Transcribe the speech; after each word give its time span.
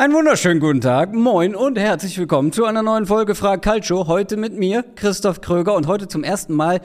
Einen 0.00 0.14
wunderschönen 0.14 0.60
guten 0.60 0.80
Tag, 0.80 1.12
moin 1.12 1.54
und 1.54 1.78
herzlich 1.78 2.16
willkommen 2.16 2.52
zu 2.52 2.64
einer 2.64 2.82
neuen 2.82 3.04
Folge 3.04 3.34
Frag 3.34 3.60
Calcio. 3.60 4.06
Heute 4.06 4.38
mit 4.38 4.58
mir, 4.58 4.82
Christoph 4.94 5.42
Kröger, 5.42 5.74
und 5.74 5.86
heute 5.88 6.08
zum 6.08 6.24
ersten 6.24 6.54
Mal 6.54 6.80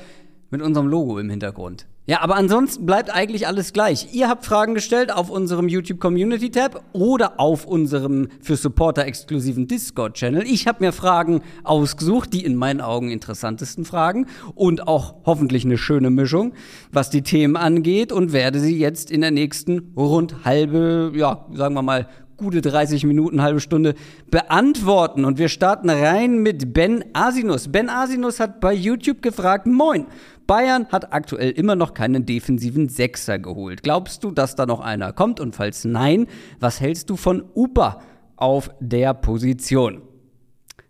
mit 0.50 0.62
unserem 0.62 0.88
Logo 0.88 1.18
im 1.18 1.30
Hintergrund. 1.30 1.88
Ja, 2.08 2.22
aber 2.22 2.36
ansonsten 2.36 2.86
bleibt 2.86 3.10
eigentlich 3.10 3.48
alles 3.48 3.72
gleich. 3.72 4.14
Ihr 4.14 4.28
habt 4.28 4.46
Fragen 4.46 4.76
gestellt 4.76 5.12
auf 5.12 5.30
unserem 5.30 5.70
YouTube 5.70 6.00
Community 6.00 6.52
Tab 6.52 6.84
oder 6.92 7.40
auf 7.40 7.66
unserem 7.66 8.28
für 8.42 8.58
Supporter 8.58 9.06
exklusiven 9.06 9.68
Discord 9.68 10.16
Channel. 10.16 10.44
Ich 10.44 10.68
habe 10.68 10.84
mir 10.84 10.92
Fragen 10.92 11.42
ausgesucht, 11.64 12.34
die 12.34 12.44
in 12.44 12.56
meinen 12.56 12.82
Augen 12.82 13.12
interessantesten 13.12 13.86
Fragen 13.86 14.28
und 14.56 14.90
auch 14.90 15.16
hoffentlich 15.26 15.64
eine 15.64 15.78
schöne 15.78 16.10
Mischung, 16.10 16.54
was 16.92 17.10
die 17.10 17.24
Themen 17.24 17.56
angeht 17.56 18.12
und 18.12 18.34
werde 18.34 18.60
sie 18.60 18.78
jetzt 18.78 19.10
in 19.10 19.22
der 19.22 19.32
nächsten 19.32 19.94
rund 19.96 20.44
halbe, 20.44 21.14
ja, 21.16 21.48
sagen 21.54 21.74
wir 21.76 21.82
mal 21.82 22.08
gute 22.38 22.62
30 22.62 23.06
Minuten, 23.06 23.42
halbe 23.42 23.60
Stunde 23.60 23.96
beantworten. 24.30 25.26
Und 25.26 25.38
wir 25.38 25.50
starten 25.50 25.90
rein 25.90 26.40
mit 26.40 26.74
Ben 26.74 27.04
Asinus. 27.14 27.72
Ben 27.72 27.90
Asinus 27.90 28.40
hat 28.40 28.60
bei 28.60 28.74
YouTube 28.74 29.22
gefragt, 29.22 29.68
moin, 29.68 30.08
Bayern 30.48 30.88
hat 30.90 31.12
aktuell 31.14 31.52
immer 31.52 31.76
noch 31.76 31.94
keinen 31.94 32.26
defensiven 32.26 32.90
Sechser 32.90 33.40
geholt. 33.40 33.84
Glaubst 33.84 34.24
du, 34.24 34.32
dass 34.32 34.56
da 34.56 34.66
noch 34.66 34.80
einer 34.80 35.14
kommt? 35.14 35.40
Und 35.40 35.56
falls 35.56 35.86
nein, 35.86 36.28
was 36.60 36.82
hältst 36.82 37.10
du 37.10 37.16
von 37.16 37.44
Upa 37.56 38.02
auf 38.36 38.70
der 38.80 39.14
Position? 39.14 40.02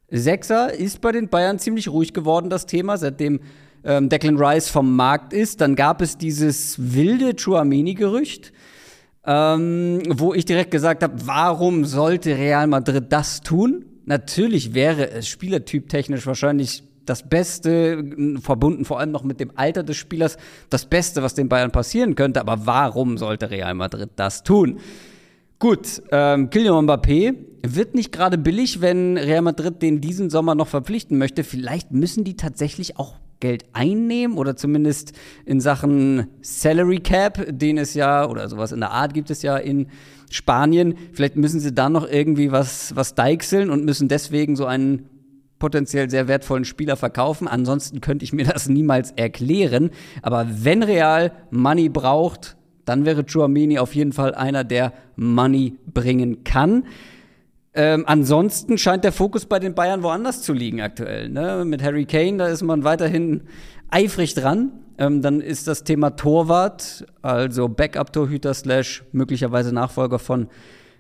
Sechser 0.10 0.74
ist 0.74 1.02
bei 1.02 1.12
den 1.12 1.30
Bayern 1.30 1.60
ziemlich 1.60 1.90
ruhig 1.90 2.14
geworden, 2.14 2.50
das 2.50 2.66
Thema, 2.66 2.98
seitdem 2.98 3.40
ähm, 3.84 4.10
Declan 4.10 4.38
Rice 4.38 4.70
vom 4.70 4.96
Markt 4.96 5.34
ist. 5.34 5.62
Dann 5.62 5.76
gab 5.76 6.02
es 6.02 6.18
dieses 6.18 6.76
wilde 6.94 7.36
Chuamini-Gerücht 7.36 8.52
ähm, 9.26 10.02
wo 10.10 10.34
ich 10.34 10.46
direkt 10.46 10.72
gesagt 10.72 11.04
habe, 11.04 11.14
warum 11.26 11.86
sollte 11.86 12.38
Real 12.38 12.68
Madrid 12.68 13.06
das 13.10 13.42
tun? 13.42 13.86
Natürlich 14.06 14.74
wäre 14.74 15.10
es 15.10 15.28
spielertyptechnisch 15.28 16.28
wahrscheinlich 16.28 16.84
das 17.06 17.28
Beste, 17.28 18.04
verbunden 18.42 18.86
vor 18.86 19.00
allem 19.00 19.12
noch 19.12 19.24
mit 19.24 19.40
dem 19.40 19.52
Alter 19.56 19.84
des 19.84 19.98
Spielers, 19.98 20.38
das 20.70 20.86
Beste, 20.86 21.22
was 21.24 21.34
den 21.34 21.50
Bayern 21.50 21.72
passieren 21.72 22.16
könnte. 22.16 22.40
Aber 22.40 22.66
warum 22.66 23.18
sollte 23.18 23.50
Real 23.50 23.74
Madrid 23.74 24.10
das 24.16 24.44
tun? 24.44 24.80
Gut, 25.58 26.04
ähm, 26.12 26.50
Kylian 26.50 26.86
Mbappé 26.86 27.36
wird 27.66 27.96
nicht 27.96 28.12
gerade 28.12 28.38
billig, 28.38 28.82
wenn 28.82 29.18
Real 29.18 29.42
Madrid 29.42 29.82
den 29.82 30.02
diesen 30.02 30.30
Sommer 30.30 30.54
noch 30.54 30.68
verpflichten 30.68 31.18
möchte. 31.18 31.44
Vielleicht 31.44 31.92
müssen 31.92 32.24
die 32.24 32.36
tatsächlich 32.36 32.98
auch 32.98 33.16
Geld 33.40 33.66
einnehmen 33.74 34.38
oder 34.38 34.56
zumindest 34.56 35.14
in 35.46 35.60
Sachen 35.60 36.28
Salary 36.42 37.00
Cap, 37.00 37.46
den 37.50 37.78
es 37.78 37.94
ja 37.94 38.28
oder 38.28 38.48
sowas 38.50 38.72
in 38.72 38.80
der 38.80 38.92
Art 38.92 39.14
gibt 39.14 39.30
es 39.30 39.42
ja 39.42 39.58
in 39.58 39.88
Spanien. 40.30 40.96
Vielleicht 41.14 41.36
müssen 41.36 41.60
sie 41.60 41.74
da 41.74 41.90
noch 41.90 42.10
irgendwie 42.10 42.52
was, 42.52 42.96
was 42.96 43.16
deichseln 43.16 43.70
und 43.70 43.86
müssen 43.86 44.08
deswegen 44.08 44.56
so 44.56 44.66
einen 44.66 45.10
potenziell 45.60 46.10
sehr 46.10 46.28
wertvollen 46.28 46.66
Spieler 46.66 46.96
verkaufen. 46.96 47.48
Ansonsten 47.48 48.02
könnte 48.02 48.26
ich 48.26 48.34
mir 48.34 48.46
das 48.46 48.68
niemals 48.68 49.12
erklären. 49.12 49.92
Aber 50.22 50.48
wenn 50.50 50.84
Real 50.84 51.32
Money 51.52 51.90
braucht, 51.90 52.58
dann 52.86 53.06
wäre 53.06 53.26
Chouameni 53.26 53.80
auf 53.80 53.96
jeden 53.96 54.14
Fall 54.14 54.36
einer, 54.36 54.64
der 54.64 54.94
Money 55.16 55.78
bringen 55.92 56.44
kann. 56.44 56.84
Ähm, 57.78 58.06
ansonsten 58.08 58.78
scheint 58.78 59.04
der 59.04 59.12
Fokus 59.12 59.46
bei 59.46 59.60
den 59.60 59.76
Bayern 59.76 60.02
woanders 60.02 60.42
zu 60.42 60.54
liegen 60.54 60.82
aktuell. 60.82 61.28
Ne? 61.28 61.66
Mit 61.66 61.84
Harry 61.84 62.06
Kane, 62.06 62.38
da 62.38 62.48
ist 62.48 62.62
man 62.62 62.86
weiterhin 62.86 63.42
eifrig 63.90 64.34
dran. 64.34 64.72
Ähm, 64.98 65.22
dann 65.22 65.42
ist 65.42 65.68
das 65.68 65.84
Thema 65.84 66.12
Torwart, 66.12 67.06
also 67.22 67.68
Backup-Torhüter 67.68 68.54
slash 68.54 69.04
möglicherweise 69.12 69.74
Nachfolger 69.74 70.20
von 70.20 70.48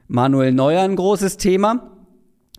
Manuel 0.09 0.51
Neuer 0.51 0.83
ein 0.83 0.97
großes 0.97 1.37
Thema. 1.37 1.91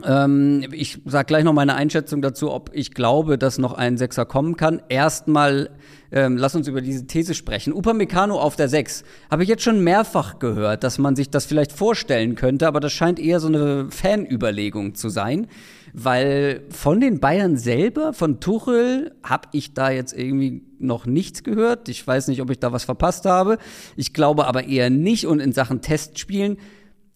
Ähm, 0.05 0.65
ich 0.73 0.99
sage 1.07 1.27
gleich 1.27 1.45
noch 1.45 1.53
meine 1.53 1.75
Einschätzung 1.75 2.21
dazu, 2.21 2.53
ob 2.53 2.71
ich 2.75 2.93
glaube, 2.93 3.39
dass 3.39 3.59
noch 3.59 3.73
ein 3.73 3.97
Sechser 3.97 4.27
kommen 4.27 4.57
kann. 4.57 4.83
Erstmal 4.89 5.71
ähm, 6.13 6.37
lass 6.37 6.55
uns 6.55 6.69
über 6.69 6.81
diese 6.81 7.07
These 7.07 7.35
sprechen. 7.35 7.73
Upamecano 7.73 8.39
auf 8.39 8.57
der 8.57 8.69
6. 8.69 9.05
Habe 9.31 9.43
ich 9.43 9.49
jetzt 9.49 9.63
schon 9.63 9.83
mehrfach 9.83 10.39
gehört, 10.39 10.85
dass 10.85 10.99
man 10.99 11.17
sich 11.17 11.31
das 11.31 11.47
vielleicht 11.47 11.73
vorstellen 11.73 12.35
könnte, 12.35 12.67
aber 12.67 12.81
das 12.81 12.93
scheint 12.93 13.19
eher 13.19 13.41
so 13.41 13.49
eine 13.49 13.89
Fanüberlegung 13.91 14.95
zu 14.95 15.09
sein. 15.09 15.47
Weil 15.93 16.63
von 16.69 17.01
den 17.01 17.21
Bayern 17.21 17.57
selber, 17.57 18.13
von 18.13 18.39
Tuchel, 18.39 19.15
habe 19.23 19.49
ich 19.53 19.73
da 19.73 19.91
jetzt 19.91 20.13
irgendwie 20.13 20.63
noch 20.79 21.07
nichts 21.07 21.43
gehört. 21.43 21.89
Ich 21.89 22.07
weiß 22.07 22.29
nicht, 22.29 22.43
ob 22.43 22.51
ich 22.51 22.59
da 22.59 22.71
was 22.71 22.85
verpasst 22.85 23.25
habe. 23.25 23.57
Ich 23.97 24.13
glaube 24.13 24.47
aber 24.47 24.65
eher 24.65 24.91
nicht. 24.91 25.27
Und 25.27 25.41
in 25.41 25.53
Sachen 25.53 25.81
Testspielen 25.81 26.59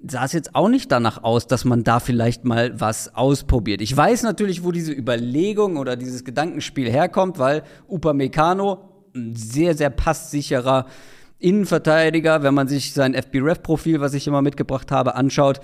sah 0.07 0.25
es 0.25 0.33
jetzt 0.33 0.55
auch 0.55 0.69
nicht 0.69 0.91
danach 0.91 1.23
aus, 1.23 1.47
dass 1.47 1.65
man 1.65 1.85
da 1.85 2.01
vielleicht 2.01 2.45
mal 2.45 2.79
was 2.81 3.15
ausprobiert. 3.15 3.81
Ich 3.81 3.95
weiß 3.95 4.23
natürlich, 4.23 4.65
wo 4.65 4.73
diese 4.73 4.93
Überlegung 4.93 5.77
oder 5.77 5.97
dieses 5.97 6.25
Gedankenspiel 6.25 6.91
herkommt, 6.91 7.39
weil 7.39 7.63
Upamecano 7.89 8.79
ein 9.15 9.35
sehr, 9.35 9.75
sehr 9.75 9.91
passsicherer 9.91 10.87
Innenverteidiger, 11.39 12.43
wenn 12.43 12.55
man 12.55 12.69
sich 12.69 12.93
sein 12.93 13.15
FBref-Profil, 13.15 14.01
was 14.01 14.15
ich 14.15 14.27
immer 14.27 14.43
mitgebracht 14.43 14.91
habe, 14.91 15.15
anschaut, 15.15 15.61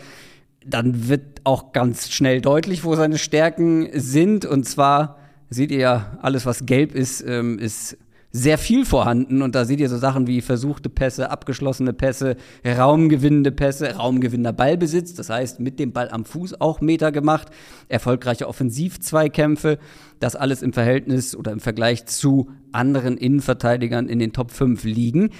dann 0.64 1.08
wird 1.08 1.40
auch 1.44 1.72
ganz 1.72 2.10
schnell 2.10 2.40
deutlich, 2.40 2.84
wo 2.84 2.96
seine 2.96 3.18
Stärken 3.18 3.88
sind. 3.92 4.44
Und 4.44 4.64
zwar 4.64 5.18
seht 5.48 5.70
ihr 5.70 5.78
ja, 5.78 6.18
alles, 6.22 6.44
was 6.44 6.66
gelb 6.66 6.94
ist, 6.94 7.22
ähm, 7.26 7.58
ist 7.58 7.96
sehr 8.36 8.58
viel 8.58 8.84
vorhanden. 8.84 9.40
Und 9.40 9.54
da 9.54 9.64
seht 9.64 9.80
ihr 9.80 9.88
so 9.88 9.96
Sachen 9.96 10.26
wie 10.26 10.40
versuchte 10.40 10.90
Pässe, 10.90 11.30
abgeschlossene 11.30 11.92
Pässe, 11.92 12.36
raumgewinnende 12.64 13.50
Pässe, 13.50 13.96
raumgewinnender 13.96 14.52
Ballbesitz, 14.52 15.14
das 15.14 15.30
heißt 15.30 15.58
mit 15.60 15.78
dem 15.78 15.92
Ball 15.92 16.10
am 16.10 16.24
Fuß 16.24 16.60
auch 16.60 16.80
Meter 16.80 17.12
gemacht, 17.12 17.48
erfolgreiche 17.88 18.46
Offensivzweikämpfe, 18.46 19.78
das 20.20 20.36
alles 20.36 20.62
im 20.62 20.72
Verhältnis 20.72 21.34
oder 21.34 21.52
im 21.52 21.60
Vergleich 21.60 22.06
zu 22.06 22.50
anderen 22.72 23.16
Innenverteidigern 23.16 24.08
in 24.08 24.18
den 24.18 24.32
Top 24.32 24.50
5 24.50 24.84
liegen. 24.84 25.30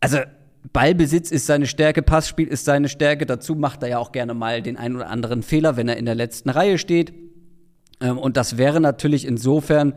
Also 0.00 0.18
Ballbesitz 0.72 1.30
ist 1.30 1.46
seine 1.46 1.66
Stärke, 1.66 2.02
Passspiel 2.02 2.48
ist 2.48 2.66
seine 2.66 2.88
Stärke, 2.88 3.24
dazu 3.24 3.54
macht 3.54 3.82
er 3.82 3.88
ja 3.88 3.98
auch 3.98 4.12
gerne 4.12 4.34
mal 4.34 4.60
den 4.60 4.76
einen 4.76 4.96
oder 4.96 5.08
anderen 5.08 5.42
Fehler, 5.42 5.76
wenn 5.76 5.88
er 5.88 5.96
in 5.96 6.04
der 6.04 6.14
letzten 6.14 6.50
Reihe 6.50 6.76
steht. 6.76 7.14
Ähm, 8.00 8.18
und 8.18 8.36
das 8.36 8.58
wäre 8.58 8.80
natürlich 8.80 9.26
insofern 9.26 9.94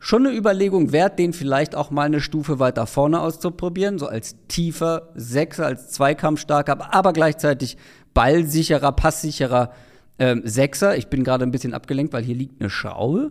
schon 0.00 0.26
eine 0.26 0.36
Überlegung 0.36 0.90
wert, 0.92 1.18
den 1.18 1.32
vielleicht 1.32 1.76
auch 1.76 1.90
mal 1.90 2.06
eine 2.06 2.20
Stufe 2.20 2.58
weiter 2.58 2.86
vorne 2.86 3.20
auszuprobieren, 3.20 3.98
so 3.98 4.06
als 4.06 4.34
tiefer 4.48 5.10
Sechser, 5.14 5.66
als 5.66 5.90
Zweikampfstarker, 5.90 6.92
aber 6.92 7.12
gleichzeitig 7.12 7.76
ballsicherer, 8.14 8.92
passsicherer 8.92 9.72
ähm, 10.18 10.42
Sechser. 10.44 10.96
Ich 10.96 11.08
bin 11.08 11.22
gerade 11.22 11.44
ein 11.44 11.50
bisschen 11.50 11.74
abgelenkt, 11.74 12.14
weil 12.14 12.24
hier 12.24 12.34
liegt 12.34 12.60
eine 12.60 12.70
Schraube. 12.70 13.30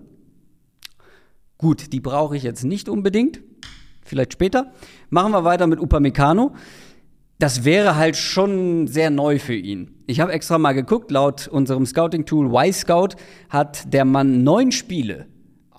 Gut, 1.58 1.92
die 1.92 2.00
brauche 2.00 2.38
ich 2.38 2.44
jetzt 2.44 2.64
nicht 2.64 2.88
unbedingt. 2.88 3.42
Vielleicht 4.06 4.32
später. 4.32 4.72
Machen 5.10 5.34
wir 5.34 5.44
weiter 5.44 5.68
mit 5.68 5.80
Upamecano. 5.80 6.54
Das 7.40 7.66
wäre 7.66 7.96
halt 7.96 8.16
schon 8.16 8.88
sehr 8.88 9.10
neu 9.10 9.40
für 9.40 9.56
ihn. 9.56 10.04
Ich 10.08 10.20
habe 10.20 10.32
extra 10.32 10.58
mal 10.58 10.74
geguckt, 10.74 11.10
laut 11.10 11.48
unserem 11.48 11.86
Scouting-Tool 11.86 12.54
Y-Scout 12.54 13.16
hat 13.50 13.92
der 13.94 14.06
Mann 14.06 14.44
neun 14.44 14.72
Spiele 14.72 15.28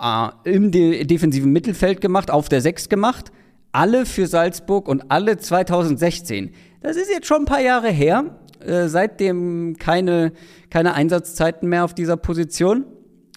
äh, 0.00 0.28
im 0.44 0.70
de 0.70 1.04
defensiven 1.04 1.52
Mittelfeld 1.52 2.00
gemacht, 2.00 2.30
auf 2.30 2.48
der 2.48 2.60
6 2.60 2.88
gemacht. 2.88 3.32
Alle 3.72 4.06
für 4.06 4.26
Salzburg 4.26 4.88
und 4.88 5.10
alle 5.10 5.38
2016. 5.38 6.52
Das 6.80 6.96
ist 6.96 7.10
jetzt 7.10 7.26
schon 7.26 7.42
ein 7.42 7.46
paar 7.46 7.60
Jahre 7.60 7.90
her. 7.90 8.40
Äh, 8.60 8.88
seitdem 8.88 9.76
keine, 9.78 10.32
keine 10.70 10.94
Einsatzzeiten 10.94 11.68
mehr 11.68 11.84
auf 11.84 11.94
dieser 11.94 12.16
Position. 12.16 12.84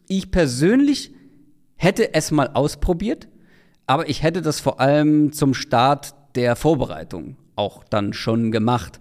Ich 0.08 0.32
persönlich 0.32 1.14
hätte 1.76 2.14
es 2.14 2.32
mal 2.32 2.50
ausprobiert, 2.54 3.28
aber 3.88 4.10
ich 4.10 4.24
hätte 4.24 4.42
das 4.42 4.60
vor 4.60 4.80
allem 4.80 5.32
zum 5.32 5.54
Start 5.54 6.16
der 6.36 6.56
Vorbereitung 6.56 7.38
auch 7.56 7.84
dann 7.84 8.14
schon 8.14 8.52
gemacht. 8.52 9.00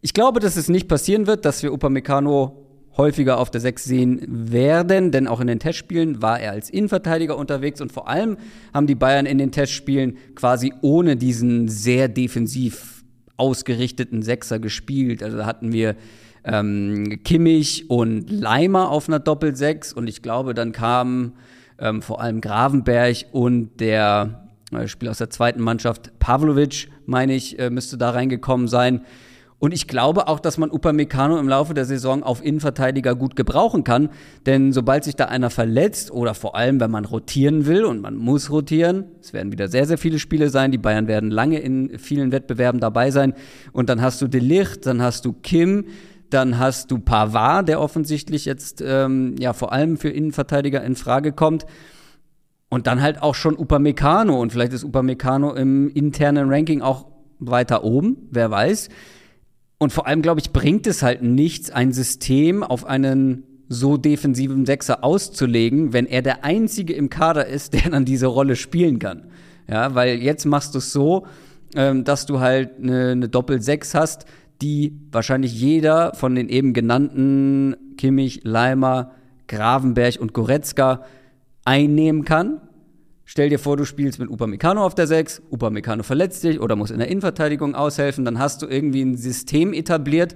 Ich 0.00 0.14
glaube, 0.14 0.40
dass 0.40 0.56
es 0.56 0.68
nicht 0.68 0.88
passieren 0.88 1.26
wird, 1.26 1.44
dass 1.44 1.62
wir 1.62 1.72
Upamecano 1.72 2.62
häufiger 2.96 3.38
auf 3.38 3.50
der 3.50 3.60
6 3.60 3.84
sehen 3.84 4.20
werden, 4.28 5.10
denn 5.10 5.26
auch 5.26 5.40
in 5.40 5.46
den 5.46 5.58
Testspielen 5.58 6.20
war 6.20 6.40
er 6.40 6.52
als 6.52 6.68
Innenverteidiger 6.68 7.36
unterwegs 7.36 7.80
und 7.80 7.92
vor 7.92 8.08
allem 8.08 8.36
haben 8.74 8.86
die 8.86 8.94
Bayern 8.94 9.26
in 9.26 9.38
den 9.38 9.50
Testspielen 9.50 10.18
quasi 10.34 10.72
ohne 10.82 11.16
diesen 11.16 11.68
sehr 11.68 12.08
defensiv 12.08 13.04
ausgerichteten 13.36 14.22
Sechser 14.22 14.58
gespielt. 14.58 15.22
Also 15.22 15.38
da 15.38 15.46
hatten 15.46 15.72
wir 15.72 15.96
ähm, 16.44 17.20
Kimmich 17.24 17.88
und 17.88 18.30
Leimer 18.30 18.90
auf 18.90 19.08
einer 19.08 19.20
Doppel-6 19.20 19.94
und 19.94 20.08
ich 20.08 20.22
glaube, 20.22 20.54
dann 20.54 20.72
kamen 20.72 21.34
ähm, 21.78 22.02
vor 22.02 22.20
allem 22.20 22.40
Gravenberg 22.40 23.16
und 23.32 23.80
der 23.80 24.48
äh, 24.72 24.86
Spieler 24.88 25.12
aus 25.12 25.18
der 25.18 25.30
zweiten 25.30 25.60
Mannschaft, 25.60 26.18
Pavlovic, 26.18 26.88
meine 27.06 27.34
ich, 27.34 27.58
äh, 27.58 27.70
müsste 27.70 27.96
da 27.96 28.10
reingekommen 28.10 28.68
sein. 28.68 29.02
Und 29.62 29.72
ich 29.72 29.86
glaube 29.86 30.26
auch, 30.26 30.40
dass 30.40 30.58
man 30.58 30.72
Upamecano 30.72 31.38
im 31.38 31.48
Laufe 31.48 31.72
der 31.72 31.84
Saison 31.84 32.24
auf 32.24 32.44
Innenverteidiger 32.44 33.14
gut 33.14 33.36
gebrauchen 33.36 33.84
kann. 33.84 34.08
Denn 34.44 34.72
sobald 34.72 35.04
sich 35.04 35.14
da 35.14 35.26
einer 35.26 35.50
verletzt 35.50 36.10
oder 36.10 36.34
vor 36.34 36.56
allem, 36.56 36.80
wenn 36.80 36.90
man 36.90 37.04
rotieren 37.04 37.64
will 37.64 37.84
und 37.84 38.00
man 38.00 38.16
muss 38.16 38.50
rotieren, 38.50 39.04
es 39.20 39.32
werden 39.32 39.52
wieder 39.52 39.68
sehr, 39.68 39.86
sehr 39.86 39.98
viele 39.98 40.18
Spiele 40.18 40.48
sein. 40.48 40.72
Die 40.72 40.78
Bayern 40.78 41.06
werden 41.06 41.30
lange 41.30 41.60
in 41.60 41.96
vielen 42.00 42.32
Wettbewerben 42.32 42.80
dabei 42.80 43.12
sein. 43.12 43.34
Und 43.70 43.88
dann 43.88 44.02
hast 44.02 44.20
du 44.20 44.26
De 44.26 44.40
Licht, 44.40 44.84
dann 44.84 45.00
hast 45.00 45.24
du 45.26 45.32
Kim, 45.32 45.84
Dann 46.28 46.58
hast 46.58 46.90
du 46.90 46.98
Pavard, 46.98 47.68
der 47.68 47.80
offensichtlich 47.80 48.46
jetzt 48.46 48.82
ähm, 48.84 49.36
ja 49.38 49.52
vor 49.52 49.72
allem 49.72 49.96
für 49.96 50.08
Innenverteidiger 50.08 50.82
in 50.82 50.96
Frage 50.96 51.30
kommt. 51.30 51.66
Und 52.68 52.88
dann 52.88 53.00
halt 53.00 53.22
auch 53.22 53.36
schon 53.36 53.56
Upamecano. 53.56 54.40
Und 54.40 54.50
vielleicht 54.50 54.72
ist 54.72 54.82
Upamecano 54.82 55.54
im 55.54 55.88
internen 55.90 56.48
Ranking 56.50 56.82
auch 56.82 57.06
weiter 57.38 57.84
oben, 57.84 58.28
wer 58.32 58.50
weiß. 58.50 58.88
Und 59.82 59.92
vor 59.92 60.06
allem, 60.06 60.22
glaube 60.22 60.38
ich, 60.38 60.52
bringt 60.52 60.86
es 60.86 61.02
halt 61.02 61.22
nichts, 61.22 61.68
ein 61.72 61.90
System 61.90 62.62
auf 62.62 62.86
einen 62.86 63.42
so 63.68 63.96
defensiven 63.96 64.64
Sechser 64.64 65.02
auszulegen, 65.02 65.92
wenn 65.92 66.06
er 66.06 66.22
der 66.22 66.44
Einzige 66.44 66.92
im 66.92 67.10
Kader 67.10 67.48
ist, 67.48 67.72
der 67.74 67.90
dann 67.90 68.04
diese 68.04 68.26
Rolle 68.26 68.54
spielen 68.54 69.00
kann. 69.00 69.24
Ja, 69.68 69.96
weil 69.96 70.22
jetzt 70.22 70.44
machst 70.44 70.76
du 70.76 70.78
es 70.78 70.92
so, 70.92 71.26
ähm, 71.74 72.04
dass 72.04 72.26
du 72.26 72.38
halt 72.38 72.78
eine, 72.80 73.10
eine 73.10 73.28
Doppel-Sechs 73.28 73.92
hast, 73.96 74.24
die 74.60 75.00
wahrscheinlich 75.10 75.52
jeder 75.52 76.14
von 76.14 76.36
den 76.36 76.48
eben 76.48 76.74
genannten 76.74 77.74
Kimmich, 77.98 78.42
Leimer, 78.44 79.10
Gravenberg 79.48 80.20
und 80.20 80.32
Goretzka 80.32 81.04
einnehmen 81.64 82.24
kann. 82.24 82.60
Stell 83.24 83.48
dir 83.48 83.58
vor, 83.58 83.76
du 83.76 83.84
spielst 83.84 84.18
mit 84.18 84.28
Upamecano 84.28 84.84
auf 84.84 84.94
der 84.94 85.06
6, 85.06 85.42
Upamecano 85.50 86.02
verletzt 86.02 86.42
dich 86.44 86.60
oder 86.60 86.76
muss 86.76 86.90
in 86.90 86.98
der 86.98 87.08
Innenverteidigung 87.08 87.74
aushelfen, 87.74 88.24
dann 88.24 88.38
hast 88.38 88.62
du 88.62 88.66
irgendwie 88.66 89.02
ein 89.02 89.16
System 89.16 89.72
etabliert 89.72 90.34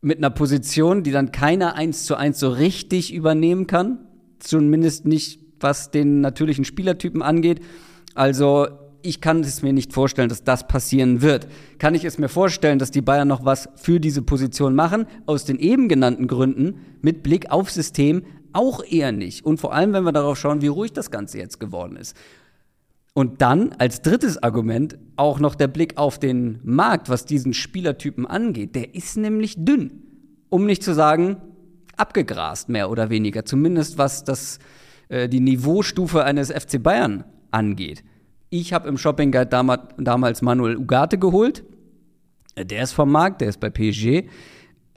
mit 0.00 0.18
einer 0.18 0.30
Position, 0.30 1.04
die 1.04 1.12
dann 1.12 1.30
keiner 1.30 1.76
eins 1.76 2.04
zu 2.04 2.16
eins 2.16 2.40
so 2.40 2.50
richtig 2.50 3.14
übernehmen 3.14 3.66
kann, 3.66 4.00
zumindest 4.40 5.06
nicht 5.06 5.40
was 5.60 5.92
den 5.92 6.20
natürlichen 6.20 6.64
Spielertypen 6.64 7.22
angeht. 7.22 7.60
Also 8.14 8.66
ich 9.02 9.20
kann 9.20 9.40
es 9.40 9.62
mir 9.62 9.72
nicht 9.72 9.92
vorstellen, 9.92 10.28
dass 10.28 10.44
das 10.44 10.66
passieren 10.66 11.22
wird. 11.22 11.46
Kann 11.78 11.94
ich 11.94 12.04
es 12.04 12.18
mir 12.18 12.28
vorstellen, 12.28 12.78
dass 12.78 12.90
die 12.90 13.02
Bayern 13.02 13.28
noch 13.28 13.44
was 13.44 13.68
für 13.76 14.00
diese 14.00 14.22
Position 14.22 14.74
machen? 14.74 15.06
Aus 15.26 15.44
den 15.44 15.58
eben 15.58 15.88
genannten 15.88 16.26
Gründen, 16.26 16.80
mit 17.00 17.22
Blick 17.22 17.50
auf 17.50 17.70
System, 17.70 18.22
auch 18.52 18.84
eher 18.84 19.12
nicht. 19.12 19.44
Und 19.44 19.58
vor 19.58 19.74
allem, 19.74 19.92
wenn 19.92 20.04
wir 20.04 20.12
darauf 20.12 20.38
schauen, 20.38 20.62
wie 20.62 20.68
ruhig 20.68 20.92
das 20.92 21.10
Ganze 21.10 21.38
jetzt 21.38 21.60
geworden 21.60 21.96
ist. 21.96 22.16
Und 23.14 23.42
dann 23.42 23.74
als 23.78 24.00
drittes 24.00 24.42
Argument 24.42 24.98
auch 25.16 25.38
noch 25.38 25.54
der 25.54 25.68
Blick 25.68 25.98
auf 25.98 26.18
den 26.18 26.60
Markt, 26.62 27.08
was 27.10 27.26
diesen 27.26 27.52
Spielertypen 27.52 28.26
angeht. 28.26 28.74
Der 28.74 28.94
ist 28.94 29.16
nämlich 29.16 29.64
dünn, 29.64 30.02
um 30.48 30.64
nicht 30.64 30.82
zu 30.82 30.94
sagen 30.94 31.36
abgegrast, 31.96 32.68
mehr 32.68 32.90
oder 32.90 33.10
weniger. 33.10 33.44
Zumindest 33.44 33.98
was 33.98 34.24
das, 34.24 34.58
äh, 35.08 35.28
die 35.28 35.40
Niveaustufe 35.40 36.24
eines 36.24 36.50
FC 36.50 36.82
Bayern 36.82 37.24
angeht. 37.50 38.02
Ich 38.50 38.72
habe 38.72 38.88
im 38.88 38.98
Shopping 38.98 39.30
Guide 39.30 39.46
damals, 39.46 39.82
damals 39.98 40.42
Manuel 40.42 40.76
Ugarte 40.76 41.18
geholt. 41.18 41.64
Der 42.56 42.82
ist 42.82 42.92
vom 42.92 43.10
Markt, 43.10 43.40
der 43.40 43.48
ist 43.48 43.60
bei 43.60 43.70
PSG. 43.70 44.28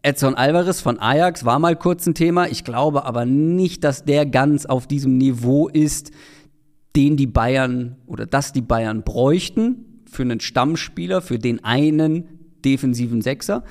Edson 0.05 0.35
Alvarez 0.35 0.81
von 0.81 0.99
Ajax 0.99 1.45
war 1.45 1.57
mal 1.57 1.75
kurz 1.75 2.05
ein 2.05 2.13
Thema. 2.13 2.47
Ich 2.47 2.63
glaube 2.63 3.05
aber 3.05 3.25
nicht, 3.25 3.83
dass 3.83 4.05
der 4.05 4.27
ganz 4.27 4.67
auf 4.67 4.85
diesem 4.85 5.17
Niveau 5.17 5.67
ist, 5.67 6.11
den 6.95 7.17
die 7.17 7.25
Bayern 7.25 7.95
oder 8.05 8.27
das 8.27 8.53
die 8.53 8.61
Bayern 8.61 9.01
bräuchten 9.01 10.03
für 10.05 10.21
einen 10.21 10.41
Stammspieler, 10.41 11.23
für 11.23 11.39
den 11.39 11.63
einen 11.63 12.53
defensiven 12.63 13.23
Sechser. 13.23 13.63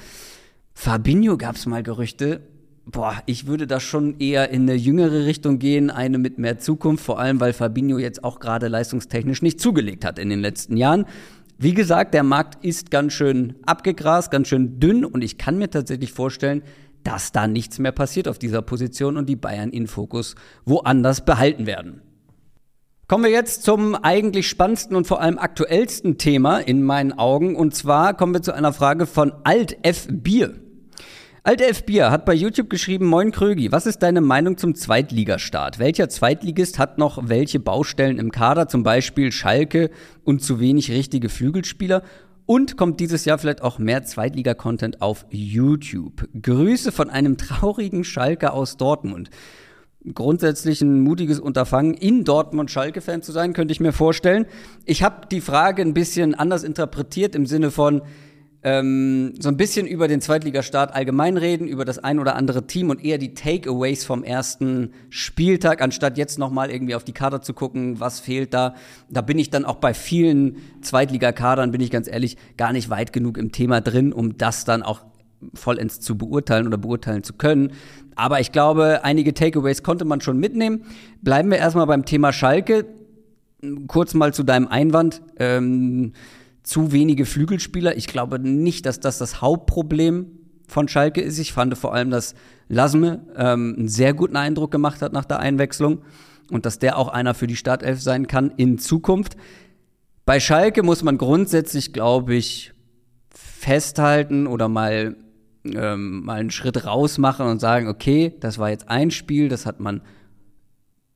Fabinho 0.73 1.37
gab 1.37 1.55
es 1.55 1.67
mal 1.67 1.85
Gerüchte. 1.85 2.41
Boah, 2.85 3.23
ich 3.27 3.47
würde 3.47 3.69
da 3.69 3.79
schon 3.79 4.19
eher 4.19 4.51
in 4.51 4.63
eine 4.63 4.75
jüngere 4.75 5.27
Richtung 5.27 5.61
gehen, 5.61 5.89
eine 5.89 6.19
mit 6.19 6.39
mehr 6.39 6.59
Zukunft, 6.59 7.05
vor 7.05 7.21
allem 7.21 7.39
weil 7.39 7.53
Fabinho 7.53 7.99
jetzt 7.99 8.25
auch 8.25 8.41
gerade 8.41 8.67
leistungstechnisch 8.67 9.41
nicht 9.41 9.61
zugelegt 9.61 10.05
hat 10.05 10.19
in 10.19 10.31
den 10.31 10.41
letzten 10.41 10.77
Jahren. 10.77 11.07
Wie 11.59 11.75
gesagt, 11.75 12.15
der 12.15 12.25
Markt 12.25 12.65
ist 12.65 12.91
ganz 12.91 13.13
schön 13.13 13.55
abgegrast, 13.65 14.31
ganz 14.31 14.49
schön 14.49 14.81
dünn 14.81 15.05
und 15.05 15.23
ich 15.23 15.39
kann 15.39 15.57
mir 15.57 15.71
tatsächlich 15.71 16.13
vorstellen, 16.13 16.63
dass 17.05 17.33
da 17.33 17.47
nichts 17.47 17.79
mehr 17.79 17.93
passiert 17.93 18.29
auf 18.29 18.39
dieser 18.39 18.63
Position 18.63 19.17
und 19.17 19.29
die 19.29 19.37
Bayern 19.37 19.71
in 19.71 19.87
Fokus 19.87 20.35
woanders 20.65 21.25
behalten 21.25 21.67
werden. 21.67 22.01
Kommen 23.07 23.25
wir 23.25 23.31
jetzt 23.31 23.63
zum 23.63 23.95
eigentlich 23.95 24.49
spannendsten 24.49 24.97
und 24.97 25.07
vor 25.07 25.21
allem 25.21 25.39
aktuellsten 25.39 26.17
Thema 26.17 26.59
in 26.59 26.83
meinen 26.83 27.13
Augen. 27.13 27.55
Und 27.55 27.75
zwar 27.75 28.15
kommen 28.15 28.33
wir 28.33 28.41
zu 28.41 28.53
einer 28.53 28.73
Frage 28.73 29.05
von 29.07 29.33
Alt 29.45 29.77
F 29.83 30.09
Bier. 30.11 30.55
Alte 31.47 31.67
F. 31.67 31.85
Bier 31.85 32.11
hat 32.11 32.25
bei 32.25 32.33
YouTube 32.33 32.71
geschrieben, 32.71 33.05
Moin 33.05 33.31
Krögi, 33.31 33.71
was 33.71 33.85
ist 33.85 33.99
deine 33.99 34.23
Meinung 34.23 34.57
zum 34.57 34.75
Zweitligastart? 34.75 35.79
Welcher 35.79 36.09
Zweitligist 36.09 36.79
hat 36.79 36.97
noch 36.97 37.29
welche 37.29 37.61
Baustellen 37.61 38.19
im 38.19 38.33
Kader, 38.33 38.67
zum 38.67 38.83
Beispiel 38.83 39.31
Schalke 39.31 39.91
und 40.25 40.43
zu 40.43 40.59
wenig 40.59 40.91
richtige 40.91 41.29
Flügelspieler? 41.29 42.03
Und 42.47 42.79
kommt 42.79 42.99
dieses 42.99 43.27
Jahr 43.27 43.37
vielleicht 43.37 43.61
auch 43.61 43.79
mehr 43.79 44.05
Zweitliga-Content 44.05 45.03
auf 45.03 45.27
YouTube? 45.29 46.27
Grüße 46.41 46.93
von 46.93 47.11
einem 47.11 47.37
traurigen 47.37 48.05
Schalke 48.05 48.55
aus 48.55 48.79
Dortmund. 48.79 49.29
Grundsätzlich 50.15 50.81
ein 50.81 51.01
mutiges 51.01 51.41
Unterfangen, 51.41 51.93
in 51.93 52.25
Dortmund 52.25 52.71
Schalke-Fan 52.71 53.21
zu 53.21 53.33
sein, 53.33 53.53
könnte 53.53 53.73
ich 53.73 53.81
mir 53.81 53.93
vorstellen. 53.93 54.47
Ich 54.87 55.03
habe 55.03 55.27
die 55.31 55.43
Frage 55.43 55.83
ein 55.83 55.93
bisschen 55.93 56.35
anders 56.35 56.65
interpretiert 56.65 57.35
im 57.35 57.45
Sinne 57.45 57.71
von, 57.71 58.01
ähm, 58.65 59.35
so 59.39 59.51
ein 59.51 59.59
bisschen 59.59 59.87
über 59.87 60.09
den 60.09 60.23
Zweitligastart 60.23 60.95
allgemein 60.95 61.37
reden, 61.37 61.69
über 61.69 61.85
das 61.85 61.99
ein 61.99 62.19
oder 62.19 62.35
andere 62.35 62.67
Team 62.67 62.89
und 62.89 63.05
eher 63.05 63.19
die 63.19 63.35
Takeaways 63.35 64.05
vom 64.05 64.25
ersten 64.25 64.93
Spieltag, 65.11 65.83
anstatt 65.83 66.17
jetzt 66.17 66.39
nochmal 66.39 66.71
irgendwie 66.71 66.95
auf 66.95 67.05
die 67.05 67.13
Kader 67.13 67.43
zu 67.43 67.53
gucken, 67.53 68.01
was 68.01 68.21
fehlt 68.21 68.55
da. 68.55 68.75
Da 69.11 69.21
bin 69.21 69.39
ich 69.39 69.51
dann 69.51 69.67
auch 69.67 69.77
bei 69.77 69.93
vielen 69.93 70.57
Zweitligakadern, 70.81 71.73
bin 71.73 71.83
ich 71.83 71.91
ganz 71.91 72.09
ehrlich, 72.09 72.39
gar 72.57 72.73
nicht 72.73 72.89
weit 72.89 73.13
genug 73.13 73.37
im 73.37 73.53
Thema 73.53 73.83
drin, 73.83 74.15
um 74.15 74.39
das 74.39 74.65
dann 74.65 74.83
auch 74.83 75.03
vollends 75.53 76.01
zu 76.01 76.17
beurteilen 76.17 76.67
oder 76.67 76.79
beurteilen 76.79 77.23
zu 77.23 77.35
können. 77.35 77.73
Aber 78.17 78.41
ich 78.41 78.51
glaube, 78.51 79.01
einige 79.05 79.35
Takeaways 79.35 79.83
konnte 79.83 80.07
man 80.07 80.23
schon 80.23 80.39
mitnehmen. 80.39 80.87
Bleiben 81.21 81.51
wir 81.51 81.59
erstmal 81.59 81.87
beim 81.87 82.07
Thema 82.07 82.33
Schalke. 82.33 82.87
Kurz 83.89 84.15
mal 84.15 84.33
zu 84.33 84.43
deinem 84.43 84.69
Einwand. 84.69 85.21
Ähm, 85.39 86.15
zu 86.65 86.91
wenige 86.91 87.27
Flügelspieler. 87.27 87.97
Ich 87.97 88.09
glaube 88.09 88.41
nicht, 88.41 88.87
dass 88.87 88.99
das 88.99 89.19
das 89.19 89.41
Hauptproblem 89.41 90.27
von 90.67 90.89
Schalke 90.89 91.21
ist. 91.21 91.39
Ich 91.39 91.53
fand 91.53 91.77
vor 91.79 91.95
allem, 91.95 92.11
dass 92.11 92.35
Lasme 92.69 93.27
ähm, 93.37 93.77
einen 93.79 93.89
sehr 93.89 94.15
guten 94.15 94.37
Eindruck 94.37 94.73
gemacht 94.73 95.03
hat 95.03 95.13
nach 95.13 95.27
der 95.27 95.39
Einwechslung 95.39 96.03
und 96.51 96.67
dass 96.67 96.79
der 96.79 96.99
auch 96.99 97.09
einer 97.09 97.35
für 97.35 97.47
die 97.47 97.57
Startelf 97.57 98.01
sein 98.01 98.27
kann 98.27 98.51
in 98.57 98.79
Zukunft. 98.79 99.37
Bei 100.25 100.41
Schalke 100.41 100.83
muss 100.83 101.03
man 101.03 101.19
grundsätzlich, 101.19 101.93
glaube 101.93 102.35
ich, 102.35 102.73
festhalten 103.31 104.47
oder 104.47 104.69
mal, 104.69 105.17
ähm, 105.65 106.25
mal 106.25 106.41
einen 106.41 106.51
Schritt 106.51 106.87
raus 106.87 107.19
machen 107.19 107.47
und 107.47 107.61
sagen, 107.61 107.89
okay, 107.89 108.35
das 108.41 108.59
war 108.59 108.71
jetzt 108.71 108.89
ein 108.89 109.11
Spiel, 109.11 109.51
das 109.51 109.67
hat 109.67 109.81
man 109.81 110.01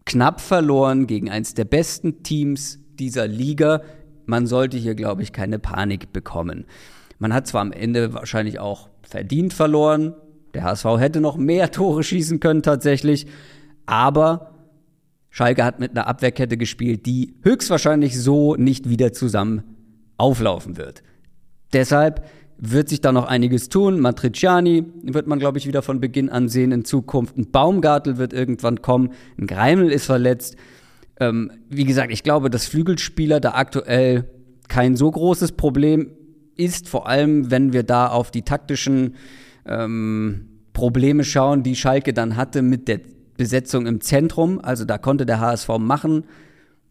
knapp 0.05 0.41
verloren 0.41 1.07
gegen 1.07 1.31
eins 1.31 1.55
der 1.55 1.65
besten 1.65 2.23
Teams 2.23 2.81
dieser 2.99 3.27
Liga 3.27 3.83
man 4.29 4.47
sollte 4.47 4.77
hier, 4.77 4.95
glaube 4.95 5.23
ich, 5.23 5.33
keine 5.33 5.59
Panik 5.59 6.13
bekommen. 6.13 6.67
Man 7.19 7.33
hat 7.33 7.47
zwar 7.47 7.63
am 7.63 7.73
Ende 7.73 8.15
wahrscheinlich 8.15 8.61
auch 8.61 8.89
verdient 9.03 9.53
verloren. 9.53 10.15
Der 10.55 10.65
HSV 10.65 10.85
hätte 10.99 11.21
noch 11.21 11.37
mehr 11.37 11.71
Tore 11.71 12.03
schießen 12.03 12.39
können 12.39 12.63
tatsächlich. 12.63 13.27
Aber 13.87 14.55
Schalke 15.31 15.65
hat 15.65 15.81
mit 15.81 15.93
einer 15.93 16.07
Abwehrkette 16.07 16.57
gespielt, 16.57 17.07
die 17.07 17.35
höchstwahrscheinlich 17.43 18.21
so 18.21 18.55
nicht 18.55 18.89
wieder 18.89 19.13
zusammen 19.13 19.63
auflaufen 20.17 20.77
wird. 20.77 21.03
Deshalb 21.73 22.25
wird 22.59 22.89
sich 22.89 23.01
da 23.01 23.13
noch 23.13 23.27
einiges 23.27 23.69
tun. 23.69 24.01
Matriciani 24.01 24.85
wird 25.03 25.27
man, 25.27 25.39
glaube 25.39 25.59
ich, 25.59 25.67
wieder 25.67 25.83
von 25.83 26.01
Beginn 26.01 26.29
an 26.29 26.49
sehen 26.49 26.73
in 26.73 26.85
Zukunft. 26.85 27.37
Ein 27.39 27.51
Baumgartel 27.51 28.19
wird 28.19 28.33
irgendwann 28.33 28.83
kommen. 28.83 29.13
Ein 29.39 29.47
Greimel 29.47 29.91
ist 29.91 30.07
verletzt. 30.07 30.57
Ähm, 31.21 31.51
wie 31.69 31.85
gesagt, 31.85 32.13
ich 32.13 32.23
glaube, 32.23 32.51
dass 32.51 32.67
Flügelspieler 32.67 33.41
da 33.41 33.53
aktuell 33.53 34.25
kein 34.69 34.97
so 34.97 35.11
großes 35.11 35.53
Problem 35.53 36.11
ist, 36.57 36.89
vor 36.89 37.09
allem 37.09 37.51
wenn 37.51 37.73
wir 37.73 37.83
da 37.83 38.09
auf 38.09 38.31
die 38.31 38.43
taktischen 38.43 39.15
ähm, 39.67 40.49
Probleme 40.73 41.25
schauen, 41.25 41.63
die 41.63 41.77
Schalke 41.77 42.13
dann 42.13 42.37
hatte 42.37 42.63
mit 42.63 42.89
der 42.89 43.01
Besetzung 43.37 43.87
im 43.87 44.01
Zentrum. 44.01 44.61
Also 44.63 44.85
da 44.85 44.99
konnte 44.99 45.25
der 45.25 45.41
HSV 45.41 45.69
machen, 45.79 46.25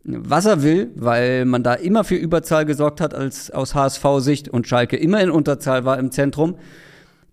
was 0.04 0.46
er 0.46 0.64
will, 0.64 0.92
weil 0.96 1.46
man 1.46 1.64
da 1.64 1.74
immer 1.74 2.04
für 2.04 2.16
Überzahl 2.16 2.66
gesorgt 2.66 3.02
hat 3.02 3.14
als 3.14 3.52
aus 3.52 3.76
HSV-Sicht 3.76 4.50
und 4.50 4.68
Schalke 4.68 4.98
immer 4.98 5.22
in 5.22 5.30
Unterzahl 5.30 5.86
war 5.86 6.00
im 6.00 6.12
Zentrum. 6.12 6.56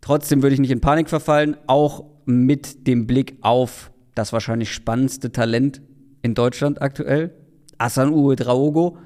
Trotzdem 0.01 0.43
würde 0.43 0.55
ich 0.55 0.61
nicht 0.61 0.71
in 0.71 0.81
Panik 0.81 1.09
verfallen, 1.09 1.57
auch 1.67 2.05
mit 2.27 2.87
dem 2.87 3.07
Blick 3.07 3.37
auf 3.41 3.91
das 4.15 4.33
wahrscheinlich 4.33 4.73
spannendste 4.73 5.33
Talent 5.33 5.81
in 6.25 6.35
Deutschland 6.35 6.81
aktuell. 6.81 7.35
Asan 7.77 8.13
Uedraogo, 8.13 8.97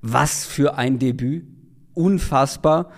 was 0.00 0.46
für 0.46 0.76
ein 0.76 0.98
Debüt. 0.98 1.44
Unfassbar. 1.94 2.90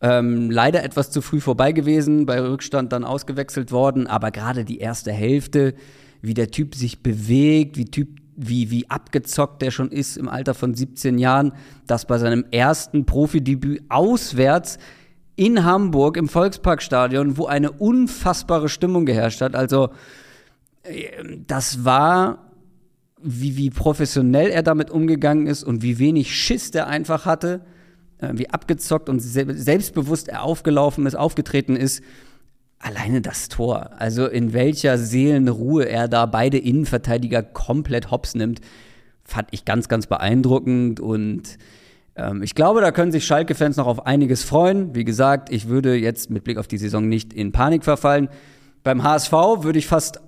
Ähm, 0.00 0.50
leider 0.50 0.82
etwas 0.82 1.10
zu 1.10 1.20
früh 1.20 1.40
vorbei 1.40 1.72
gewesen, 1.72 2.26
bei 2.26 2.40
Rückstand 2.40 2.92
dann 2.92 3.04
ausgewechselt 3.04 3.72
worden, 3.72 4.06
aber 4.06 4.30
gerade 4.30 4.64
die 4.64 4.78
erste 4.78 5.12
Hälfte, 5.12 5.74
wie 6.20 6.34
der 6.34 6.50
Typ 6.50 6.74
sich 6.74 7.02
bewegt, 7.02 7.76
wie 7.76 7.86
Typ 7.86 8.08
wie, 8.36 8.70
wie 8.70 8.90
abgezockt 8.90 9.62
der 9.62 9.70
schon 9.70 9.92
ist 9.92 10.16
im 10.16 10.28
Alter 10.28 10.54
von 10.54 10.74
17 10.74 11.18
Jahren, 11.18 11.52
dass 11.86 12.04
bei 12.04 12.18
seinem 12.18 12.44
ersten 12.50 13.06
Profidebüt 13.06 13.82
auswärts 13.88 14.78
in 15.36 15.64
Hamburg 15.64 16.16
im 16.16 16.28
Volksparkstadion, 16.28 17.36
wo 17.36 17.46
eine 17.46 17.70
unfassbare 17.70 18.68
Stimmung 18.68 19.06
geherrscht 19.06 19.40
hat. 19.40 19.54
Also 19.54 19.90
äh, 20.82 21.38
das 21.46 21.84
war, 21.84 22.53
wie, 23.24 23.56
wie 23.56 23.70
professionell 23.70 24.50
er 24.50 24.62
damit 24.62 24.90
umgegangen 24.90 25.46
ist 25.46 25.64
und 25.64 25.82
wie 25.82 25.98
wenig 25.98 26.36
Schiss 26.36 26.70
der 26.70 26.86
einfach 26.86 27.24
hatte, 27.24 27.62
äh, 28.18 28.30
wie 28.34 28.50
abgezockt 28.50 29.08
und 29.08 29.20
selbstbewusst 29.20 30.28
er 30.28 30.42
aufgelaufen 30.42 31.06
ist, 31.06 31.14
aufgetreten 31.14 31.74
ist. 31.74 32.02
Alleine 32.78 33.22
das 33.22 33.48
Tor, 33.48 33.92
also 33.98 34.26
in 34.26 34.52
welcher 34.52 34.98
Seelenruhe 34.98 35.88
er 35.88 36.06
da 36.06 36.26
beide 36.26 36.58
Innenverteidiger 36.58 37.42
komplett 37.42 38.10
hops 38.10 38.34
nimmt, 38.34 38.60
fand 39.24 39.48
ich 39.52 39.64
ganz, 39.64 39.88
ganz 39.88 40.06
beeindruckend 40.06 41.00
und 41.00 41.56
ähm, 42.14 42.42
ich 42.42 42.54
glaube, 42.54 42.82
da 42.82 42.92
können 42.92 43.10
sich 43.10 43.24
Schalke-Fans 43.24 43.78
noch 43.78 43.86
auf 43.86 44.06
einiges 44.06 44.44
freuen. 44.44 44.94
Wie 44.94 45.04
gesagt, 45.04 45.50
ich 45.50 45.68
würde 45.68 45.96
jetzt 45.96 46.28
mit 46.28 46.44
Blick 46.44 46.58
auf 46.58 46.68
die 46.68 46.76
Saison 46.76 47.08
nicht 47.08 47.32
in 47.32 47.52
Panik 47.52 47.84
verfallen. 47.84 48.28
Beim 48.82 49.02
HSV 49.02 49.32
würde 49.32 49.78
ich 49.78 49.86
fast 49.86 50.20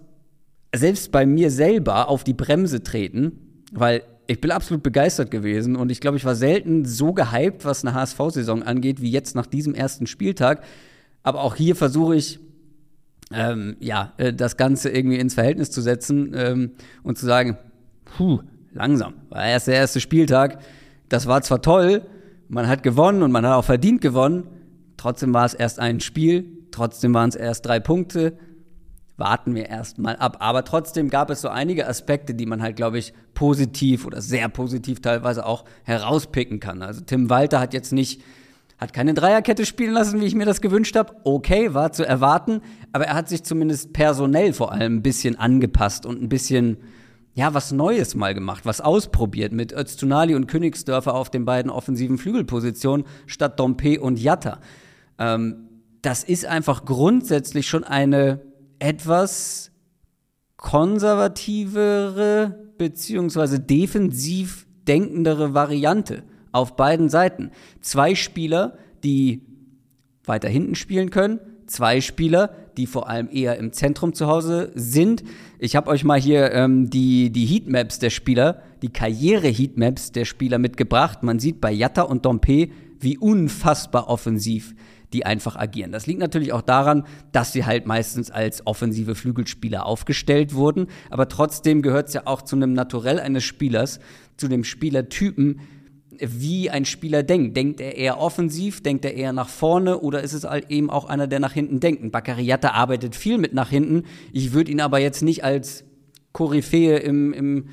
selbst 0.75 1.13
bei 1.13 1.27
mir 1.27 1.51
selber 1.51 2.09
auf 2.09 2.25
die 2.25 2.35
Bremse 2.35 2.83
treten, 2.83 3.63
weil 3.73 4.03
ich 4.27 4.41
bin 4.41 4.51
absolut 4.51 4.83
begeistert 4.83 5.31
gewesen 5.31 5.77
und 5.77 5.91
ich 5.91 6.01
glaube, 6.01 6.17
ich 6.17 6.25
war 6.25 6.35
selten 6.35 6.85
so 6.85 7.13
gehypt, 7.13 7.65
was 7.65 7.85
eine 7.85 7.95
HSV-Saison 7.95 8.63
angeht, 8.63 9.01
wie 9.01 9.11
jetzt 9.11 9.35
nach 9.35 9.47
diesem 9.47 9.75
ersten 9.75 10.07
Spieltag. 10.07 10.65
Aber 11.23 11.43
auch 11.43 11.55
hier 11.55 11.77
versuche 11.77 12.17
ich, 12.17 12.41
ähm, 13.33 13.77
ja, 13.81 14.13
äh, 14.17 14.33
das 14.33 14.57
Ganze 14.57 14.91
irgendwie 14.91 15.19
ins 15.19 15.35
Verhältnis 15.35 15.71
zu 15.71 15.81
setzen 15.81 16.33
ähm, 16.37 16.73
und 17.03 17.19
zu 17.19 17.27
sagen, 17.27 17.57
puh, 18.05 18.41
langsam, 18.73 19.15
war 19.29 19.45
erst 19.45 19.69
der 19.69 19.75
erste 19.75 20.01
Spieltag. 20.01 20.59
Das 21.09 21.27
war 21.27 21.43
zwar 21.43 21.63
toll, 21.63 22.03
man 22.49 22.69
hat 22.69 22.83
gewonnen 22.83 23.23
und 23.23 23.33
man 23.33 23.45
hat 23.45 23.55
auch 23.55 23.65
verdient 23.65 24.01
gewonnen, 24.01 24.45
trotzdem 24.97 25.35
war 25.35 25.45
es 25.45 25.55
erst 25.55 25.79
ein 25.79 26.01
Spiel, 26.01 26.47
trotzdem 26.71 27.15
waren 27.15 27.29
es 27.29 27.37
erst 27.37 27.67
drei 27.67 27.81
Punkte. 27.81 28.35
Warten 29.17 29.55
wir 29.55 29.69
erst 29.69 29.99
mal 29.99 30.17
ab. 30.17 30.39
Aber 30.41 30.65
trotzdem 30.65 31.09
gab 31.09 31.31
es 31.31 31.41
so 31.41 31.49
einige 31.49 31.89
Aspekte, 31.89 32.35
die 32.35 32.47
man 32.47 32.63
halt, 32.63 32.77
glaube 32.77 32.99
ich, 32.99 33.15
positiv 33.35 34.05
oder 34.07 34.21
sehr 34.21 34.49
positiv 34.49 35.01
teilweise 35.01 35.47
auch 35.47 35.65
herauspicken 35.85 36.61
kann. 36.61 36.83
Also 36.83 37.01
Tim 37.01 37.31
Walter 37.31 37.61
hat 37.61 37.73
jetzt 37.73 37.93
nicht 37.93 38.23
hat 38.79 38.93
keine 38.93 39.15
Dreierkette 39.15 39.65
spielen 39.65 39.95
lassen, 39.95 40.21
wie 40.21 40.27
ich 40.27 40.35
mir 40.35 40.45
das 40.45 40.61
gewünscht 40.61 40.97
habe. 40.97 41.17
Okay, 41.25 41.73
war 41.73 41.93
zu 41.93 42.07
erwarten, 42.07 42.61
aber 42.93 43.07
er 43.07 43.15
hat 43.15 43.29
sich 43.29 43.43
zumindest 43.43 43.95
personell 43.95 44.53
vor 44.53 44.73
allem 44.73 44.97
ein 44.97 45.03
bisschen 45.03 45.39
angepasst 45.39 46.05
und 46.05 46.23
ein 46.23 46.29
bisschen 46.29 46.77
ja, 47.33 47.53
was 47.53 47.71
Neues 47.71 48.15
mal 48.15 48.35
gemacht, 48.35 48.65
was 48.65 48.81
ausprobiert 48.81 49.53
mit 49.53 49.71
Öztunali 49.71 50.35
und 50.35 50.47
Königsdörfer 50.47 51.13
auf 51.15 51.29
den 51.29 51.45
beiden 51.45 51.71
offensiven 51.71 52.17
Flügelpositionen 52.17 53.07
statt 53.27 53.61
Dompe 53.61 54.01
und 54.01 54.19
Jatta. 54.19 54.59
Ähm, 55.19 55.69
das 56.01 56.25
ist 56.25 56.47
einfach 56.47 56.87
grundsätzlich 56.87 57.69
schon 57.69 57.85
eine 57.85 58.41
etwas 58.79 59.71
konservativere 60.57 62.67
beziehungsweise 62.79 63.61
defensiv 63.61 64.67
denkendere 64.87 65.55
Variante 65.55 66.23
auf 66.53 66.77
beiden 66.77 67.09
Seiten. 67.09 67.51
Zwei 67.81 68.15
Spieler, 68.15 68.79
die 69.05 69.43
weiter 70.25 70.49
hinten 70.49 70.75
spielen 70.75 71.11
können, 71.11 71.41
zwei 71.67 72.01
Spieler, 72.01 72.55
die 72.77 72.87
vor 72.87 73.09
allem 73.09 73.29
eher 73.31 73.59
im 73.59 73.73
Zentrum 73.73 74.13
zu 74.13 74.27
Hause 74.27 74.71
sind. 74.75 75.25
Ich 75.59 75.77
habe 75.77 75.91
euch 75.91 76.05
mal 76.05 76.21
hier 76.21 76.53
ähm, 76.53 76.91
die, 76.91 77.31
die 77.31 77.47
Heatmaps 77.47 77.99
der 77.99 78.11
Spieler, 78.11 78.63
die 78.83 78.93
Karriere-Heatmaps 78.93 80.13
der 80.13 80.25
Spieler 80.25 80.59
mitgebracht. 80.59 81.23
Man 81.23 81.39
sieht 81.39 81.61
bei 81.61 81.73
Jatta 81.73 82.03
und 82.03 82.27
Dompe, 82.27 82.69
wie 83.01 83.19
unfassbar 83.19 84.09
offensiv 84.09 84.75
die 85.13 85.27
einfach 85.27 85.57
agieren. 85.57 85.93
Das 85.93 86.07
liegt 86.07 86.21
natürlich 86.21 86.53
auch 86.53 86.63
daran, 86.63 87.05
dass 87.33 87.53
sie 87.53 87.65
halt 87.65 87.87
meistens 87.87 88.31
als 88.31 88.67
offensive 88.67 89.15
Flügelspieler 89.15 89.87
aufgestellt 89.87 90.55
wurden, 90.55 90.87
aber 91.11 91.29
trotzdem 91.29 91.83
gehört 91.83 92.09
es 92.09 92.15
ja 92.15 92.23
auch 92.25 92.43
zu 92.43 92.57
einem 92.57 92.73
Naturell 92.73 93.21
eines 93.21 93.45
Spielers, 93.45 94.01
zu 94.37 94.49
dem 94.49 94.65
Spielertypen, 94.65 95.61
wie 96.21 96.71
ein 96.71 96.85
Spieler 96.85 97.23
denkt. 97.23 97.57
Denkt 97.57 97.81
er 97.81 97.97
eher 97.97 98.19
offensiv, 98.19 98.83
denkt 98.83 99.05
er 99.05 99.15
eher 99.15 99.33
nach 99.33 99.49
vorne 99.49 99.99
oder 99.99 100.23
ist 100.23 100.33
es 100.33 100.45
halt 100.45 100.71
eben 100.71 100.91
auch 100.91 101.05
einer, 101.07 101.27
der 101.27 101.41
nach 101.41 101.53
hinten 101.53 101.81
denkt? 101.81 102.11
Baccariata 102.11 102.71
arbeitet 102.71 103.17
viel 103.17 103.39
mit 103.39 103.55
nach 103.55 103.71
hinten. 103.71 104.05
Ich 104.33 104.53
würde 104.53 104.71
ihn 104.71 104.81
aber 104.81 104.99
jetzt 104.99 105.23
nicht 105.23 105.45
als 105.45 105.85
Koryphäe 106.33 106.99
im, 106.99 107.33
im, 107.33 107.69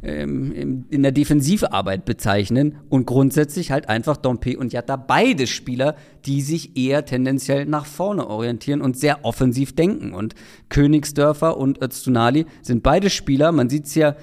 in 0.00 1.02
der 1.02 1.10
Defensivarbeit 1.10 2.04
bezeichnen 2.04 2.76
und 2.88 3.06
grundsätzlich 3.06 3.72
halt 3.72 3.88
einfach 3.88 4.16
Dompe 4.16 4.56
und 4.56 4.72
Jatta 4.72 4.94
beide 4.94 5.48
Spieler, 5.48 5.96
die 6.24 6.40
sich 6.40 6.76
eher 6.76 7.04
tendenziell 7.04 7.66
nach 7.66 7.84
vorne 7.84 8.28
orientieren 8.28 8.80
und 8.80 8.96
sehr 8.96 9.24
offensiv 9.24 9.74
denken. 9.74 10.14
Und 10.14 10.36
Königsdörfer 10.68 11.56
und 11.56 11.82
Öztunali 11.82 12.46
sind 12.62 12.84
beide 12.84 13.10
Spieler, 13.10 13.50
man 13.50 13.68
sieht 13.68 13.86
es 13.86 13.96
ja 13.96 14.14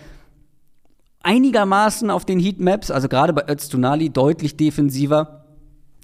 einigermaßen 1.23 2.09
auf 2.09 2.23
den 2.23 2.39
Heatmaps, 2.39 2.89
also 2.89 3.09
gerade 3.09 3.33
bei 3.33 3.43
Öztunali 3.49 4.09
deutlich 4.11 4.55
defensiver 4.55 5.45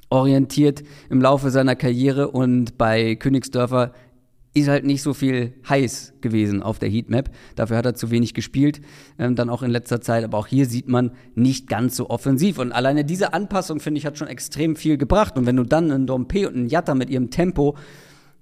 orientiert 0.09 0.83
im 1.09 1.21
Laufe 1.21 1.49
seiner 1.49 1.75
Karriere. 1.75 2.29
Und 2.29 2.77
bei 2.77 3.15
Königsdörfer 3.15 3.93
ist 4.53 4.67
halt 4.67 4.85
nicht 4.85 5.01
so 5.01 5.13
viel 5.13 5.53
heiß 5.67 6.13
gewesen 6.19 6.61
auf 6.61 6.77
der 6.77 6.89
Heatmap. 6.89 7.29
Dafür 7.55 7.77
hat 7.77 7.85
er 7.85 7.95
zu 7.95 8.11
wenig 8.11 8.33
gespielt, 8.33 8.81
ähm, 9.17 9.35
dann 9.35 9.49
auch 9.49 9.63
in 9.63 9.71
letzter 9.71 10.01
Zeit. 10.01 10.25
Aber 10.25 10.37
auch 10.37 10.47
hier 10.47 10.65
sieht 10.65 10.89
man 10.89 11.11
nicht 11.35 11.67
ganz 11.67 11.95
so 11.95 12.09
offensiv. 12.09 12.59
Und 12.59 12.73
alleine 12.73 13.05
diese 13.05 13.33
Anpassung, 13.33 13.79
finde 13.79 13.99
ich, 13.99 14.05
hat 14.05 14.17
schon 14.17 14.27
extrem 14.27 14.75
viel 14.75 14.97
gebracht. 14.97 15.37
Und 15.37 15.45
wenn 15.45 15.55
du 15.55 15.63
dann 15.63 15.89
einen 15.91 16.05
Dompe 16.05 16.47
und 16.47 16.55
einen 16.55 16.67
Jatta 16.67 16.95
mit 16.95 17.09
ihrem 17.09 17.29
Tempo 17.29 17.77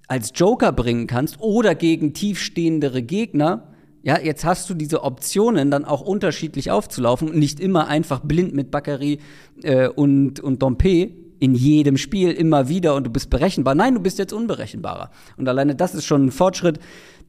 als 0.08 0.32
Joker 0.34 0.72
bringen 0.72 1.06
kannst 1.06 1.38
oder 1.38 1.76
gegen 1.76 2.12
tiefstehendere 2.12 3.02
Gegner, 3.02 3.68
ja, 4.02 4.18
jetzt 4.18 4.44
hast 4.44 4.68
du 4.68 4.74
diese 4.74 5.04
Optionen, 5.04 5.70
dann 5.70 5.84
auch 5.84 6.00
unterschiedlich 6.00 6.72
aufzulaufen 6.72 7.28
und 7.28 7.38
nicht 7.38 7.60
immer 7.60 7.86
einfach 7.86 8.20
blind 8.20 8.54
mit 8.54 8.72
Bakary 8.72 9.18
äh, 9.62 9.88
und, 9.88 10.40
und 10.40 10.62
Dompe 10.62 11.10
in 11.40 11.54
jedem 11.54 11.96
Spiel 11.96 12.30
immer 12.30 12.68
wieder 12.68 12.94
und 12.94 13.04
du 13.04 13.10
bist 13.10 13.30
berechenbar. 13.30 13.74
Nein, 13.74 13.94
du 13.94 14.00
bist 14.00 14.18
jetzt 14.18 14.32
unberechenbarer. 14.32 15.10
Und 15.36 15.48
alleine 15.48 15.74
das 15.74 15.94
ist 15.94 16.04
schon 16.04 16.26
ein 16.26 16.30
Fortschritt. 16.30 16.78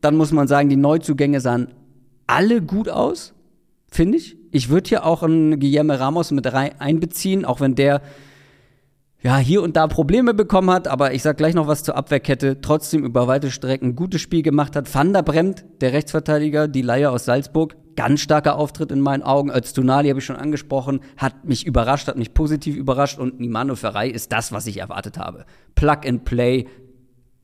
Dann 0.02 0.16
muss 0.18 0.32
man 0.32 0.48
sagen, 0.48 0.70
die 0.70 0.76
Neuzugänge 0.76 1.40
sahen 1.40 1.70
alle 2.28 2.62
gut 2.62 2.90
aus, 2.90 3.34
finde 3.90 4.18
ich. 4.18 4.38
Ich 4.52 4.70
würde 4.70 4.90
hier 4.90 5.06
auch 5.06 5.24
einen 5.24 5.60
Guillermo 5.60 5.94
Ramos 5.94 6.32
mit 6.32 6.52
rein 6.52 6.72
einbeziehen, 6.80 7.46
auch 7.46 7.62
wenn 7.62 7.76
der 7.76 8.02
ja, 9.24 9.38
hier 9.38 9.62
und 9.62 9.76
da 9.76 9.86
Probleme 9.88 10.34
bekommen 10.34 10.72
hat, 10.72 10.88
aber 10.88 11.14
ich 11.14 11.22
sag 11.22 11.38
gleich 11.38 11.54
noch 11.54 11.68
was 11.68 11.84
zur 11.84 11.96
Abwehrkette, 11.96 12.60
trotzdem 12.62 13.06
über 13.06 13.28
weite 13.28 13.52
Strecken 13.52 13.96
gutes 13.96 14.22
Spiel 14.22 14.42
gemacht 14.42 14.76
hat. 14.76 14.94
Van 14.94 15.14
der 15.14 15.22
Bremt, 15.22 15.64
der 15.80 15.94
Rechtsverteidiger, 15.94 16.68
die 16.68 16.82
Leihe 16.82 17.12
aus 17.12 17.26
Salzburg, 17.26 17.76
ganz 17.96 18.22
starker 18.22 18.56
Auftritt 18.56 18.92
in 18.92 19.00
meinen 19.00 19.22
Augen. 19.22 19.52
Als 19.52 19.74
Tunali 19.74 20.10
habe 20.10 20.20
ich 20.20 20.26
schon 20.26 20.38
angesprochen, 20.38 21.02
hat 21.18 21.46
mich 21.46 21.68
überrascht, 21.68 22.08
hat 22.08 22.18
mich 22.18 22.34
positiv 22.34 22.76
überrascht 22.76 23.20
und 23.20 23.40
Nimano 23.40 23.76
Ferrei 23.76 24.10
ist 24.10 24.32
das, 24.32 24.52
was 24.52 24.66
ich 24.66 24.78
erwartet 24.78 25.20
habe. 25.20 25.46
Plug 25.76 26.00
and 26.06 26.26
Play, 26.26 26.66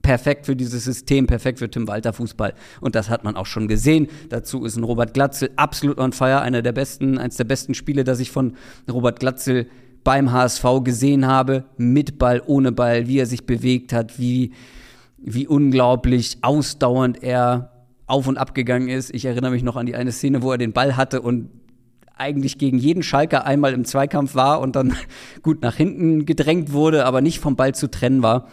perfekt 0.02 0.48
für 0.48 0.56
dieses 0.56 0.84
System, 0.84 1.28
perfekt 1.28 1.60
für 1.60 1.70
Tim 1.70 1.88
Walter 1.88 2.12
Fußball. 2.12 2.56
Und 2.82 2.96
das 2.96 3.10
hat 3.10 3.24
man 3.24 3.36
auch 3.36 3.46
schon 3.46 3.68
gesehen. 3.68 4.08
Dazu 4.30 4.66
ist 4.66 4.78
ein 4.78 4.84
Robert 4.84 5.14
Glatzel 5.14 5.52
absolut 5.58 6.00
on 6.00 6.12
fire, 6.12 6.42
einer 6.42 6.64
der 6.64 6.72
besten, 6.72 7.20
eins 7.20 7.38
der 7.38 7.44
besten 7.44 7.76
Spiele, 7.76 8.04
das 8.04 8.20
ich 8.20 8.32
von 8.32 8.56
Robert 8.90 9.20
Glatzel 9.20 9.68
beim 10.04 10.32
HSV 10.32 10.64
gesehen 10.84 11.28
habe, 11.28 11.66
mit 11.78 12.18
Ball, 12.18 12.42
ohne 12.46 12.72
Ball, 12.72 13.08
wie 13.08 13.20
er 13.20 13.26
sich 13.26 13.46
bewegt 13.46 13.94
hat, 13.94 14.20
wie, 14.20 14.54
wie 15.18 15.48
unglaublich 15.48 16.38
ausdauernd 16.42 17.24
er 17.24 17.72
auf 18.06 18.28
und 18.28 18.38
ab 18.38 18.56
gegangen 18.56 18.88
ist. 18.88 19.14
Ich 19.14 19.26
erinnere 19.26 19.52
mich 19.52 19.64
noch 19.64 19.76
an 19.76 19.86
die 19.86 19.96
eine 19.96 20.12
Szene, 20.12 20.42
wo 20.42 20.52
er 20.52 20.58
den 20.58 20.74
Ball 20.74 20.96
hatte 20.96 21.22
und 21.22 21.50
eigentlich 22.16 22.58
gegen 22.58 22.78
jeden 22.78 23.04
Schalker 23.04 23.46
einmal 23.46 23.74
im 23.74 23.86
Zweikampf 23.86 24.34
war 24.34 24.62
und 24.62 24.76
dann 24.76 24.96
gut 25.44 25.62
nach 25.62 25.76
hinten 25.76 26.26
gedrängt 26.26 26.72
wurde, 26.72 27.06
aber 27.06 27.22
nicht 27.22 27.40
vom 27.40 27.56
Ball 27.56 27.76
zu 27.76 27.90
trennen 27.90 28.24
war. 28.24 28.48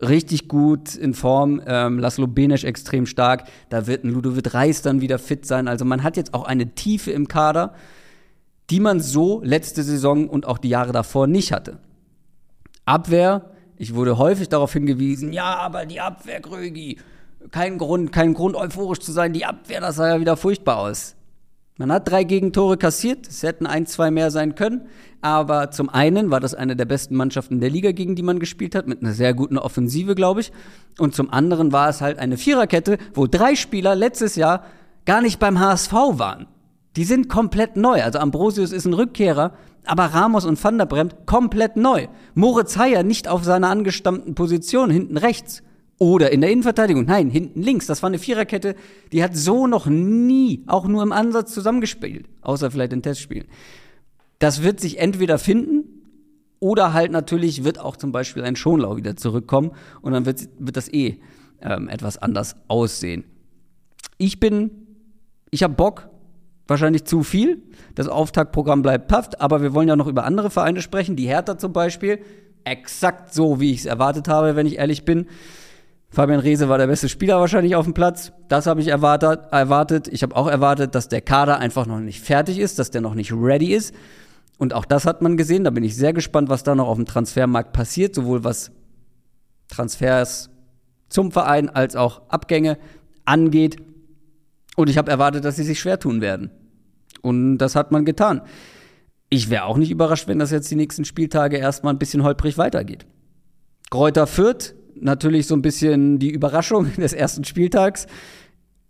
Richtig 0.00 0.48
gut 0.48 0.94
in 0.96 1.14
Form. 1.14 1.62
Ähm, 1.66 1.98
Laszlo 1.98 2.26
Benesch 2.26 2.64
extrem 2.64 3.06
stark. 3.06 3.44
Da 3.68 3.86
wird 3.86 4.04
ein 4.04 4.10
Ludovic 4.10 4.52
Reis 4.52 4.82
dann 4.82 5.00
wieder 5.00 5.18
fit 5.18 5.46
sein. 5.46 5.68
Also 5.68 5.84
man 5.84 6.02
hat 6.02 6.16
jetzt 6.16 6.34
auch 6.34 6.44
eine 6.44 6.74
Tiefe 6.74 7.10
im 7.10 7.28
Kader 7.28 7.74
die 8.70 8.80
man 8.80 9.00
so 9.00 9.40
letzte 9.42 9.82
Saison 9.82 10.28
und 10.28 10.46
auch 10.46 10.58
die 10.58 10.68
Jahre 10.68 10.92
davor 10.92 11.26
nicht 11.26 11.52
hatte. 11.52 11.78
Abwehr, 12.84 13.50
ich 13.76 13.94
wurde 13.94 14.18
häufig 14.18 14.48
darauf 14.48 14.72
hingewiesen, 14.72 15.32
ja, 15.32 15.56
aber 15.56 15.86
die 15.86 16.00
Abwehr, 16.00 16.40
Grögi, 16.40 16.98
kein 17.50 17.78
Grund, 17.78 18.12
kein 18.12 18.34
Grund 18.34 18.56
euphorisch 18.56 19.00
zu 19.00 19.12
sein, 19.12 19.32
die 19.32 19.44
Abwehr, 19.44 19.80
das 19.80 19.96
sah 19.96 20.08
ja 20.08 20.20
wieder 20.20 20.36
furchtbar 20.36 20.78
aus. 20.78 21.14
Man 21.76 21.90
hat 21.90 22.08
drei 22.08 22.22
Gegentore 22.22 22.76
kassiert, 22.76 23.26
es 23.26 23.42
hätten 23.42 23.66
ein, 23.66 23.86
zwei 23.86 24.12
mehr 24.12 24.30
sein 24.30 24.54
können, 24.54 24.86
aber 25.22 25.72
zum 25.72 25.88
einen 25.88 26.30
war 26.30 26.38
das 26.38 26.54
eine 26.54 26.76
der 26.76 26.84
besten 26.84 27.16
Mannschaften 27.16 27.58
der 27.58 27.70
Liga, 27.70 27.90
gegen 27.90 28.14
die 28.14 28.22
man 28.22 28.38
gespielt 28.38 28.76
hat, 28.76 28.86
mit 28.86 29.02
einer 29.02 29.12
sehr 29.12 29.34
guten 29.34 29.58
Offensive, 29.58 30.14
glaube 30.14 30.40
ich, 30.40 30.52
und 30.98 31.14
zum 31.16 31.32
anderen 31.32 31.72
war 31.72 31.88
es 31.88 32.00
halt 32.00 32.18
eine 32.18 32.36
Viererkette, 32.36 32.98
wo 33.12 33.26
drei 33.26 33.56
Spieler 33.56 33.96
letztes 33.96 34.36
Jahr 34.36 34.64
gar 35.04 35.20
nicht 35.20 35.40
beim 35.40 35.58
HSV 35.58 35.92
waren. 35.92 36.46
Die 36.96 37.04
sind 37.04 37.28
komplett 37.28 37.76
neu. 37.76 38.02
Also 38.02 38.18
Ambrosius 38.18 38.72
ist 38.72 38.84
ein 38.84 38.94
Rückkehrer, 38.94 39.56
Aber 39.86 40.06
Ramos 40.06 40.46
und 40.46 40.62
Van 40.62 40.78
der 40.78 40.86
Bremt 40.86 41.26
komplett 41.26 41.76
neu. 41.76 42.06
Moritz 42.34 42.78
Heyer 42.78 43.02
nicht 43.02 43.28
auf 43.28 43.44
seiner 43.44 43.68
angestammten 43.68 44.34
Position 44.34 44.90
hinten 44.90 45.16
rechts. 45.18 45.62
Oder 45.98 46.32
in 46.32 46.40
der 46.40 46.50
Innenverteidigung. 46.50 47.04
Nein, 47.04 47.30
hinten 47.30 47.62
links. 47.62 47.86
Das 47.86 48.02
war 48.02 48.08
eine 48.08 48.18
Viererkette, 48.18 48.74
die 49.12 49.22
hat 49.22 49.36
so 49.36 49.66
noch 49.66 49.86
nie, 49.86 50.64
auch 50.66 50.86
nur 50.86 51.02
im 51.02 51.12
Ansatz 51.12 51.52
zusammengespielt. 51.54 52.26
Außer 52.40 52.70
vielleicht 52.70 52.92
in 52.92 53.02
Testspielen. 53.02 53.46
Das 54.38 54.62
wird 54.62 54.80
sich 54.80 54.98
entweder 54.98 55.38
finden 55.38 55.84
oder 56.58 56.92
halt 56.92 57.12
natürlich 57.12 57.62
wird 57.62 57.78
auch 57.78 57.96
zum 57.96 58.10
Beispiel 58.10 58.42
ein 58.42 58.56
Schonlau 58.56 58.96
wieder 58.96 59.16
zurückkommen 59.16 59.72
und 60.00 60.12
dann 60.12 60.26
wird, 60.26 60.48
wird 60.58 60.76
das 60.76 60.92
eh 60.92 61.20
ähm, 61.60 61.88
etwas 61.88 62.18
anders 62.18 62.56
aussehen. 62.68 63.24
Ich 64.18 64.40
bin, 64.40 64.70
ich 65.50 65.62
habe 65.62 65.74
Bock, 65.74 66.08
wahrscheinlich 66.66 67.04
zu 67.04 67.22
viel. 67.22 67.62
Das 67.94 68.08
Auftaktprogramm 68.08 68.82
bleibt 68.82 69.08
paft, 69.08 69.40
aber 69.40 69.62
wir 69.62 69.74
wollen 69.74 69.88
ja 69.88 69.96
noch 69.96 70.06
über 70.06 70.24
andere 70.24 70.50
Vereine 70.50 70.82
sprechen. 70.82 71.16
Die 71.16 71.28
Hertha 71.28 71.58
zum 71.58 71.72
Beispiel, 71.72 72.20
exakt 72.64 73.34
so, 73.34 73.60
wie 73.60 73.72
ich 73.72 73.80
es 73.80 73.86
erwartet 73.86 74.28
habe, 74.28 74.56
wenn 74.56 74.66
ich 74.66 74.78
ehrlich 74.78 75.04
bin. 75.04 75.26
Fabian 76.14 76.40
Reese 76.40 76.68
war 76.68 76.78
der 76.78 76.86
beste 76.86 77.08
Spieler 77.08 77.40
wahrscheinlich 77.40 77.74
auf 77.74 77.84
dem 77.84 77.94
Platz. 77.94 78.32
Das 78.48 78.66
habe 78.66 78.80
ich 78.80 78.88
erwartet. 78.88 79.40
erwartet. 79.50 80.08
Ich 80.08 80.22
habe 80.22 80.36
auch 80.36 80.46
erwartet, 80.46 80.94
dass 80.94 81.08
der 81.08 81.20
Kader 81.20 81.58
einfach 81.58 81.86
noch 81.86 81.98
nicht 81.98 82.20
fertig 82.20 82.60
ist, 82.60 82.78
dass 82.78 82.90
der 82.92 83.00
noch 83.00 83.14
nicht 83.14 83.32
ready 83.32 83.74
ist. 83.74 83.92
Und 84.56 84.74
auch 84.74 84.84
das 84.84 85.06
hat 85.06 85.22
man 85.22 85.36
gesehen. 85.36 85.64
Da 85.64 85.70
bin 85.70 85.82
ich 85.82 85.96
sehr 85.96 86.12
gespannt, 86.12 86.48
was 86.48 86.62
da 86.62 86.76
noch 86.76 86.86
auf 86.86 86.96
dem 86.96 87.06
Transfermarkt 87.06 87.72
passiert, 87.72 88.14
sowohl 88.14 88.44
was 88.44 88.70
Transfers 89.68 90.50
zum 91.08 91.32
Verein 91.32 91.68
als 91.68 91.96
auch 91.96 92.22
Abgänge 92.28 92.78
angeht. 93.24 93.76
Und 94.76 94.90
ich 94.90 94.98
habe 94.98 95.10
erwartet, 95.10 95.44
dass 95.44 95.56
sie 95.56 95.64
sich 95.64 95.80
schwer 95.80 95.98
tun 95.98 96.20
werden. 96.20 96.50
Und 97.22 97.58
das 97.58 97.76
hat 97.76 97.92
man 97.92 98.04
getan. 98.04 98.42
Ich 99.30 99.50
wäre 99.50 99.64
auch 99.64 99.78
nicht 99.78 99.90
überrascht, 99.90 100.28
wenn 100.28 100.38
das 100.38 100.50
jetzt 100.50 100.70
die 100.70 100.76
nächsten 100.76 101.04
Spieltage 101.04 101.56
erstmal 101.56 101.94
ein 101.94 101.98
bisschen 101.98 102.22
holprig 102.22 102.58
weitergeht. 102.58 103.06
Kräuter 103.90 104.26
Fürth 104.26 104.74
natürlich 104.94 105.46
so 105.46 105.54
ein 105.54 105.62
bisschen 105.62 106.18
die 106.18 106.30
Überraschung 106.30 106.92
des 106.96 107.12
ersten 107.12 107.44
Spieltags. 107.44 108.06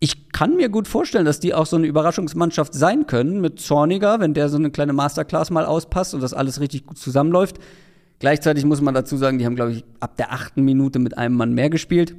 Ich 0.00 0.32
kann 0.32 0.56
mir 0.56 0.68
gut 0.68 0.88
vorstellen, 0.88 1.24
dass 1.24 1.40
die 1.40 1.54
auch 1.54 1.66
so 1.66 1.76
eine 1.76 1.86
Überraschungsmannschaft 1.86 2.74
sein 2.74 3.06
können 3.06 3.40
mit 3.40 3.60
Zorniger, 3.60 4.20
wenn 4.20 4.34
der 4.34 4.48
so 4.48 4.56
eine 4.56 4.70
kleine 4.70 4.92
Masterclass 4.92 5.50
mal 5.50 5.64
auspasst 5.64 6.14
und 6.14 6.20
das 6.20 6.34
alles 6.34 6.60
richtig 6.60 6.84
gut 6.84 6.98
zusammenläuft. 6.98 7.56
Gleichzeitig 8.18 8.64
muss 8.64 8.80
man 8.80 8.94
dazu 8.94 9.16
sagen, 9.16 9.38
die 9.38 9.46
haben, 9.46 9.56
glaube 9.56 9.72
ich, 9.72 9.84
ab 10.00 10.16
der 10.16 10.32
achten 10.32 10.62
Minute 10.62 10.98
mit 10.98 11.16
einem 11.16 11.36
Mann 11.36 11.54
mehr 11.54 11.70
gespielt. 11.70 12.16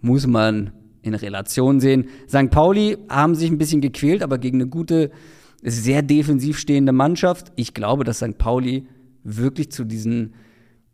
Muss 0.00 0.26
man 0.26 0.72
in 1.02 1.14
Relation 1.14 1.80
sehen. 1.80 2.08
St. 2.28 2.50
Pauli 2.50 2.98
haben 3.08 3.34
sich 3.34 3.50
ein 3.50 3.58
bisschen 3.58 3.80
gequält, 3.80 4.22
aber 4.22 4.38
gegen 4.38 4.60
eine 4.60 4.68
gute, 4.68 5.10
sehr 5.62 6.02
defensiv 6.02 6.58
stehende 6.58 6.92
Mannschaft. 6.92 7.52
Ich 7.56 7.74
glaube, 7.74 8.04
dass 8.04 8.18
St. 8.18 8.38
Pauli 8.38 8.86
wirklich 9.22 9.70
zu 9.70 9.84
diesen 9.84 10.34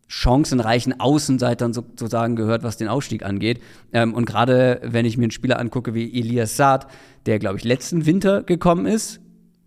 chancenreichen 0.09 1.01
Außenseitern 1.01 1.73
sozusagen 1.73 2.37
gehört, 2.37 2.63
was 2.63 2.77
den 2.77 2.89
Ausstieg 2.89 3.25
angeht. 3.25 3.61
Ähm, 3.93 4.15
und 4.15 4.25
gerade 4.25 4.81
wenn 4.85 5.05
ich 5.05 5.17
mir 5.17 5.25
einen 5.25 5.31
Spieler 5.33 5.59
angucke 5.59 5.95
wie 5.95 6.19
Elias 6.19 6.57
Saad, 6.57 6.87
der, 7.27 7.39
glaube 7.39 7.59
ich, 7.59 7.65
letzten 7.65 8.07
Winter 8.07 8.43
gekommen 8.45 8.87
ist, 8.87 9.21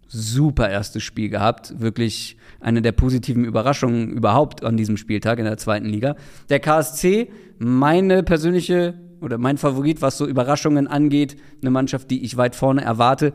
super 0.08 0.70
erstes 0.70 1.04
Spiel 1.04 1.30
gehabt, 1.30 1.80
wirklich 1.80 2.38
eine 2.60 2.82
der 2.82 2.94
positiven 2.94 3.46
Überraschungen 3.46 4.10
überhaupt 4.12 4.64
an 4.64 4.76
diesem 4.76 4.98
Spieltag 4.98 5.40
in 5.40 5.46
der 5.46 5.58
zweiten 5.58 5.86
Liga. 5.86 6.16
Der 6.50 6.60
KSC, 6.60 7.30
meine 7.60 8.24
persönliche 8.24 8.96
oder 9.22 9.38
mein 9.38 9.58
Favorit, 9.58 10.02
was 10.02 10.18
so 10.18 10.28
Überraschungen 10.28 10.88
angeht, 10.88 11.38
eine 11.62 11.72
Mannschaft, 11.72 12.10
die 12.12 12.24
ich 12.24 12.38
weit 12.38 12.56
vorne 12.56 12.82
erwarte, 12.82 13.34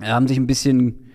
haben 0.00 0.28
sich 0.28 0.38
ein 0.38 0.46
bisschen 0.46 1.10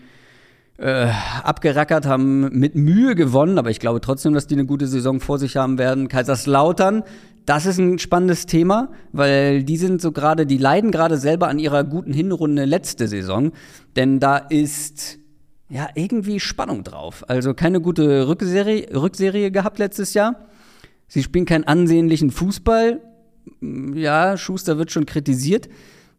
äh, 0.77 1.09
abgerackert, 1.43 2.05
haben 2.05 2.49
mit 2.57 2.75
Mühe 2.75 3.15
gewonnen, 3.15 3.57
aber 3.57 3.71
ich 3.71 3.79
glaube 3.79 4.01
trotzdem, 4.01 4.33
dass 4.33 4.47
die 4.47 4.55
eine 4.55 4.65
gute 4.65 4.87
Saison 4.87 5.19
vor 5.19 5.39
sich 5.39 5.57
haben 5.57 5.77
werden. 5.77 6.07
Kaiserslautern, 6.07 7.03
das 7.45 7.65
ist 7.65 7.79
ein 7.79 7.97
spannendes 7.97 8.45
Thema, 8.45 8.89
weil 9.11 9.63
die 9.63 9.77
sind 9.77 10.01
so 10.01 10.11
gerade, 10.11 10.45
die 10.45 10.57
leiden 10.57 10.91
gerade 10.91 11.17
selber 11.17 11.47
an 11.47 11.59
ihrer 11.59 11.83
guten 11.83 12.13
Hinrunde 12.13 12.65
letzte 12.65 13.07
Saison, 13.07 13.51
denn 13.95 14.19
da 14.19 14.37
ist 14.37 15.17
ja 15.69 15.87
irgendwie 15.95 16.39
Spannung 16.39 16.83
drauf. 16.83 17.23
Also 17.27 17.53
keine 17.53 17.81
gute 17.81 18.27
Rückserie, 18.27 18.89
Rückserie 18.93 19.51
gehabt 19.51 19.79
letztes 19.79 20.13
Jahr. 20.13 20.47
Sie 21.07 21.23
spielen 21.23 21.45
keinen 21.45 21.63
ansehnlichen 21.63 22.31
Fußball. 22.31 23.01
Ja, 23.61 24.37
Schuster 24.37 24.77
wird 24.77 24.91
schon 24.91 25.05
kritisiert. 25.05 25.67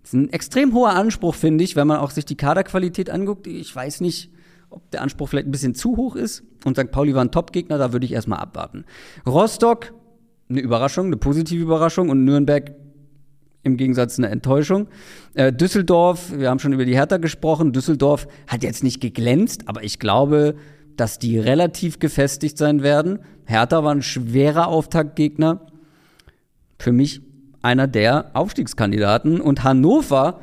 Das 0.02 0.10
ist 0.10 0.14
ein 0.14 0.32
extrem 0.32 0.72
hoher 0.72 0.94
Anspruch, 0.94 1.34
finde 1.34 1.64
ich, 1.64 1.76
wenn 1.76 1.86
man 1.86 1.98
auch 1.98 2.10
sich 2.10 2.24
die 2.24 2.36
Kaderqualität 2.36 3.10
anguckt. 3.10 3.46
Ich 3.46 3.74
weiß 3.74 4.00
nicht, 4.00 4.30
ob 4.70 4.90
der 4.90 5.02
Anspruch 5.02 5.28
vielleicht 5.28 5.48
ein 5.48 5.52
bisschen 5.52 5.74
zu 5.74 5.96
hoch 5.96 6.16
ist. 6.16 6.44
Und 6.64 6.76
St. 6.76 6.90
Pauli 6.90 7.14
war 7.14 7.24
ein 7.24 7.30
Top-Gegner, 7.30 7.78
da 7.78 7.92
würde 7.92 8.06
ich 8.06 8.12
erstmal 8.12 8.38
abwarten. 8.38 8.84
Rostock, 9.26 9.92
eine 10.48 10.60
Überraschung, 10.60 11.06
eine 11.06 11.16
positive 11.16 11.62
Überraschung. 11.62 12.08
Und 12.08 12.24
Nürnberg 12.24 12.74
im 13.62 13.76
Gegensatz 13.76 14.18
eine 14.18 14.28
Enttäuschung. 14.28 14.88
Äh, 15.34 15.52
Düsseldorf, 15.52 16.32
wir 16.36 16.50
haben 16.50 16.58
schon 16.58 16.72
über 16.72 16.84
die 16.84 16.94
Hertha 16.94 17.18
gesprochen. 17.18 17.72
Düsseldorf 17.72 18.26
hat 18.46 18.62
jetzt 18.62 18.82
nicht 18.82 19.00
geglänzt, 19.00 19.62
aber 19.66 19.84
ich 19.84 19.98
glaube, 19.98 20.56
dass 20.96 21.18
die 21.18 21.38
relativ 21.38 21.98
gefestigt 21.98 22.58
sein 22.58 22.82
werden. 22.82 23.20
Hertha 23.44 23.84
war 23.84 23.94
ein 23.94 24.02
schwerer 24.02 24.68
Auftaktgegner. 24.68 25.66
Für 26.78 26.92
mich 26.92 27.22
einer 27.62 27.86
der 27.86 28.30
Aufstiegskandidaten. 28.34 29.40
Und 29.40 29.64
Hannover, 29.64 30.40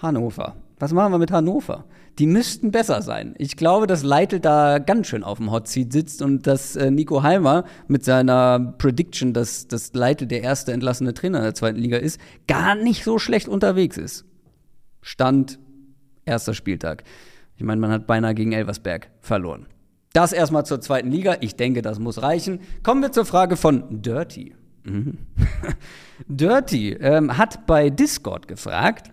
Hannover. 0.00 0.56
Was 0.78 0.92
machen 0.92 1.12
wir 1.12 1.18
mit 1.18 1.30
Hannover? 1.30 1.84
Die 2.18 2.26
müssten 2.26 2.72
besser 2.72 3.02
sein. 3.02 3.34
Ich 3.38 3.56
glaube, 3.56 3.86
dass 3.86 4.02
Leitl 4.02 4.40
da 4.40 4.78
ganz 4.78 5.06
schön 5.06 5.22
auf 5.22 5.38
dem 5.38 5.50
Hot 5.50 5.68
Seat 5.68 5.92
sitzt 5.92 6.20
und 6.20 6.46
dass 6.46 6.76
äh, 6.76 6.90
Nico 6.90 7.22
Heimer 7.22 7.64
mit 7.88 8.04
seiner 8.04 8.74
Prediction, 8.78 9.32
dass, 9.32 9.68
dass 9.68 9.94
Leitl 9.94 10.26
der 10.26 10.42
erste 10.42 10.72
entlassene 10.72 11.14
Trainer 11.14 11.40
der 11.40 11.54
zweiten 11.54 11.78
Liga 11.78 11.96
ist, 11.96 12.20
gar 12.48 12.74
nicht 12.74 13.04
so 13.04 13.18
schlecht 13.18 13.48
unterwegs 13.48 13.96
ist. 13.96 14.26
Stand 15.00 15.58
erster 16.24 16.52
Spieltag. 16.52 17.04
Ich 17.56 17.64
meine, 17.64 17.80
man 17.80 17.92
hat 17.92 18.06
beinahe 18.06 18.34
gegen 18.34 18.52
Elversberg 18.52 19.08
verloren. 19.20 19.66
Das 20.12 20.32
erstmal 20.32 20.66
zur 20.66 20.80
zweiten 20.80 21.10
Liga. 21.10 21.36
Ich 21.40 21.56
denke, 21.56 21.82
das 21.82 21.98
muss 21.98 22.22
reichen. 22.22 22.60
Kommen 22.82 23.02
wir 23.02 23.12
zur 23.12 23.24
Frage 23.24 23.56
von 23.56 24.02
Dirty. 24.02 24.54
Mhm. 24.84 25.18
Dirty 26.28 26.92
ähm, 26.92 27.36
hat 27.38 27.66
bei 27.66 27.88
Discord 27.90 28.48
gefragt, 28.48 29.10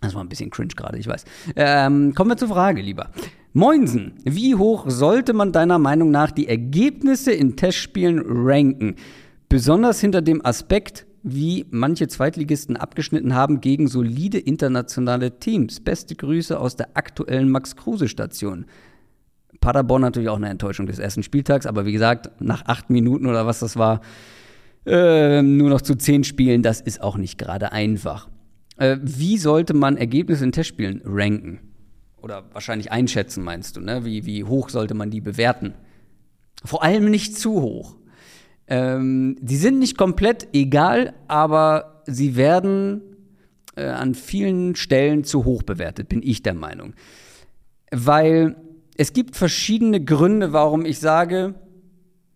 das 0.00 0.14
war 0.14 0.22
ein 0.22 0.28
bisschen 0.28 0.50
cringe 0.50 0.74
gerade, 0.76 0.98
ich 0.98 1.06
weiß. 1.06 1.24
Ähm, 1.56 2.14
kommen 2.14 2.30
wir 2.30 2.36
zur 2.36 2.48
Frage, 2.48 2.82
lieber. 2.82 3.10
Moinsen, 3.54 4.12
wie 4.24 4.54
hoch 4.54 4.84
sollte 4.88 5.32
man 5.32 5.52
deiner 5.52 5.78
Meinung 5.78 6.10
nach 6.10 6.30
die 6.30 6.46
Ergebnisse 6.48 7.32
in 7.32 7.56
Testspielen 7.56 8.22
ranken? 8.26 8.96
Besonders 9.48 10.00
hinter 10.00 10.20
dem 10.20 10.44
Aspekt, 10.44 11.06
wie 11.22 11.64
manche 11.70 12.06
Zweitligisten 12.08 12.76
abgeschnitten 12.76 13.34
haben 13.34 13.62
gegen 13.62 13.88
solide 13.88 14.38
internationale 14.38 15.38
Teams. 15.38 15.80
Beste 15.80 16.14
Grüße 16.14 16.60
aus 16.60 16.76
der 16.76 16.90
aktuellen 16.94 17.48
Max-Kruse-Station. 17.48 18.66
Paderborn 19.60 20.02
natürlich 20.02 20.28
auch 20.28 20.36
eine 20.36 20.48
Enttäuschung 20.48 20.86
des 20.86 20.98
ersten 20.98 21.22
Spieltags, 21.22 21.66
aber 21.66 21.86
wie 21.86 21.92
gesagt, 21.92 22.40
nach 22.40 22.64
acht 22.66 22.90
Minuten 22.90 23.26
oder 23.26 23.46
was 23.46 23.60
das 23.60 23.76
war, 23.76 24.00
äh, 24.86 25.42
nur 25.42 25.70
noch 25.70 25.80
zu 25.80 25.96
zehn 25.96 26.24
Spielen, 26.24 26.62
das 26.62 26.80
ist 26.80 27.02
auch 27.02 27.16
nicht 27.16 27.38
gerade 27.38 27.72
einfach. 27.72 28.28
Äh, 28.76 28.98
wie 29.02 29.38
sollte 29.38 29.74
man 29.74 29.96
Ergebnisse 29.96 30.44
in 30.44 30.52
Testspielen 30.52 31.02
ranken? 31.04 31.60
Oder 32.16 32.44
wahrscheinlich 32.52 32.92
einschätzen, 32.92 33.42
meinst 33.42 33.76
du, 33.76 33.80
ne? 33.80 34.04
Wie, 34.04 34.26
wie 34.26 34.44
hoch 34.44 34.68
sollte 34.68 34.94
man 34.94 35.10
die 35.10 35.20
bewerten? 35.20 35.74
Vor 36.64 36.82
allem 36.82 37.10
nicht 37.10 37.38
zu 37.38 37.62
hoch. 37.62 37.96
Ähm, 38.68 39.36
die 39.40 39.56
sind 39.56 39.78
nicht 39.78 39.96
komplett 39.96 40.48
egal, 40.52 41.14
aber 41.28 42.02
sie 42.06 42.36
werden 42.36 43.02
äh, 43.76 43.86
an 43.86 44.14
vielen 44.14 44.74
Stellen 44.74 45.24
zu 45.24 45.44
hoch 45.44 45.62
bewertet, 45.62 46.08
bin 46.08 46.22
ich 46.22 46.42
der 46.42 46.54
Meinung. 46.54 46.94
Weil 47.92 48.56
es 48.98 49.12
gibt 49.12 49.36
verschiedene 49.36 50.02
Gründe, 50.02 50.52
warum 50.52 50.84
ich 50.84 50.98
sage, 50.98 51.54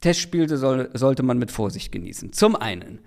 Testspiele 0.00 0.56
soll, 0.56 0.90
sollte 0.94 1.22
man 1.22 1.38
mit 1.38 1.50
Vorsicht 1.50 1.92
genießen. 1.92 2.32
Zum 2.32 2.56
einen, 2.56 3.00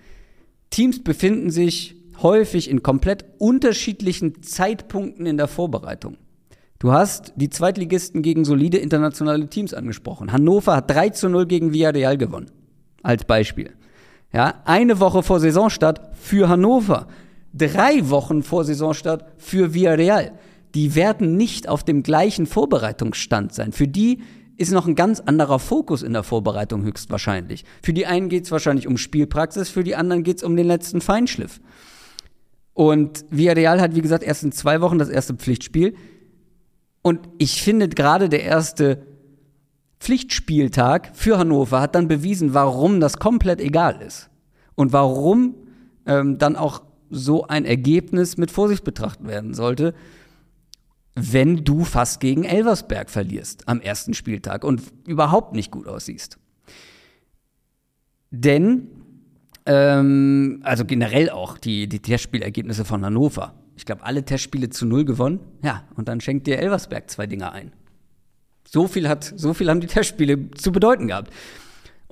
Teams 0.69 1.03
befinden 1.03 1.49
sich 1.49 1.95
häufig 2.21 2.69
in 2.69 2.83
komplett 2.83 3.25
unterschiedlichen 3.39 4.41
Zeitpunkten 4.43 5.25
in 5.25 5.37
der 5.37 5.47
Vorbereitung. 5.47 6.17
Du 6.79 6.91
hast 6.91 7.33
die 7.35 7.49
Zweitligisten 7.49 8.21
gegen 8.21 8.43
solide 8.43 8.77
internationale 8.77 9.47
Teams 9.47 9.73
angesprochen. 9.73 10.31
Hannover 10.31 10.75
hat 10.75 10.91
3 10.91 11.09
zu 11.09 11.29
0 11.29 11.45
gegen 11.45 11.73
Villarreal 11.73 12.17
gewonnen. 12.17 12.51
Als 13.01 13.23
Beispiel. 13.23 13.71
Ja, 14.33 14.61
eine 14.65 14.99
Woche 14.99 15.23
vor 15.23 15.39
Saisonstart 15.39 16.01
für 16.15 16.49
Hannover. 16.49 17.07
Drei 17.53 18.09
Wochen 18.09 18.43
vor 18.43 18.65
Saisonstart 18.65 19.25
für 19.37 19.73
Villarreal. 19.73 20.33
Die 20.75 20.95
werden 20.95 21.37
nicht 21.37 21.69
auf 21.69 21.83
dem 21.83 22.03
gleichen 22.03 22.45
Vorbereitungsstand 22.45 23.53
sein. 23.53 23.71
Für 23.71 23.87
die 23.87 24.21
ist 24.57 24.71
noch 24.71 24.87
ein 24.87 24.95
ganz 24.95 25.19
anderer 25.19 25.59
Fokus 25.59 26.03
in 26.03 26.13
der 26.13 26.23
Vorbereitung 26.23 26.83
höchstwahrscheinlich. 26.83 27.65
Für 27.81 27.93
die 27.93 28.05
einen 28.05 28.29
geht 28.29 28.45
es 28.45 28.51
wahrscheinlich 28.51 28.87
um 28.87 28.97
Spielpraxis, 28.97 29.69
für 29.69 29.83
die 29.83 29.95
anderen 29.95 30.23
geht 30.23 30.37
es 30.37 30.43
um 30.43 30.55
den 30.55 30.67
letzten 30.67 31.01
Feinschliff. 31.01 31.59
Und 32.73 33.25
Villarreal 33.29 33.81
hat, 33.81 33.95
wie 33.95 34.01
gesagt, 34.01 34.23
erst 34.23 34.43
in 34.43 34.51
zwei 34.51 34.81
Wochen 34.81 34.97
das 34.97 35.09
erste 35.09 35.35
Pflichtspiel. 35.35 35.95
Und 37.01 37.19
ich 37.37 37.61
finde 37.61 37.89
gerade 37.89 38.29
der 38.29 38.43
erste 38.43 39.05
Pflichtspieltag 39.99 41.11
für 41.13 41.37
Hannover 41.37 41.81
hat 41.81 41.95
dann 41.95 42.07
bewiesen, 42.07 42.53
warum 42.53 42.99
das 42.99 43.17
komplett 43.17 43.61
egal 43.61 44.01
ist. 44.01 44.29
Und 44.75 44.91
warum 44.91 45.55
ähm, 46.05 46.37
dann 46.37 46.55
auch 46.55 46.81
so 47.09 47.45
ein 47.47 47.63
Ergebnis 47.63 48.37
mit 48.37 48.51
Vorsicht 48.51 48.83
betrachtet 48.83 49.27
werden 49.27 49.53
sollte, 49.53 49.93
wenn 51.15 51.63
du 51.63 51.83
fast 51.83 52.19
gegen 52.19 52.43
Elversberg 52.43 53.09
verlierst 53.09 53.67
am 53.67 53.81
ersten 53.81 54.13
Spieltag 54.13 54.63
und 54.63 54.81
überhaupt 55.07 55.53
nicht 55.53 55.71
gut 55.71 55.87
aussiehst. 55.87 56.37
Denn, 58.31 58.87
ähm, 59.67 60.61
also 60.63 60.85
generell 60.85 61.29
auch 61.29 61.57
die, 61.59 61.87
die 61.87 61.99
Testspielergebnisse 61.99 62.83
von 62.83 63.05
Hannover. 63.05 63.53
Ich 63.75 63.85
glaube, 63.85 64.03
alle 64.03 64.23
Testspiele 64.23 64.69
zu 64.69 64.85
null 64.85 65.05
gewonnen. 65.05 65.39
Ja, 65.63 65.83
und 65.95 66.07
dann 66.07 66.19
schenkt 66.19 66.47
dir 66.47 66.57
Elversberg 66.57 67.09
zwei 67.09 67.27
Dinger 67.27 67.51
ein. 67.51 67.73
So 68.67 68.87
viel, 68.87 69.07
hat, 69.07 69.23
so 69.23 69.53
viel 69.53 69.69
haben 69.69 69.81
die 69.81 69.87
Testspiele 69.87 70.49
zu 70.51 70.71
bedeuten 70.71 71.07
gehabt. 71.07 71.31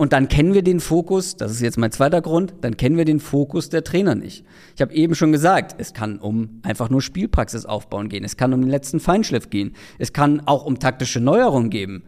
Und 0.01 0.13
dann 0.13 0.29
kennen 0.29 0.55
wir 0.55 0.63
den 0.63 0.79
Fokus, 0.79 1.35
das 1.35 1.51
ist 1.51 1.61
jetzt 1.61 1.77
mein 1.77 1.91
zweiter 1.91 2.23
Grund, 2.23 2.55
dann 2.61 2.75
kennen 2.75 2.97
wir 2.97 3.05
den 3.05 3.19
Fokus 3.19 3.69
der 3.69 3.83
Trainer 3.83 4.15
nicht. 4.15 4.43
Ich 4.75 4.81
habe 4.81 4.91
eben 4.95 5.13
schon 5.13 5.31
gesagt, 5.31 5.75
es 5.77 5.93
kann 5.93 6.17
um 6.17 6.59
einfach 6.63 6.89
nur 6.89 7.03
Spielpraxis 7.03 7.67
aufbauen 7.67 8.09
gehen, 8.09 8.23
es 8.23 8.35
kann 8.35 8.51
um 8.51 8.61
den 8.61 8.71
letzten 8.71 8.99
Feinschliff 8.99 9.51
gehen, 9.51 9.75
es 9.99 10.11
kann 10.11 10.41
auch 10.47 10.65
um 10.65 10.79
taktische 10.79 11.19
Neuerungen 11.19 11.69
geben. 11.69 12.01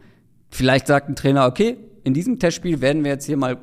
Vielleicht 0.50 0.88
sagt 0.88 1.08
ein 1.08 1.14
Trainer, 1.14 1.46
okay, 1.46 1.76
in 2.02 2.14
diesem 2.14 2.40
Testspiel 2.40 2.80
werden 2.80 3.04
wir 3.04 3.12
jetzt 3.12 3.26
hier 3.26 3.36
mal 3.36 3.58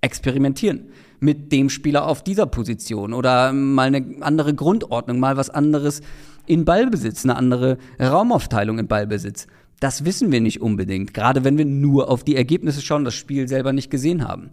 experimentieren 0.00 0.86
mit 1.20 1.52
dem 1.52 1.68
Spieler 1.68 2.06
auf 2.06 2.24
dieser 2.24 2.46
Position 2.46 3.12
oder 3.12 3.52
mal 3.52 3.88
eine 3.88 4.16
andere 4.22 4.54
Grundordnung, 4.54 5.20
mal 5.20 5.36
was 5.36 5.50
anderes 5.50 6.00
in 6.46 6.64
Ballbesitz, 6.64 7.24
eine 7.24 7.36
andere 7.36 7.76
Raumaufteilung 8.00 8.78
in 8.78 8.88
Ballbesitz. 8.88 9.46
Das 9.80 10.04
wissen 10.04 10.32
wir 10.32 10.40
nicht 10.40 10.60
unbedingt, 10.60 11.12
gerade 11.12 11.44
wenn 11.44 11.58
wir 11.58 11.66
nur 11.66 12.08
auf 12.10 12.24
die 12.24 12.36
Ergebnisse 12.36 12.80
schauen, 12.80 13.04
das 13.04 13.14
Spiel 13.14 13.46
selber 13.46 13.72
nicht 13.72 13.90
gesehen 13.90 14.26
haben. 14.26 14.48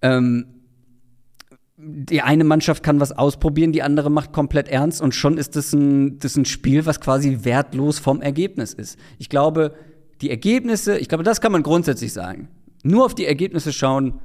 Ähm, 0.00 0.46
die 1.76 2.22
eine 2.22 2.44
Mannschaft 2.44 2.84
kann 2.84 3.00
was 3.00 3.10
ausprobieren, 3.10 3.72
die 3.72 3.82
andere 3.82 4.10
macht 4.10 4.32
komplett 4.32 4.68
ernst 4.68 5.00
und 5.00 5.14
schon 5.14 5.36
ist 5.36 5.56
das 5.56 5.72
ein, 5.72 6.18
das 6.18 6.36
ein 6.36 6.44
Spiel, 6.44 6.86
was 6.86 7.00
quasi 7.00 7.38
wertlos 7.42 7.98
vom 7.98 8.22
Ergebnis 8.22 8.72
ist. 8.72 8.98
Ich 9.18 9.28
glaube, 9.28 9.74
die 10.20 10.30
Ergebnisse, 10.30 10.96
ich 10.98 11.08
glaube, 11.08 11.24
das 11.24 11.40
kann 11.40 11.50
man 11.50 11.64
grundsätzlich 11.64 12.12
sagen. 12.12 12.48
Nur 12.84 13.04
auf 13.04 13.14
die 13.16 13.26
Ergebnisse 13.26 13.72
schauen 13.72 14.20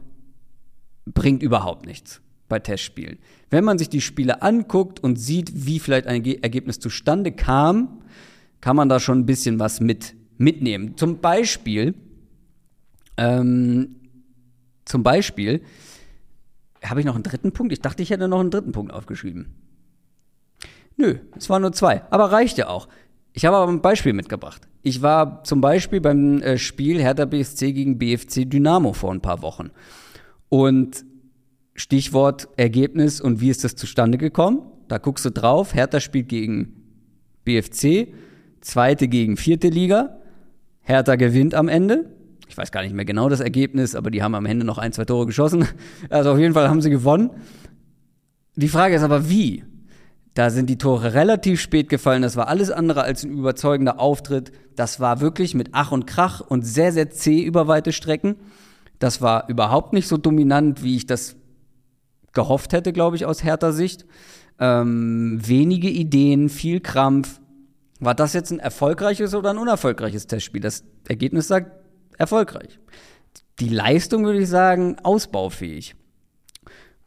bringt 1.06 1.42
überhaupt 1.42 1.88
nichts 1.88 2.22
bei 2.48 2.60
Testspielen. 2.60 3.18
Wenn 3.50 3.64
man 3.64 3.78
sich 3.78 3.90
die 3.90 4.02
Spiele 4.02 4.42
anguckt 4.42 5.00
und 5.00 5.18
sieht, 5.18 5.66
wie 5.66 5.80
vielleicht 5.80 6.06
ein 6.06 6.24
Ergebnis 6.24 6.80
zustande 6.80 7.32
kam, 7.32 8.02
kann 8.62 8.76
man 8.76 8.90
da 8.90 9.00
schon 9.00 9.20
ein 9.20 9.26
bisschen 9.26 9.60
was 9.60 9.80
mit, 9.80 10.16
mitnehmen. 10.38 10.98
Zum 10.98 11.20
Beispiel, 11.20 11.94
ähm, 13.18 13.96
zum 14.86 15.04
Beispiel, 15.04 15.62
habe 16.84 17.00
ich 17.00 17.06
noch 17.06 17.16
einen 17.16 17.24
dritten 17.24 17.52
Punkt? 17.52 17.74
Ich 17.74 17.82
dachte, 17.82 18.04
ich 18.04 18.10
hätte 18.10 18.28
noch 18.28 18.40
einen 18.40 18.52
dritten 18.52 18.72
Punkt 18.72 18.94
aufgeschrieben. 18.94 19.54
Nö, 20.96 21.18
es 21.36 21.50
waren 21.50 21.62
nur 21.62 21.74
zwei. 21.74 22.04
Aber 22.10 22.32
reicht 22.32 22.58
ja 22.58 22.68
auch. 22.68 22.88
Ich 23.34 23.46
habe 23.46 23.58
aber 23.58 23.72
ein 23.72 23.82
Beispiel 23.82 24.14
mitgebracht. 24.14 24.68
Ich 24.82 25.02
war 25.02 25.44
zum 25.44 25.62
Beispiel 25.62 26.02
beim 26.02 26.42
äh, 26.42 26.58
Spiel 26.58 27.00
Hertha 27.00 27.26
BSC 27.26 27.72
gegen 27.74 27.98
BFC 28.00 28.50
Dynamo 28.50 28.94
vor 28.94 29.14
ein 29.14 29.22
paar 29.22 29.42
Wochen. 29.42 29.70
Und 30.50 31.06
Stichwort 31.76 32.48
Ergebnis 32.58 33.22
und 33.22 33.40
wie 33.40 33.50
ist 33.50 33.64
das 33.64 33.76
zustande 33.76 34.18
gekommen? 34.18 34.62
Da 34.88 34.98
guckst 34.98 35.26
du 35.26 35.30
drauf, 35.30 35.76
Hertha 35.76 36.00
spielt 36.00 36.30
gegen 36.30 36.74
BFC 37.46 38.08
zweite 38.62 39.08
gegen 39.08 39.38
vierte 39.38 39.70
Liga. 39.70 40.18
Hertha 40.82 41.16
gewinnt 41.16 41.56
am 41.56 41.68
Ende. 41.68 42.06
Ich 42.48 42.58
weiß 42.58 42.72
gar 42.72 42.82
nicht 42.82 42.94
mehr 42.94 43.06
genau 43.06 43.30
das 43.30 43.40
Ergebnis, 43.40 43.96
aber 43.96 44.10
die 44.10 44.24
haben 44.24 44.36
am 44.36 44.46
Ende 44.46 44.66
noch 44.66 44.78
ein, 44.78 44.94
zwei 44.94 45.06
Tore 45.06 45.26
geschossen. 45.26 45.68
Also 46.10 46.32
auf 46.32 46.40
jeden 46.40 46.54
Fall 46.54 46.70
haben 46.70 46.82
sie 46.82 46.90
gewonnen. 46.90 47.32
Die 48.56 48.70
Frage 48.70 48.96
ist 48.96 49.04
aber, 49.04 49.30
wie? 49.30 49.64
Da 50.34 50.50
sind 50.50 50.70
die 50.70 50.78
Tore 50.78 51.14
relativ 51.14 51.60
spät 51.60 51.90
gefallen. 51.90 52.22
Das 52.22 52.36
war 52.36 52.48
alles 52.48 52.72
andere 52.72 53.02
als 53.02 53.24
ein 53.24 53.32
überzeugender 53.32 54.00
Auftritt. 54.00 54.52
Das 54.76 55.00
war 55.00 55.20
wirklich 55.20 55.56
mit 55.56 55.70
Ach 55.72 55.92
und 55.92 56.06
Krach 56.06 56.42
und 56.42 56.66
sehr, 56.66 56.92
sehr 56.92 57.10
zäh 57.10 57.42
über 57.42 57.68
weite 57.68 57.92
Strecken. 57.92 58.36
Das 59.00 59.22
war 59.22 59.50
überhaupt 59.50 59.94
nicht 59.94 60.08
so 60.08 60.18
dominant, 60.18 60.84
wie 60.84 60.96
ich 60.96 61.06
das 61.06 61.36
gehofft 62.34 62.74
hätte, 62.74 62.94
glaube 62.94 63.16
ich, 63.16 63.26
aus 63.26 63.44
härter 63.44 63.74
Sicht. 63.74 64.06
Ähm, 64.60 65.40
wenige 65.44 65.90
Ideen, 65.90 66.50
viel 66.50 66.80
Krampf, 66.80 67.40
war 68.00 68.16
das 68.16 68.34
jetzt 68.34 68.52
ein 68.52 68.60
erfolgreiches 68.60 69.34
oder 69.34 69.50
ein 69.52 69.58
unerfolgreiches 69.58 70.28
Testspiel? 70.28 70.62
Das 70.62 70.84
Ergebnis 71.08 71.48
sagt 71.48 71.72
erfolgreich. 72.18 72.80
Die 73.60 73.70
Leistung 73.70 74.26
würde 74.26 74.40
ich 74.40 74.50
sagen 74.50 74.98
ausbaufähig. 75.04 75.96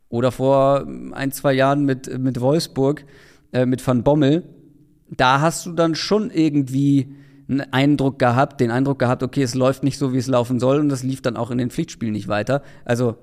Oder 0.09 0.33
vor 0.33 0.87
ein, 1.13 1.31
zwei 1.31 1.53
Jahren 1.53 1.85
mit, 1.85 2.19
mit 2.19 2.41
Wolfsburg, 2.41 3.05
äh, 3.53 3.67
mit 3.67 3.87
Van 3.87 4.03
Bommel, 4.03 4.43
da 5.09 5.41
hast 5.41 5.67
du 5.67 5.73
dann 5.73 5.95
schon 5.95 6.31
irgendwie 6.31 7.15
einen 7.49 7.61
Eindruck 7.73 8.19
gehabt, 8.19 8.61
den 8.61 8.71
Eindruck 8.71 8.99
gehabt, 8.99 9.23
okay, 9.23 9.43
es 9.43 9.55
läuft 9.55 9.83
nicht 9.83 9.99
so, 9.99 10.13
wie 10.13 10.19
es 10.19 10.27
laufen 10.27 10.61
soll 10.61 10.79
und 10.79 10.89
das 10.89 11.03
lief 11.03 11.21
dann 11.21 11.37
auch 11.37 11.51
in 11.51 11.59
den 11.59 11.71
Pflichtspielen 11.71 12.13
nicht 12.13 12.29
weiter. 12.29 12.63
Also 12.85 13.17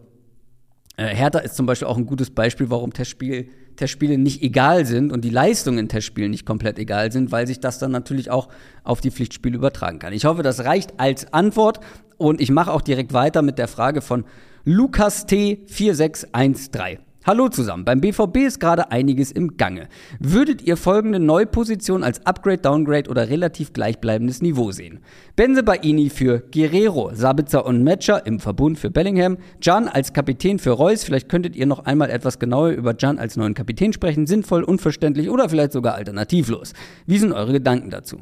äh, 0.97 1.07
Hertha 1.07 1.39
ist 1.39 1.55
zum 1.55 1.65
Beispiel 1.65 1.87
auch 1.87 1.97
ein 1.97 2.05
gutes 2.05 2.29
Beispiel, 2.29 2.69
warum 2.69 2.93
Testspiel 2.93 3.49
Testspiele 3.77 4.17
nicht 4.17 4.43
egal 4.43 4.85
sind 4.85 5.11
und 5.11 5.23
die 5.23 5.29
Leistungen 5.29 5.79
in 5.79 5.89
Testspielen 5.89 6.31
nicht 6.31 6.45
komplett 6.45 6.77
egal 6.77 7.11
sind, 7.11 7.31
weil 7.31 7.47
sich 7.47 7.59
das 7.59 7.79
dann 7.79 7.91
natürlich 7.91 8.29
auch 8.29 8.49
auf 8.83 8.99
die 8.99 9.11
Pflichtspiele 9.11 9.55
übertragen 9.55 9.99
kann. 9.99 10.13
Ich 10.13 10.25
hoffe, 10.25 10.43
das 10.43 10.65
reicht 10.65 10.99
als 10.99 11.31
Antwort 11.31 11.79
und 12.17 12.41
ich 12.41 12.51
mache 12.51 12.71
auch 12.71 12.81
direkt 12.81 13.13
weiter 13.13 13.41
mit 13.41 13.57
der 13.57 13.67
Frage 13.67 14.01
von 14.01 14.25
Lukas 14.65 15.25
T 15.25 15.61
4613. 15.67 17.06
Hallo 17.29 17.49
zusammen, 17.49 17.83
beim 17.83 17.99
BVB 17.99 18.37
ist 18.37 18.61
gerade 18.61 18.89
einiges 18.89 19.33
im 19.33 19.57
Gange. 19.57 19.89
Würdet 20.17 20.61
ihr 20.61 20.77
folgende 20.77 21.19
Neuposition 21.19 22.01
als 22.01 22.25
Upgrade, 22.25 22.59
Downgrade 22.59 23.09
oder 23.09 23.27
relativ 23.27 23.73
gleichbleibendes 23.73 24.41
Niveau 24.41 24.71
sehen? 24.71 25.01
Benze 25.35 25.61
Baini 25.61 26.09
für 26.09 26.39
Guerrero, 26.53 27.11
Sabitzer 27.13 27.65
und 27.65 27.83
Matcher 27.83 28.25
im 28.25 28.39
Verbund 28.39 28.79
für 28.79 28.89
Bellingham, 28.89 29.39
Jan 29.61 29.89
als 29.89 30.13
Kapitän 30.13 30.57
für 30.57 30.71
Reus, 30.71 31.03
vielleicht 31.03 31.27
könntet 31.27 31.57
ihr 31.57 31.65
noch 31.65 31.79
einmal 31.79 32.09
etwas 32.09 32.39
genauer 32.39 32.69
über 32.69 32.95
Jan 32.97 33.19
als 33.19 33.35
neuen 33.35 33.55
Kapitän 33.55 33.91
sprechen, 33.91 34.25
sinnvoll, 34.25 34.63
unverständlich 34.63 35.29
oder 35.29 35.49
vielleicht 35.49 35.73
sogar 35.73 35.95
alternativlos. 35.95 36.71
Wie 37.07 37.17
sind 37.17 37.33
eure 37.33 37.51
Gedanken 37.51 37.89
dazu? 37.89 38.21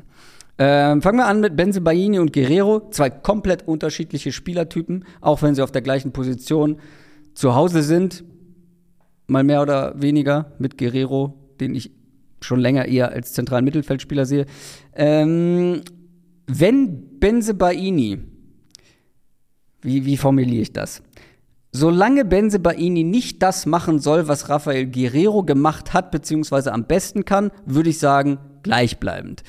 Ähm, 0.57 1.03
fangen 1.03 1.19
wir 1.19 1.27
an 1.27 1.41
mit 1.41 1.55
Benze 1.55 1.81
Baini 1.81 2.17
und 2.17 2.33
Guerrero, 2.33 2.89
zwei 2.89 3.11
komplett 3.11 3.67
unterschiedliche 3.67 4.31
Spielertypen, 4.31 5.05
auch 5.21 5.43
wenn 5.43 5.53
sie 5.53 5.61
auf 5.61 5.71
der 5.71 5.83
gleichen 5.83 6.11
Position 6.11 6.77
zu 7.35 7.53
Hause 7.53 7.83
sind 7.83 8.23
mal 9.27 9.43
mehr 9.43 9.61
oder 9.61 9.99
weniger 10.01 10.53
mit 10.59 10.77
Guerrero, 10.77 11.33
den 11.59 11.75
ich 11.75 11.91
schon 12.41 12.59
länger 12.59 12.85
eher 12.85 13.11
als 13.11 13.33
zentralen 13.33 13.65
Mittelfeldspieler 13.65 14.25
sehe. 14.25 14.45
Ähm, 14.93 15.81
wenn 16.47 17.19
Benze 17.19 17.53
Baini, 17.53 18.19
wie, 19.81 20.05
wie 20.05 20.17
formuliere 20.17 20.61
ich 20.61 20.73
das? 20.73 21.01
Solange 21.71 22.23
Benze 22.23 22.59
Baini 22.59 23.03
nicht 23.03 23.41
das 23.41 23.65
machen 23.65 23.99
soll, 23.99 24.27
was 24.27 24.47
Rafael 24.49 24.85
Guerrero 24.85 25.43
gemacht 25.43 25.93
hat, 25.93 26.11
beziehungsweise 26.11 26.71
am 26.71 26.85
besten 26.85 27.25
kann, 27.25 27.51
würde 27.65 27.89
ich 27.89 27.99
sagen, 27.99 28.37
gleichbleibend 28.63 29.43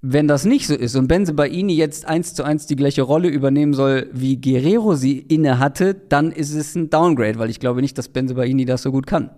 wenn 0.00 0.28
das 0.28 0.44
nicht 0.44 0.66
so 0.66 0.74
ist 0.74 0.94
und 0.94 1.08
Benze 1.08 1.34
Baini 1.34 1.74
jetzt 1.74 2.04
eins 2.04 2.34
zu 2.34 2.44
eins 2.44 2.66
die 2.66 2.76
gleiche 2.76 3.02
Rolle 3.02 3.28
übernehmen 3.28 3.74
soll, 3.74 4.08
wie 4.12 4.40
Guerrero 4.40 4.94
sie 4.94 5.18
inne 5.18 5.58
hatte, 5.58 5.94
dann 5.94 6.30
ist 6.30 6.54
es 6.54 6.74
ein 6.76 6.88
Downgrade, 6.88 7.38
weil 7.38 7.50
ich 7.50 7.58
glaube 7.58 7.80
nicht, 7.80 7.98
dass 7.98 8.08
Benze 8.08 8.34
Baini 8.34 8.64
das 8.64 8.82
so 8.82 8.92
gut 8.92 9.06
kann. 9.06 9.30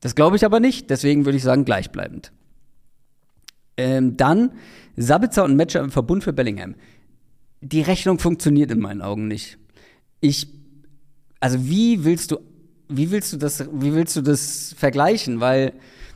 Das 0.00 0.14
glaube 0.14 0.36
ich 0.36 0.44
aber 0.44 0.60
nicht, 0.60 0.90
deswegen 0.90 1.24
würde 1.24 1.36
ich 1.36 1.42
sagen 1.42 1.64
gleichbleibend. 1.64 2.32
Ähm, 3.76 4.16
dann 4.16 4.52
Sabitzer 4.96 5.44
und 5.44 5.56
Matcher 5.56 5.80
im 5.80 5.90
Verbund 5.90 6.22
für 6.22 6.32
Bellingham. 6.32 6.76
Die 7.60 7.82
Rechnung 7.82 8.18
funktioniert 8.18 8.70
in 8.70 8.78
meinen 8.78 9.02
Augen 9.02 9.26
nicht. 9.26 9.58
Ich, 10.20 10.48
also 11.40 11.68
wie 11.68 12.04
willst 12.04 12.30
du, 12.30 12.38
wie 12.88 13.10
willst 13.10 13.32
du 13.32 13.36
das, 13.36 13.68
wie 13.72 13.94
willst 13.94 14.14
du 14.14 14.22
das 14.22 14.74
vergleichen? 14.78 15.40
Weil 15.40 15.72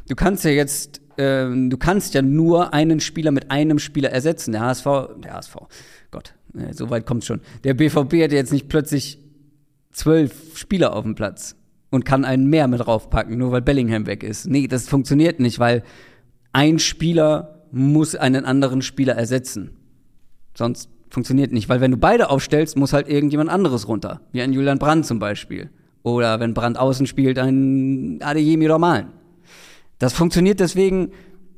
du 0.09 0.15
kannst 0.15 0.45
ja 0.45 0.51
jetzt 0.53 1.00
ähm, 1.20 1.68
du 1.68 1.76
kannst 1.76 2.14
ja 2.14 2.22
nur 2.22 2.72
einen 2.72 2.98
Spieler 2.98 3.30
mit 3.30 3.50
einem 3.50 3.78
Spieler 3.78 4.11
ersetzen. 4.11 4.52
Der 4.52 4.62
HSV, 4.62 4.87
der 5.22 5.35
HSV, 5.35 5.56
Gott, 6.11 6.35
äh, 6.54 6.72
so 6.72 6.88
weit 6.88 7.04
kommt's 7.04 7.26
schon. 7.26 7.42
Der 7.62 7.74
BVB 7.74 8.22
hat 8.22 8.33
jetzt 8.33 8.52
nicht 8.52 8.68
plötzlich 8.68 9.18
zwölf 9.92 10.56
Spieler 10.56 10.96
auf 10.96 11.04
dem 11.04 11.14
Platz 11.14 11.56
und 11.90 12.06
kann 12.06 12.24
einen 12.24 12.46
mehr 12.46 12.68
mit 12.68 12.80
draufpacken, 12.80 13.37
nur 13.37 13.52
weil 13.52 13.61
Bellingham 13.61 14.06
weg 14.06 14.22
ist. 14.22 14.46
Nee, 14.46 14.66
das 14.66 14.88
funktioniert 14.88 15.40
nicht, 15.40 15.59
weil 15.59 15.83
ein 16.52 16.78
Spieler 16.78 17.66
muss 17.70 18.16
einen 18.16 18.46
anderen 18.46 18.80
Spieler 18.80 19.14
ersetzen. 19.14 19.76
Sonst 20.56 20.88
funktioniert 21.11 21.52
nicht, 21.52 21.68
weil 21.68 21.83
wenn 21.83 21.90
du 21.90 21.96
beide 21.98 22.30
aufstellst, 22.30 22.78
muss 22.78 22.94
halt 22.94 23.09
irgendjemand 23.09 23.50
anderes 23.50 23.88
runter. 23.88 24.22
Wie 24.33 24.40
ein 24.40 24.52
Julian 24.52 24.78
Brandt 24.78 25.04
zum 25.04 25.18
Beispiel. 25.18 25.68
Oder 26.02 26.40
wenn 26.40 26.54
Brandt 26.54 26.78
außen 26.78 27.06
spielt, 27.06 27.38
ein 27.38 28.20
Adeyemi 28.22 28.66
Roman. 28.66 29.12
Das 30.01 30.15
funktioniert 30.15 30.59
deswegen 30.59 31.13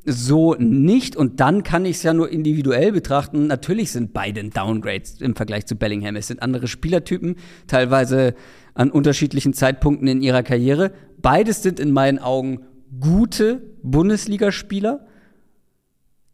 so 0.04 0.54
nicht. 0.58 1.16
Und 1.16 1.40
dann 1.40 1.62
kann 1.62 1.86
ich 1.86 1.96
es 1.96 2.02
ja 2.02 2.12
nur 2.12 2.28
individuell 2.28 2.92
betrachten. 2.92 3.46
Natürlich 3.46 3.92
sind 3.92 4.12
beide 4.12 4.42
Downgrades 4.44 5.20
im 5.20 5.36
Vergleich 5.36 5.64
zu 5.64 5.76
Bellingham. 5.76 6.16
Es 6.16 6.26
sind 6.26 6.42
andere 6.42 6.66
Spielertypen, 6.66 7.36
teilweise 7.66 8.34
an 8.74 8.90
unterschiedlichen 8.90 9.54
Zeitpunkten 9.54 10.08
in 10.08 10.20
ihrer 10.22 10.42
Karriere. 10.42 10.92
Beides 11.22 11.62
sind 11.62 11.78
in 11.78 11.92
meinen 11.92 12.18
Augen 12.18 12.66
gute 13.00 13.62
Bundesligaspieler. 13.82 15.06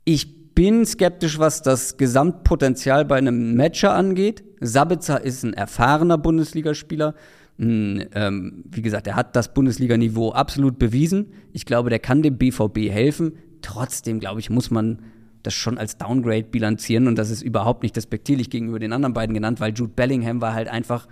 Ich 0.05 0.55
bin 0.55 0.87
skeptisch, 0.87 1.39
was 1.39 1.63
das 1.63 1.99
Gesamtpotenzial 1.99 3.05
bei 3.05 3.19
einem 3.19 3.55
Matcher 3.55 3.93
angeht. 3.93 4.43
Sabitzer 4.61 5.23
ist 5.23 5.45
ein 5.45 5.53
erfahrener 5.53 6.17
Bundesligaspieler. 6.17 7.15
Ähm, 7.61 8.65
wie 8.71 8.83
gesagt, 8.83 9.07
er 9.09 9.17
hat 9.17 9.35
das 9.35 9.53
Bundesliga-Niveau 9.53 10.31
absolut 10.31 10.79
bewiesen. 10.79 11.33
Ich 11.53 11.67
glaube, 11.67 11.91
der 11.91 11.99
kann 11.99 12.23
dem 12.23 12.39
BVB 12.39 12.91
helfen. 12.91 13.33
Trotzdem, 13.63 14.21
glaube 14.21 14.41
ich, 14.41 14.49
muss 14.49 14.71
man 14.71 15.03
das 15.43 15.55
schon 15.55 15.79
als 15.79 15.99
Downgrade 15.99 16.45
bilanzieren 16.45 17.07
und 17.07 17.17
das 17.17 17.31
ist 17.31 17.43
überhaupt 17.43 17.83
nicht 17.83 17.97
despektierlich 17.97 18.51
gegenüber 18.51 18.79
den 18.79 18.93
anderen 18.93 19.15
beiden 19.15 19.35
genannt, 19.35 19.61
weil 19.61 19.73
Jude 19.73 19.93
Bellingham 19.95 20.41
war 20.41 20.53
halt 20.53 20.69
einfach 20.69 21.09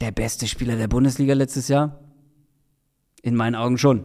der 0.00 0.12
beste 0.12 0.46
Spieler 0.46 0.76
der 0.76 0.88
Bundesliga 0.88 1.34
letztes 1.34 1.68
Jahr. 1.68 2.00
In 3.22 3.36
meinen 3.36 3.54
Augen 3.54 3.78
schon. 3.78 4.04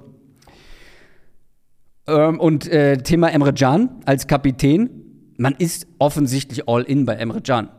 Ähm, 2.08 2.40
und 2.40 2.68
äh, 2.68 2.98
Thema 2.98 3.30
Emre 3.30 3.54
Can 3.54 4.02
als 4.06 4.28
Kapitän. 4.28 4.90
Man 5.38 5.56
ist 5.58 5.88
offensichtlich 6.00 6.70
all 6.70 6.84
in 6.84 7.06
bei 7.06 7.16
Emre 7.16 7.42
Can. 7.42 7.70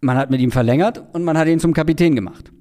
Man 0.00 0.16
hat 0.16 0.30
mit 0.30 0.40
ihm 0.40 0.50
verlängert 0.50 1.02
und 1.12 1.24
man 1.24 1.36
hat 1.36 1.48
ihn 1.48 1.60
zum 1.60 1.74
Kapitän 1.74 2.14
gemacht. 2.14 2.52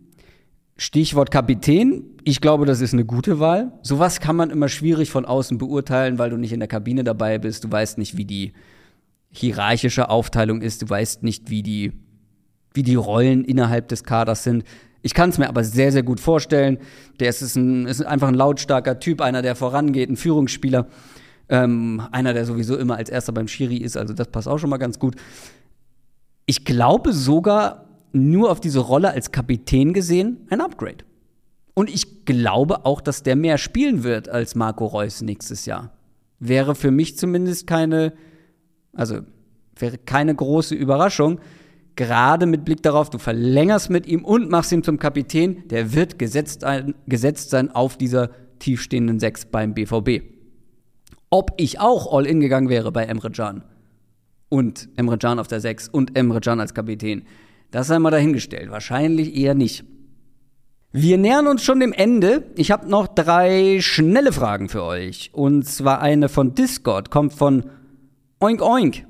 Stichwort 0.77 1.29
Kapitän. 1.29 2.03
Ich 2.23 2.39
glaube, 2.39 2.65
das 2.65 2.79
ist 2.79 2.93
eine 2.93 3.05
gute 3.05 3.39
Wahl. 3.39 3.73
Sowas 3.81 4.19
kann 4.19 4.35
man 4.35 4.49
immer 4.49 4.69
schwierig 4.69 5.11
von 5.11 5.25
außen 5.25 5.57
beurteilen, 5.57 6.17
weil 6.17 6.29
du 6.29 6.37
nicht 6.37 6.53
in 6.53 6.59
der 6.59 6.69
Kabine 6.69 7.03
dabei 7.03 7.37
bist. 7.37 7.65
Du 7.65 7.71
weißt 7.71 7.97
nicht, 7.97 8.15
wie 8.15 8.25
die 8.25 8.53
hierarchische 9.29 10.09
Aufteilung 10.09 10.61
ist. 10.61 10.81
Du 10.81 10.89
weißt 10.89 11.23
nicht, 11.23 11.49
wie 11.49 11.63
die, 11.63 11.93
wie 12.73 12.83
die 12.83 12.95
Rollen 12.95 13.43
innerhalb 13.43 13.89
des 13.89 14.03
Kaders 14.03 14.43
sind. 14.43 14.63
Ich 15.01 15.13
kann 15.13 15.29
es 15.29 15.37
mir 15.37 15.49
aber 15.49 15.63
sehr, 15.63 15.91
sehr 15.91 16.03
gut 16.03 16.19
vorstellen. 16.19 16.77
Der 17.19 17.29
ist, 17.29 17.55
ein, 17.55 17.85
ist 17.85 18.05
einfach 18.05 18.27
ein 18.27 18.33
lautstarker 18.33 18.99
Typ, 18.99 19.21
einer, 19.21 19.41
der 19.41 19.55
vorangeht, 19.55 20.09
ein 20.09 20.17
Führungsspieler. 20.17 20.87
Ähm, 21.49 22.01
einer, 22.11 22.33
der 22.33 22.45
sowieso 22.45 22.77
immer 22.77 22.95
als 22.95 23.09
erster 23.09 23.33
beim 23.33 23.47
Schiri 23.47 23.77
ist. 23.77 23.97
Also 23.97 24.13
das 24.13 24.27
passt 24.27 24.47
auch 24.47 24.59
schon 24.59 24.69
mal 24.69 24.77
ganz 24.77 24.99
gut. 24.99 25.15
Ich 26.49 26.65
glaube 26.65 27.13
sogar, 27.13 27.85
nur 28.11 28.49
auf 28.49 28.59
diese 28.59 28.79
Rolle 28.79 29.11
als 29.11 29.31
Kapitän 29.31 29.93
gesehen 29.93 30.47
ein 30.49 30.61
Upgrade. 30.61 31.05
Und 31.75 31.91
ich 31.91 32.25
glaube 32.25 32.87
auch, 32.87 33.01
dass 33.01 33.21
der 33.21 33.35
mehr 33.35 33.59
spielen 33.59 34.03
wird 34.03 34.29
als 34.29 34.55
Marco 34.55 34.87
Reus 34.87 35.21
nächstes 35.21 35.67
Jahr. 35.67 35.91
Wäre 36.39 36.73
für 36.73 36.89
mich 36.89 37.19
zumindest 37.19 37.67
keine, 37.67 38.13
also 38.93 39.19
wäre 39.77 39.99
keine 39.99 40.33
große 40.33 40.73
Überraschung. 40.73 41.39
Gerade 41.95 42.47
mit 42.47 42.65
Blick 42.65 42.81
darauf, 42.81 43.11
du 43.11 43.19
verlängerst 43.19 43.91
mit 43.91 44.07
ihm 44.07 44.25
und 44.25 44.49
machst 44.49 44.71
ihn 44.71 44.81
zum 44.81 44.97
Kapitän, 44.97 45.67
der 45.67 45.93
wird 45.93 46.17
gesetzt, 46.17 46.63
ein, 46.63 46.95
gesetzt 47.05 47.51
sein 47.51 47.69
auf 47.69 47.95
dieser 47.95 48.31
tiefstehenden 48.57 49.19
Sechs 49.19 49.45
beim 49.45 49.75
BVB. 49.75 50.23
Ob 51.29 51.53
ich 51.57 51.79
auch 51.79 52.11
all 52.11 52.25
in 52.25 52.39
gegangen 52.39 52.69
wäre 52.69 52.91
bei 52.91 53.03
Emre 53.03 53.29
Can 53.29 53.61
und 54.49 54.89
Emre 54.95 55.17
Can 55.17 55.39
auf 55.39 55.47
der 55.47 55.61
Sechs 55.61 55.87
und 55.87 56.17
Emre 56.17 56.41
Can 56.41 56.59
als 56.59 56.73
Kapitän, 56.73 57.23
das 57.71 57.87
sei 57.87 57.99
mal 57.99 58.11
dahingestellt. 58.11 58.71
Wahrscheinlich 58.71 59.35
eher 59.35 59.53
nicht. 59.53 59.85
Wir 60.91 61.19
nähern 61.19 61.45
uns 61.45 61.63
schon 61.63 61.79
dem 61.79 61.93
Ende. 61.93 62.45
Ich 62.55 62.71
habe 62.71 62.89
noch 62.89 63.07
drei 63.07 63.77
schnelle 63.79 64.33
Fragen 64.33 64.69
für 64.69 64.83
euch. 64.83 65.29
Und 65.33 65.67
zwar 65.67 66.01
eine 66.01 66.29
von 66.29 66.55
Discord, 66.55 67.11
kommt 67.11 67.33
von 67.33 67.65
Oink 68.39 68.63
Oink. 68.63 69.05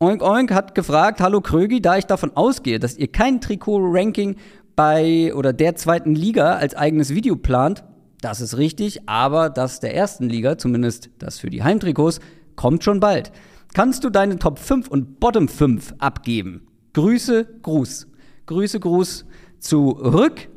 Oink 0.00 0.20
Oink 0.20 0.50
hat 0.50 0.74
gefragt, 0.74 1.20
hallo 1.20 1.40
Krögi, 1.40 1.80
da 1.80 1.96
ich 1.96 2.06
davon 2.06 2.32
ausgehe, 2.34 2.80
dass 2.80 2.98
ihr 2.98 3.06
kein 3.06 3.40
Trikot-Ranking 3.40 4.34
bei 4.74 5.32
oder 5.32 5.52
der 5.52 5.76
zweiten 5.76 6.16
Liga 6.16 6.56
als 6.56 6.74
eigenes 6.74 7.14
Video 7.14 7.36
plant, 7.36 7.84
das 8.20 8.40
ist 8.40 8.56
richtig, 8.56 9.08
aber 9.08 9.48
das 9.48 9.78
der 9.78 9.94
ersten 9.94 10.28
Liga, 10.28 10.58
zumindest 10.58 11.10
das 11.18 11.38
für 11.38 11.50
die 11.50 11.62
Heimtrikots, 11.62 12.18
kommt 12.56 12.82
schon 12.82 12.98
bald. 12.98 13.30
Kannst 13.74 14.04
du 14.04 14.10
deine 14.10 14.38
Top 14.38 14.58
5 14.58 14.88
und 14.88 15.18
Bottom 15.18 15.48
5 15.48 15.94
abgeben? 15.98 16.66
Grüße, 16.92 17.48
Gruß. 17.62 18.06
Grüße, 18.44 18.80
Gruß 18.80 19.24
zurück. 19.60 20.48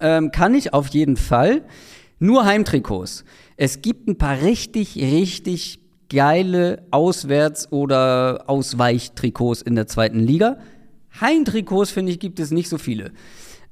Ähm, 0.00 0.32
kann 0.32 0.54
ich 0.54 0.74
auf 0.74 0.88
jeden 0.88 1.16
Fall. 1.16 1.62
Nur 2.18 2.44
Heimtrikots. 2.44 3.24
Es 3.56 3.80
gibt 3.80 4.08
ein 4.08 4.18
paar 4.18 4.42
richtig, 4.42 4.96
richtig 4.96 5.78
geile 6.10 6.84
Auswärts- 6.90 7.70
oder 7.70 8.44
Ausweichtrikots 8.46 9.62
in 9.62 9.76
der 9.76 9.86
zweiten 9.86 10.18
Liga. 10.18 10.58
Heimtrikots, 11.20 11.92
finde 11.92 12.10
ich, 12.10 12.18
gibt 12.18 12.40
es 12.40 12.50
nicht 12.50 12.68
so 12.68 12.78
viele. 12.78 13.12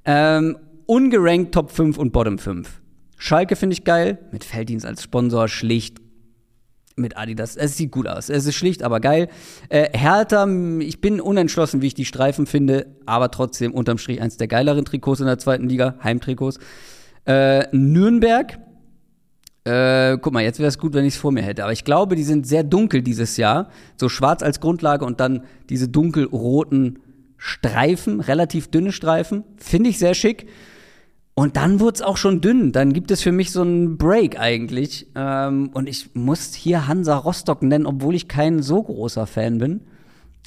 Ähm, 0.05 0.57
ungerankt 0.87 1.53
Top 1.53 1.73
5 1.73 1.99
und 1.99 2.13
Bottom 2.13 2.39
5. 2.39 2.81
Schalke 3.17 3.57
finde 3.57 3.75
ich 3.75 3.85
geil, 3.85 4.19
mit 4.31 4.45
Felddienst 4.45 4.87
als 4.87 5.03
Sponsor, 5.03 5.49
schlicht, 5.49 6.02
mit 6.97 7.17
Adidas. 7.17 7.57
Es 7.57 7.77
sieht 7.77 7.91
gut 7.91 8.07
aus. 8.07 8.29
Es 8.29 8.47
ist 8.47 8.55
schlicht, 8.55 8.83
aber 8.83 9.01
geil. 9.01 9.29
Äh, 9.69 9.97
Hertha, 9.97 10.47
ich 10.81 11.01
bin 11.01 11.21
unentschlossen, 11.21 11.83
wie 11.83 11.89
ich 11.89 11.95
die 11.95 12.05
Streifen 12.05 12.47
finde, 12.47 12.87
aber 13.07 13.31
trotzdem 13.31 13.73
unterm 13.73 13.99
Strich 13.99 14.21
eins 14.21 14.37
der 14.37 14.49
geileren 14.49 14.85
Trikots 14.85 15.21
in 15.21 15.27
der 15.27 15.39
zweiten 15.39 15.69
Liga, 15.69 15.97
Heimtrikots. 16.03 16.59
Äh, 17.25 17.67
Nürnberg. 17.73 18.59
Äh, 19.65 20.19
guck 20.19 20.33
mal, 20.33 20.43
jetzt 20.43 20.59
wäre 20.59 20.69
es 20.69 20.79
gut, 20.79 20.93
wenn 20.93 21.05
ich 21.05 21.15
es 21.15 21.21
vor 21.21 21.31
mir 21.31 21.43
hätte. 21.43 21.63
Aber 21.63 21.73
ich 21.73 21.85
glaube, 21.85 22.17
die 22.17 22.25
sind 22.25 22.47
sehr 22.47 22.65
dunkel 22.65 23.03
dieses 23.03 23.37
Jahr. 23.37 23.71
So 23.97 24.09
schwarz 24.09 24.43
als 24.43 24.61
Grundlage 24.61 25.05
und 25.05 25.21
dann 25.21 25.45
diese 25.69 25.89
dunkelroten 25.89 26.99
Streifen, 27.37 28.21
relativ 28.21 28.69
dünne 28.69 28.93
Streifen. 28.93 29.45
Finde 29.57 29.91
ich 29.91 29.99
sehr 29.99 30.15
schick. 30.15 30.49
Und 31.35 31.57
dann 31.57 31.81
wurde 31.81 31.95
es 31.95 32.03
auch 32.03 32.19
schon 32.19 32.41
dünn. 32.41 32.73
Dann 32.73 32.93
gibt 32.93 33.11
es 33.11 33.23
für 33.23 33.33
mich 33.33 33.53
so 33.53 33.63
einen 33.63 33.97
Break 33.97 34.39
eigentlich. 34.39 35.07
Ähm, 35.15 35.71
und 35.73 35.89
ich 35.89 36.15
muss 36.15 36.53
hier 36.53 36.87
Hansa 36.87 37.17
Rostock 37.17 37.63
nennen, 37.63 37.87
obwohl 37.87 38.15
ich 38.15 38.29
kein 38.29 38.63
so 38.63 38.83
großer 38.83 39.27
Fan 39.27 39.59
bin. 39.59 39.81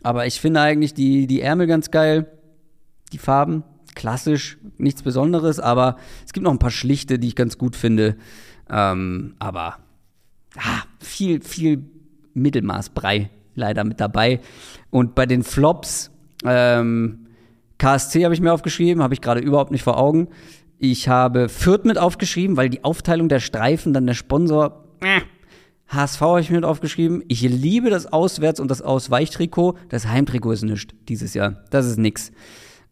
Aber 0.04 0.28
ich 0.28 0.40
finde 0.40 0.62
eigentlich 0.62 0.94
die, 0.94 1.26
die 1.26 1.42
Ärmel 1.42 1.66
ganz 1.66 1.90
geil. 1.90 2.28
Die 3.12 3.18
Farben, 3.18 3.64
klassisch, 3.96 4.58
nichts 4.78 5.02
Besonderes. 5.02 5.60
Aber 5.60 5.98
es 6.26 6.34
gibt 6.34 6.44
noch 6.44 6.52
ein 6.52 6.60
paar 6.60 6.72
schlichte, 6.72 7.18
die 7.18 7.30
ich 7.30 7.36
ganz 7.36 7.58
gut 7.58 7.76
finde. 7.76 8.16
Ähm, 8.70 9.36
aber 9.40 9.80
ah, 10.58 10.84
viel, 11.00 11.42
viel 11.42 11.84
Mittelmaßbrei 12.36 13.32
leider 13.56 13.84
mit 13.84 14.00
dabei. 14.00 14.40
Und 14.92 15.16
bei 15.16 15.26
den 15.26 15.44
Flops, 15.44 16.12
ähm, 16.46 17.28
KSC 17.78 18.24
habe 18.24 18.34
ich 18.34 18.42
mir 18.42 18.54
aufgeschrieben, 18.54 19.02
habe 19.02 19.14
ich 19.14 19.22
gerade 19.22 19.42
überhaupt 19.42 19.72
nicht 19.72 19.84
vor 19.84 19.98
Augen. 19.98 20.28
Ich 20.78 21.08
habe 21.08 21.50
Fürth 21.50 21.86
mit 21.86 21.98
aufgeschrieben, 21.98 22.58
weil 22.58 22.70
die 22.70 22.84
Aufteilung 22.84 23.30
der 23.30 23.40
Streifen, 23.40 23.94
dann 23.94 24.06
der 24.08 24.14
Sponsor, 24.14 24.86
äh, 25.02 25.22
HSV 25.88 26.22
habe 26.22 26.42
ich 26.42 26.50
mir 26.50 26.58
mit 26.58 26.66
aufgeschrieben. 26.66 27.24
Ich 27.28 27.42
liebe 27.42 27.90
das 27.90 28.12
Auswärts- 28.12 28.60
und 28.60 28.72
das 28.72 28.82
Ausweichtrikot. 28.82 29.76
Das 29.90 30.08
Heimtrikot 30.08 30.52
ist 30.52 30.64
nichts 30.64 30.94
dieses 31.08 31.34
Jahr. 31.34 31.64
Das 31.70 31.86
ist 31.86 31.98
nix. 31.98 32.32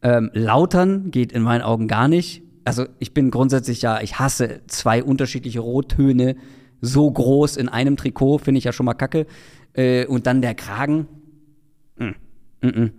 Ähm, 0.02 0.30
Lautern 0.34 1.12
geht 1.12 1.32
in 1.32 1.42
meinen 1.42 1.62
Augen 1.62 1.88
gar 1.88 2.08
nicht. 2.08 2.44
Also 2.66 2.86
ich 3.00 3.14
bin 3.14 3.32
grundsätzlich 3.32 3.82
ja, 3.82 4.00
ich 4.02 4.20
hasse 4.20 4.62
zwei 4.68 5.04
unterschiedliche 5.04 5.60
Rottöne 5.60 6.36
so 6.82 7.10
groß 7.10 7.58
in 7.58 7.70
einem 7.70 7.98
Trikot, 7.98 8.40
finde 8.40 8.60
ich 8.60 8.66
ja 8.66 8.74
schon 8.74 8.86
mal 8.86 8.94
kacke. 8.94 9.26
Äh, 9.74 10.06
und 10.06 10.28
dann 10.28 10.42
der 10.42 10.54
Kragen. 10.54 11.08
Mm, 11.98 12.10
mm, 12.62 12.68
mm. 12.68 12.92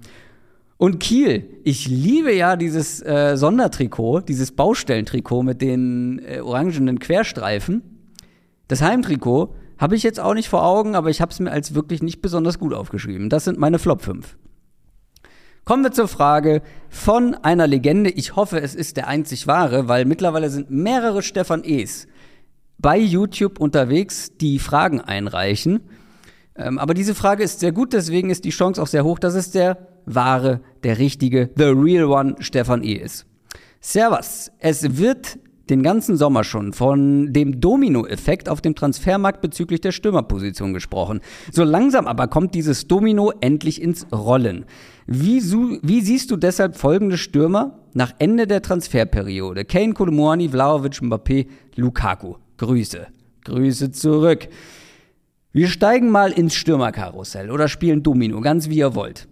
Und 0.85 1.01
Kiel, 1.01 1.49
ich 1.65 1.89
liebe 1.89 2.31
ja 2.35 2.57
dieses 2.57 3.01
äh, 3.01 3.39
Sondertrikot, 3.39 4.21
dieses 4.21 4.53
Baustellentrikot 4.53 5.43
mit 5.43 5.63
den 5.63 6.19
äh, 6.19 6.41
orangenen 6.41 6.99
Querstreifen. 6.99 7.81
Das 8.69 8.83
Heimtrikot 8.83 9.55
habe 9.79 9.97
ich 9.97 10.03
jetzt 10.03 10.21
auch 10.21 10.35
nicht 10.35 10.51
vor 10.51 10.63
Augen, 10.63 10.95
aber 10.95 11.09
ich 11.09 11.23
habe 11.23 11.33
es 11.33 11.41
mir 11.41 11.51
als 11.53 11.75
wirklich 11.75 12.03
nicht 12.03 12.21
besonders 12.21 12.59
gut 12.59 12.75
aufgeschrieben. 12.75 13.31
Das 13.31 13.45
sind 13.45 13.59
meine 13.59 13.79
Flop 13.79 14.03
5. 14.03 14.37
Kommen 15.65 15.85
wir 15.85 15.93
zur 15.93 16.07
Frage 16.07 16.61
von 16.91 17.35
einer 17.35 17.67
Legende. 17.67 18.11
Ich 18.11 18.37
hoffe, 18.37 18.61
es 18.61 18.75
ist 18.75 18.99
der 18.99 19.09
einzig 19.09 19.47
wahre, 19.47 19.89
weil 19.89 20.05
mittlerweile 20.05 20.51
sind 20.51 20.71
mehrere 20.71 21.23
Stefan 21.23 21.65
Es 21.65 22.09
bei 22.77 22.99
YouTube 22.99 23.59
unterwegs, 23.59 24.33
die 24.37 24.59
Fragen 24.59 25.01
einreichen. 25.01 25.81
Ähm, 26.57 26.79
aber 26.79 26.93
diese 26.93 27.15
Frage 27.15 27.43
ist 27.43 27.61
sehr 27.61 27.73
gut, 27.73 27.95
deswegen 27.95 28.29
ist 28.29 28.45
die 28.45 28.51
Chance 28.51 28.83
auch 28.83 28.87
sehr 28.87 29.05
hoch, 29.05 29.19
dass 29.19 29.35
es 29.35 29.51
der 29.51 29.94
wahre, 30.07 30.61
der 30.83 30.99
richtige, 30.99 31.51
the 31.57 31.65
real 31.65 32.05
one 32.05 32.37
Stefan 32.41 32.83
E. 32.83 32.95
ist. 32.95 33.27
Servus, 33.81 34.51
es 34.59 34.99
wird 34.99 35.39
den 35.71 35.83
ganzen 35.83 36.17
Sommer 36.17 36.45
schon 36.45 36.73
von 36.73 37.33
dem 37.33 37.61
Domino-Effekt 37.61 38.49
auf 38.49 38.61
dem 38.61 38.75
Transfermarkt 38.75 39.41
bezüglich 39.41 39.81
der 39.81 39.93
Stürmerposition 39.93 40.75
gesprochen. 40.75 41.21
So 41.53 41.65
langsam 41.65 42.07
aber 42.07 42.29
kommt 42.29 42.55
dieses 42.55 42.87
Domino 42.87 43.33
endlich 43.41 43.81
ins 43.81 44.07
Rollen. 44.13 44.67
Wie, 45.07 45.43
wie 45.83 46.01
siehst 46.01 46.31
du 46.31 46.37
deshalb 46.37 46.77
folgende 46.77 47.19
Stürmer 47.19 47.79
nach 47.95 48.13
Ende 48.19 48.47
der 48.47 48.63
Transferperiode? 48.63 49.65
Kane, 49.65 49.95
Kolomoani, 49.95 50.49
Vlaovic, 50.49 51.01
Mbappé, 51.01 51.47
Lukaku. 51.77 52.35
Grüße. 52.59 53.07
Grüße 53.45 53.91
zurück. 53.91 54.49
Wir 55.53 55.69
steigen 55.69 56.11
mal 56.11 56.33
ins 56.33 56.55
Stürmerkarussell 56.55 57.51
oder 57.51 57.69
spielen 57.69 58.03
Domino, 58.03 58.41
ganz 58.41 58.69
wie 58.69 58.77
ihr 58.77 58.95
wollt. 58.95 59.29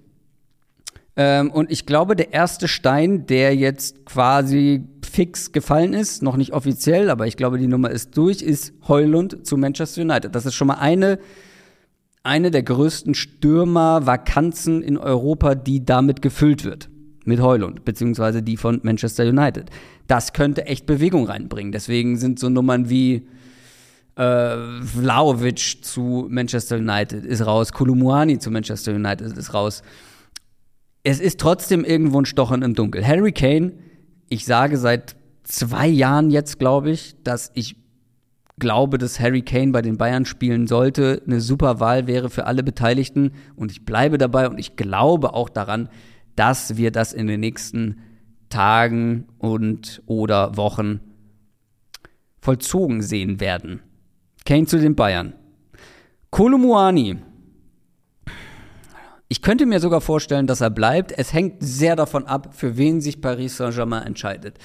Ähm, 1.16 1.50
und 1.50 1.70
ich 1.70 1.84
glaube, 1.86 2.16
der 2.16 2.32
erste 2.32 2.68
Stein, 2.68 3.26
der 3.26 3.54
jetzt 3.54 4.06
quasi 4.06 4.84
fix 5.04 5.52
gefallen 5.52 5.92
ist, 5.92 6.22
noch 6.22 6.36
nicht 6.36 6.52
offiziell, 6.52 7.10
aber 7.10 7.26
ich 7.26 7.36
glaube, 7.36 7.58
die 7.58 7.66
Nummer 7.66 7.90
ist 7.90 8.16
durch, 8.16 8.40
ist 8.40 8.72
Heulund 8.88 9.46
zu 9.46 9.58
Manchester 9.58 10.02
United. 10.02 10.34
Das 10.34 10.46
ist 10.46 10.54
schon 10.54 10.68
mal 10.68 10.78
eine, 10.78 11.18
eine 12.22 12.50
der 12.50 12.62
größten 12.62 13.14
Stürmervakanzen 13.14 14.82
in 14.82 14.96
Europa, 14.96 15.54
die 15.54 15.84
damit 15.84 16.22
gefüllt 16.22 16.64
wird. 16.64 16.88
Mit 17.24 17.40
Heulund, 17.40 17.84
beziehungsweise 17.84 18.42
die 18.42 18.56
von 18.56 18.80
Manchester 18.82 19.24
United. 19.24 19.66
Das 20.08 20.32
könnte 20.32 20.66
echt 20.66 20.86
Bewegung 20.86 21.26
reinbringen. 21.26 21.70
Deswegen 21.70 22.16
sind 22.16 22.40
so 22.40 22.48
Nummern 22.48 22.90
wie 22.90 23.28
äh, 24.16 24.56
Vlaovic 24.82 25.84
zu 25.84 26.26
Manchester 26.28 26.78
United 26.78 27.24
ist 27.24 27.46
raus, 27.46 27.72
Kolumuani 27.72 28.38
zu 28.38 28.50
Manchester 28.50 28.92
United 28.92 29.36
ist 29.36 29.54
raus 29.54 29.82
es 31.04 31.20
ist 31.20 31.40
trotzdem 31.40 31.84
irgendwo 31.84 32.20
ein 32.20 32.26
Stochen 32.26 32.62
im 32.62 32.74
Dunkel. 32.74 33.06
Harry 33.06 33.32
Kane, 33.32 33.72
ich 34.28 34.44
sage 34.44 34.76
seit 34.76 35.16
zwei 35.42 35.88
Jahren 35.88 36.30
jetzt, 36.30 36.58
glaube 36.58 36.90
ich, 36.90 37.16
dass 37.24 37.50
ich 37.54 37.76
glaube, 38.58 38.98
dass 38.98 39.18
Harry 39.18 39.42
Kane 39.42 39.72
bei 39.72 39.82
den 39.82 39.98
Bayern 39.98 40.24
spielen 40.24 40.66
sollte, 40.66 41.22
eine 41.26 41.40
super 41.40 41.80
Wahl 41.80 42.06
wäre 42.06 42.30
für 42.30 42.46
alle 42.46 42.62
Beteiligten. 42.62 43.32
Und 43.56 43.72
ich 43.72 43.84
bleibe 43.84 44.18
dabei 44.18 44.48
und 44.48 44.58
ich 44.58 44.76
glaube 44.76 45.34
auch 45.34 45.48
daran, 45.48 45.88
dass 46.36 46.76
wir 46.76 46.92
das 46.92 47.12
in 47.12 47.26
den 47.26 47.40
nächsten 47.40 48.00
Tagen 48.48 49.26
und 49.38 50.02
oder 50.06 50.56
Wochen 50.56 51.00
vollzogen 52.40 53.02
sehen 53.02 53.40
werden. 53.40 53.80
Kane 54.44 54.66
zu 54.66 54.78
den 54.78 54.94
Bayern. 54.94 55.34
Kolumuani 56.30 57.18
ich 59.32 59.40
könnte 59.40 59.64
mir 59.64 59.80
sogar 59.80 60.02
vorstellen, 60.02 60.46
dass 60.46 60.60
er 60.60 60.68
bleibt. 60.68 61.10
Es 61.16 61.32
hängt 61.32 61.54
sehr 61.60 61.96
davon 61.96 62.26
ab, 62.26 62.50
für 62.52 62.76
wen 62.76 63.00
sich 63.00 63.22
Paris 63.22 63.56
Saint-Germain 63.56 64.02
entscheidet. 64.02 64.58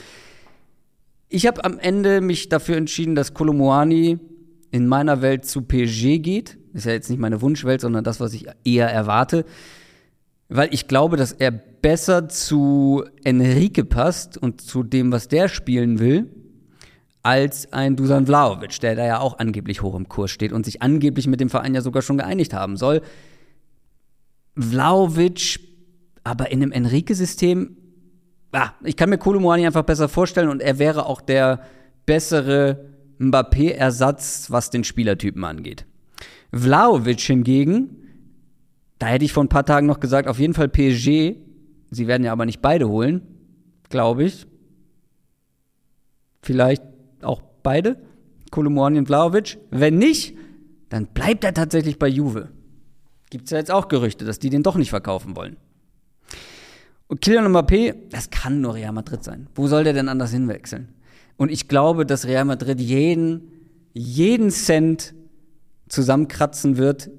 Ich 1.30 1.47
habe 1.47 1.63
am 1.63 1.80
Ende 1.80 2.19
mich 2.19 2.49
dafür 2.49 2.75
entschieden, 2.75 3.15
dass 3.15 3.34
Kolomoani 3.34 4.19
in 4.71 4.86
meiner 4.86 5.21
Welt 5.21 5.45
zu 5.45 5.62
PSG 5.62 6.19
geht. 6.19 6.58
Ist 6.73 6.86
ja 6.86 6.91
jetzt 6.91 7.10
nicht 7.10 7.19
meine 7.19 7.41
Wunschwelt, 7.41 7.80
sondern 7.80 8.03
das, 8.03 8.19
was 8.19 8.34
ich 8.34 8.45
eher 8.65 8.89
erwarte. 8.89 9.45
Weil 10.49 10.73
ich 10.73 10.89
glaube, 10.89 11.15
dass 11.15 11.32
er 11.32 11.51
besser 11.51 12.27
zu 12.27 13.06
Enrique 13.23 13.86
passt 13.86 14.38
und 14.38 14.60
zu 14.60 14.84
dem, 14.84 15.13
was 15.13 15.30
der 15.30 15.47
spielen 15.47 15.99
will, 15.99 16.30
als 17.23 17.71
ein 17.71 17.95
Dusan 17.95 18.25
Vlaovic, 18.25 18.82
der 18.82 18.97
da 18.97 19.06
ja 19.06 19.19
auch 19.21 19.39
angeblich 19.39 19.82
hoch 19.82 19.95
im 19.95 20.10
Kurs 20.10 20.32
steht 20.32 20.51
und 20.51 20.65
sich 20.65 20.82
angeblich 20.82 21.25
mit 21.25 21.39
dem 21.39 21.49
Verein 21.49 21.73
ja 21.73 21.80
sogar 21.80 22.01
schon 22.01 22.17
geeinigt 22.17 22.53
haben 22.53 22.75
soll. 22.75 23.01
Vlaovic, 24.58 25.60
aber 26.24 26.52
in 26.52 26.62
einem 26.62 26.72
Enrique-System, 26.72 27.78
ah, 28.52 28.72
ich 28.84 28.96
kann 28.96 29.10
mir 29.10 29.17
Kolomoani 29.17 29.65
einfach 29.65 29.84
besser 29.84 30.10
vorstellen 30.10 30.50
und 30.50 30.62
er 30.62 30.80
wäre 30.80 31.06
auch 31.06 31.22
der 31.22 31.62
bessere 32.06 32.86
Mbappé-Ersatz, 33.20 34.50
was 34.50 34.70
den 34.70 34.84
Spielertypen 34.84 35.43
angeht. 35.43 35.86
Vlaovic 36.52 37.20
hingegen, 37.22 37.98
da 39.00 39.08
hätte 39.08 39.26
ich 39.26 39.34
vor 39.34 39.43
ein 39.43 39.50
paar 39.50 39.65
Tagen 39.65 39.86
noch 39.86 40.00
gesagt, 40.00 40.28
auf 40.28 40.39
jeden 40.39 40.54
Fall 40.54 40.70
PSG. 40.70 41.36
Sie 41.91 42.08
werden 42.08 42.24
ja 42.24 42.32
aber 42.32 42.46
nicht 42.46 42.62
beide 42.62 42.89
holen, 42.89 43.22
glaube 43.89 44.24
ich. 44.24 44.48
Vielleicht 46.41 46.84
auch 47.22 47.41
beide, 47.63 48.02
Kolomoani 48.52 48.98
und 48.98 49.08
Vlaovic. 49.08 49.58
Wenn 49.70 49.98
nicht, 49.98 50.36
dann 50.89 51.08
bleibt 51.08 51.43
er 51.43 51.54
tatsächlich 51.54 52.00
bei 52.00 52.08
Juve. 52.08 52.50
Gibt 53.30 53.46
es 53.46 53.52
ja 53.52 53.58
jetzt 53.58 53.72
auch 53.72 53.88
Gerüchte, 53.88 54.26
dass 54.26 54.40
die 54.40 54.50
den 54.50 54.63
doch 54.63 54.76
nicht 54.76 54.90
verkaufen 54.90 55.36
wollen. 55.36 55.58
Und 57.08 57.22
Kylian 57.22 57.52
Mbappé, 57.54 57.96
das 58.10 58.30
kann 58.30 58.62
nur 58.62 58.76
Real 58.76 58.92
Madrid 58.92 59.24
sein. 59.24 59.48
Wo 59.56 59.68
soll 59.68 59.84
der 59.84 59.94
denn 59.94 60.10
anders 60.10 60.32
hinwechseln? 60.32 60.90
Und 61.38 61.52
ich 61.52 61.68
glaube, 61.68 62.06
dass 62.06 62.26
Real 62.26 62.46
Madrid 62.46 62.82
jeden, 62.82 63.52
jeden 63.94 64.50
Cent 64.50 65.13
zusammenkratzen 65.88 66.78
wird, 66.78 67.10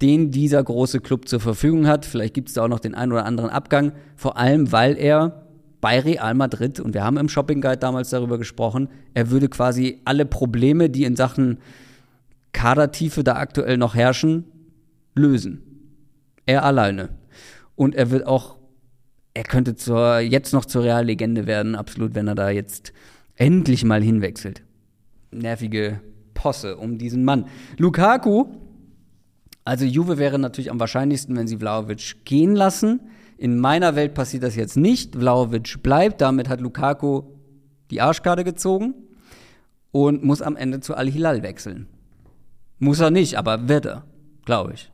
den 0.00 0.30
dieser 0.30 0.62
große 0.62 1.00
Club 1.00 1.28
zur 1.28 1.40
Verfügung 1.40 1.86
hat. 1.86 2.06
Vielleicht 2.06 2.32
gibt 2.32 2.48
es 2.48 2.54
da 2.54 2.64
auch 2.64 2.68
noch 2.68 2.80
den 2.80 2.94
einen 2.94 3.12
oder 3.12 3.26
anderen 3.26 3.50
Abgang, 3.50 3.92
vor 4.16 4.38
allem 4.38 4.72
weil 4.72 4.96
er 4.96 5.46
bei 5.80 6.00
Real 6.00 6.34
Madrid, 6.34 6.80
und 6.80 6.94
wir 6.94 7.04
haben 7.04 7.16
im 7.16 7.28
Shopping 7.28 7.60
Guide 7.60 7.78
damals 7.78 8.10
darüber 8.10 8.38
gesprochen, 8.38 8.88
er 9.14 9.30
würde 9.30 9.48
quasi 9.48 10.00
alle 10.04 10.26
Probleme, 10.26 10.90
die 10.90 11.04
in 11.04 11.16
Sachen 11.16 11.58
Kadertiefe 12.52 13.24
da 13.24 13.36
aktuell 13.36 13.78
noch 13.78 13.94
herrschen, 13.94 14.44
lösen. 15.14 15.62
Er 16.46 16.64
alleine. 16.64 17.10
Und 17.76 17.94
er 17.94 18.10
wird 18.10 18.26
auch, 18.26 18.58
er 19.34 19.44
könnte 19.44 19.74
zur, 19.74 20.18
jetzt 20.18 20.52
noch 20.52 20.64
zur 20.64 20.84
Reallegende 20.84 21.46
werden, 21.46 21.74
absolut, 21.74 22.14
wenn 22.14 22.28
er 22.28 22.34
da 22.34 22.50
jetzt 22.50 22.92
endlich 23.36 23.84
mal 23.84 24.02
hinwechselt. 24.02 24.62
Nervige 25.30 26.00
Posse 26.34 26.76
um 26.76 26.98
diesen 26.98 27.24
Mann. 27.24 27.46
Lukaku, 27.78 28.46
also 29.64 29.84
Juve 29.84 30.18
wäre 30.18 30.38
natürlich 30.38 30.70
am 30.70 30.80
wahrscheinlichsten, 30.80 31.36
wenn 31.36 31.46
sie 31.46 31.58
Vlaovic 31.58 32.24
gehen 32.24 32.54
lassen. 32.54 33.00
In 33.36 33.58
meiner 33.58 33.94
Welt 33.96 34.14
passiert 34.14 34.42
das 34.42 34.56
jetzt 34.56 34.76
nicht. 34.76 35.16
Vlaovic 35.16 35.82
bleibt, 35.82 36.20
damit 36.20 36.48
hat 36.48 36.60
Lukaku 36.60 37.22
die 37.90 38.00
Arschkarte 38.00 38.44
gezogen 38.44 38.94
und 39.92 40.24
muss 40.24 40.42
am 40.42 40.56
Ende 40.56 40.80
zu 40.80 40.94
Al-Hilal 40.94 41.42
wechseln. 41.42 41.86
Muss 42.78 43.00
er 43.00 43.10
nicht, 43.10 43.36
aber 43.36 43.68
wird 43.68 43.86
er, 43.86 44.04
glaube 44.44 44.74
ich. 44.74 44.90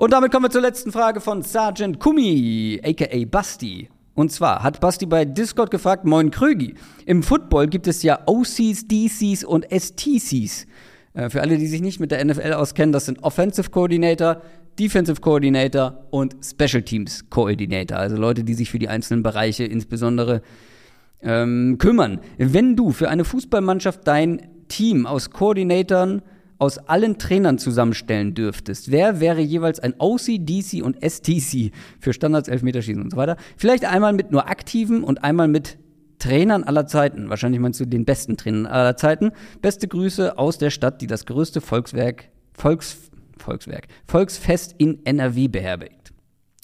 Und 0.00 0.12
damit 0.12 0.30
kommen 0.30 0.44
wir 0.44 0.50
zur 0.50 0.62
letzten 0.62 0.92
Frage 0.92 1.20
von 1.20 1.42
Sergeant 1.42 1.98
Kumi, 1.98 2.80
aka 2.84 3.24
Basti. 3.28 3.88
Und 4.14 4.30
zwar 4.30 4.62
hat 4.62 4.78
Basti 4.78 5.06
bei 5.06 5.24
Discord 5.24 5.72
gefragt, 5.72 6.04
Moin 6.04 6.30
Krögi, 6.30 6.74
im 7.04 7.24
Football 7.24 7.66
gibt 7.66 7.88
es 7.88 8.04
ja 8.04 8.20
OCs, 8.26 8.86
DCs 8.86 9.42
und 9.42 9.66
STCs. 9.72 10.68
Äh, 11.14 11.30
für 11.30 11.40
alle, 11.40 11.58
die 11.58 11.66
sich 11.66 11.80
nicht 11.80 11.98
mit 11.98 12.12
der 12.12 12.24
NFL 12.24 12.52
auskennen, 12.52 12.92
das 12.92 13.06
sind 13.06 13.24
Offensive 13.24 13.70
Coordinator, 13.70 14.40
Defensive 14.78 15.20
Coordinator 15.20 16.06
und 16.10 16.36
Special 16.44 16.84
Teams 16.84 17.28
Coordinator. 17.28 17.98
Also 17.98 18.16
Leute, 18.18 18.44
die 18.44 18.54
sich 18.54 18.70
für 18.70 18.78
die 18.78 18.88
einzelnen 18.88 19.24
Bereiche 19.24 19.64
insbesondere 19.64 20.42
ähm, 21.22 21.76
kümmern. 21.78 22.20
Wenn 22.36 22.76
du 22.76 22.92
für 22.92 23.08
eine 23.08 23.24
Fußballmannschaft 23.24 24.06
dein 24.06 24.46
Team 24.68 25.06
aus 25.06 25.30
Koordinatoren, 25.30 26.22
aus 26.58 26.78
allen 26.78 27.18
Trainern 27.18 27.58
zusammenstellen 27.58 28.34
dürftest, 28.34 28.90
wer 28.90 29.20
wäre 29.20 29.40
jeweils 29.40 29.80
ein 29.80 29.94
OC, 29.98 30.44
DC 30.44 30.82
und 30.82 30.96
STC 31.02 31.72
für 32.00 32.12
Standards, 32.12 32.48
Elfmeterschießen 32.48 33.02
und 33.02 33.12
so 33.12 33.16
weiter? 33.16 33.36
Vielleicht 33.56 33.84
einmal 33.84 34.12
mit 34.12 34.32
nur 34.32 34.48
aktiven 34.48 35.04
und 35.04 35.22
einmal 35.22 35.48
mit 35.48 35.78
Trainern 36.18 36.64
aller 36.64 36.86
Zeiten. 36.86 37.30
Wahrscheinlich 37.30 37.60
meinst 37.60 37.78
du 37.78 37.84
den 37.84 38.04
besten 38.04 38.36
Trainern 38.36 38.66
aller 38.66 38.96
Zeiten. 38.96 39.30
Beste 39.62 39.86
Grüße 39.86 40.36
aus 40.36 40.58
der 40.58 40.70
Stadt, 40.70 41.00
die 41.00 41.06
das 41.06 41.26
größte 41.26 41.60
Volkswerk, 41.60 42.30
Volks, 42.52 42.96
Volkswerk, 43.38 43.86
Volksfest 44.06 44.74
in 44.78 45.04
NRW 45.04 45.48
beherbergt. 45.48 46.12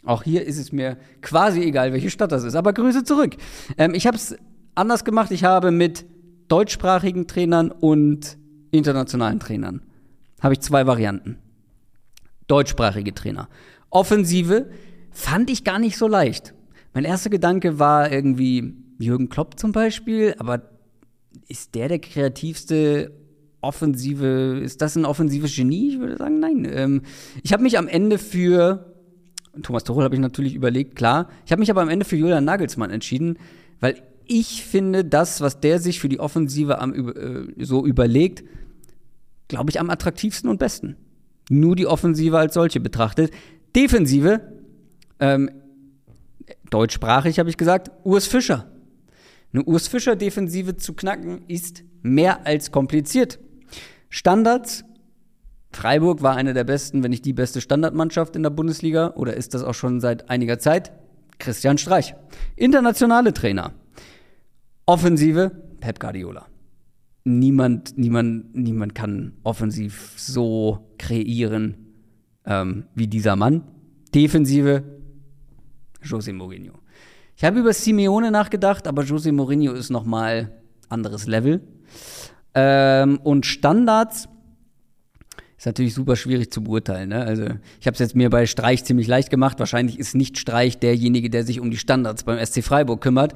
Auch 0.04 0.22
hier 0.22 0.44
ist 0.44 0.58
es 0.58 0.72
mir 0.72 0.98
quasi 1.22 1.62
egal, 1.62 1.92
welche 1.92 2.10
Stadt 2.10 2.32
das 2.32 2.44
ist. 2.44 2.56
Aber 2.56 2.72
Grüße 2.72 3.04
zurück. 3.04 3.36
Ähm, 3.78 3.94
ich 3.94 4.06
habe 4.06 4.16
es 4.16 4.36
anders 4.74 5.04
gemacht. 5.04 5.30
Ich 5.30 5.44
habe 5.44 5.70
mit 5.70 6.04
deutschsprachigen 6.48 7.26
Trainern 7.26 7.70
und 7.70 8.36
internationalen 8.78 9.40
Trainern. 9.40 9.82
Habe 10.40 10.54
ich 10.54 10.60
zwei 10.60 10.86
Varianten. 10.86 11.38
Deutschsprachige 12.46 13.14
Trainer. 13.14 13.48
Offensive 13.90 14.70
fand 15.10 15.50
ich 15.50 15.64
gar 15.64 15.78
nicht 15.78 15.96
so 15.96 16.08
leicht. 16.08 16.54
Mein 16.92 17.04
erster 17.04 17.30
Gedanke 17.30 17.78
war 17.78 18.12
irgendwie 18.12 18.74
Jürgen 18.98 19.28
Klopp 19.28 19.58
zum 19.58 19.72
Beispiel, 19.72 20.34
aber 20.38 20.62
ist 21.48 21.74
der 21.74 21.88
der 21.88 21.98
kreativste 21.98 23.12
offensive, 23.60 24.60
ist 24.62 24.82
das 24.82 24.96
ein 24.96 25.04
offensives 25.04 25.56
Genie? 25.56 25.94
Ich 25.94 25.98
würde 25.98 26.16
sagen, 26.16 26.38
nein. 26.38 26.68
Ähm, 26.70 27.02
ich 27.42 27.52
habe 27.52 27.62
mich 27.62 27.78
am 27.78 27.88
Ende 27.88 28.18
für, 28.18 28.92
Thomas 29.62 29.84
Tuchel 29.84 30.04
habe 30.04 30.14
ich 30.14 30.20
natürlich 30.20 30.54
überlegt, 30.54 30.96
klar. 30.96 31.28
Ich 31.46 31.52
habe 31.52 31.60
mich 31.60 31.70
aber 31.70 31.82
am 31.82 31.88
Ende 31.88 32.04
für 32.04 32.16
Julian 32.16 32.44
Nagelsmann 32.44 32.90
entschieden, 32.90 33.38
weil 33.80 34.02
ich 34.26 34.64
finde, 34.64 35.04
das, 35.04 35.40
was 35.40 35.60
der 35.60 35.80
sich 35.80 36.00
für 36.00 36.08
die 36.08 36.20
Offensive 36.20 36.78
am, 36.78 36.94
äh, 36.94 37.64
so 37.64 37.84
überlegt, 37.84 38.44
glaube 39.48 39.70
ich, 39.70 39.80
am 39.80 39.90
attraktivsten 39.90 40.48
und 40.48 40.58
besten. 40.58 40.96
Nur 41.50 41.76
die 41.76 41.86
Offensive 41.86 42.38
als 42.38 42.54
solche 42.54 42.80
betrachtet. 42.80 43.32
Defensive, 43.76 44.40
ähm, 45.20 45.50
deutschsprachig 46.70 47.38
habe 47.38 47.50
ich 47.50 47.56
gesagt, 47.56 47.90
Urs 48.04 48.26
Fischer. 48.26 48.70
Eine 49.52 49.64
Urs 49.64 49.88
Fischer-Defensive 49.88 50.76
zu 50.76 50.94
knacken 50.94 51.44
ist 51.48 51.84
mehr 52.02 52.46
als 52.46 52.72
kompliziert. 52.72 53.38
Standards, 54.08 54.84
Freiburg 55.72 56.22
war 56.22 56.36
eine 56.36 56.54
der 56.54 56.64
besten, 56.64 57.02
wenn 57.02 57.10
nicht 57.10 57.24
die 57.24 57.32
beste 57.32 57.60
Standardmannschaft 57.60 58.36
in 58.36 58.42
der 58.42 58.50
Bundesliga 58.50 59.12
oder 59.16 59.34
ist 59.34 59.54
das 59.54 59.62
auch 59.62 59.74
schon 59.74 60.00
seit 60.00 60.30
einiger 60.30 60.58
Zeit? 60.58 60.92
Christian 61.38 61.78
Streich. 61.78 62.14
Internationale 62.56 63.32
Trainer. 63.32 63.72
Offensive, 64.86 65.50
Pep 65.80 65.98
Guardiola. 65.98 66.46
Niemand, 67.24 67.96
niemand, 67.98 68.54
niemand 68.54 68.94
kann 68.94 69.32
offensiv 69.42 70.12
so 70.16 70.86
kreieren 70.98 71.76
ähm, 72.46 72.84
wie 72.94 73.08
dieser 73.08 73.36
Mann. 73.36 73.62
Defensive, 74.14 74.84
José 76.02 76.32
Mourinho. 76.32 76.74
Ich 77.36 77.44
habe 77.44 77.58
über 77.58 77.72
Simeone 77.72 78.30
nachgedacht, 78.30 78.86
aber 78.86 79.02
José 79.02 79.32
Mourinho 79.32 79.72
ist 79.72 79.90
noch 79.90 80.04
mal 80.04 80.52
anderes 80.88 81.26
Level. 81.26 81.62
Ähm, 82.54 83.18
und 83.24 83.46
Standards 83.46 84.28
ist 85.56 85.66
natürlich 85.66 85.94
super 85.94 86.14
schwierig 86.14 86.52
zu 86.52 86.62
beurteilen. 86.62 87.08
Ne? 87.08 87.24
Also 87.24 87.44
ich 87.80 87.86
habe 87.86 87.94
es 87.94 87.98
jetzt 87.98 88.14
mir 88.14 88.30
bei 88.30 88.46
Streich 88.46 88.84
ziemlich 88.84 89.08
leicht 89.08 89.30
gemacht. 89.30 89.58
Wahrscheinlich 89.58 89.98
ist 89.98 90.14
nicht 90.14 90.38
Streich 90.38 90.78
derjenige, 90.78 91.30
der 91.30 91.44
sich 91.44 91.58
um 91.58 91.70
die 91.70 91.76
Standards 91.76 92.22
beim 92.24 92.44
SC 92.44 92.62
Freiburg 92.62 93.00
kümmert. 93.00 93.34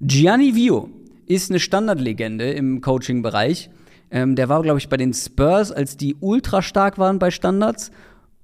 Gianni 0.00 0.54
Vio 0.54 0.88
ist 1.26 1.50
eine 1.50 1.60
Standardlegende 1.60 2.50
im 2.52 2.80
Coaching-Bereich. 2.80 3.70
Ähm, 4.10 4.36
der 4.36 4.48
war, 4.48 4.62
glaube 4.62 4.78
ich, 4.78 4.88
bei 4.88 4.96
den 4.96 5.12
Spurs, 5.12 5.72
als 5.72 5.96
die 5.96 6.16
ultra 6.20 6.62
stark 6.62 6.98
waren 6.98 7.18
bei 7.18 7.30
Standards. 7.30 7.90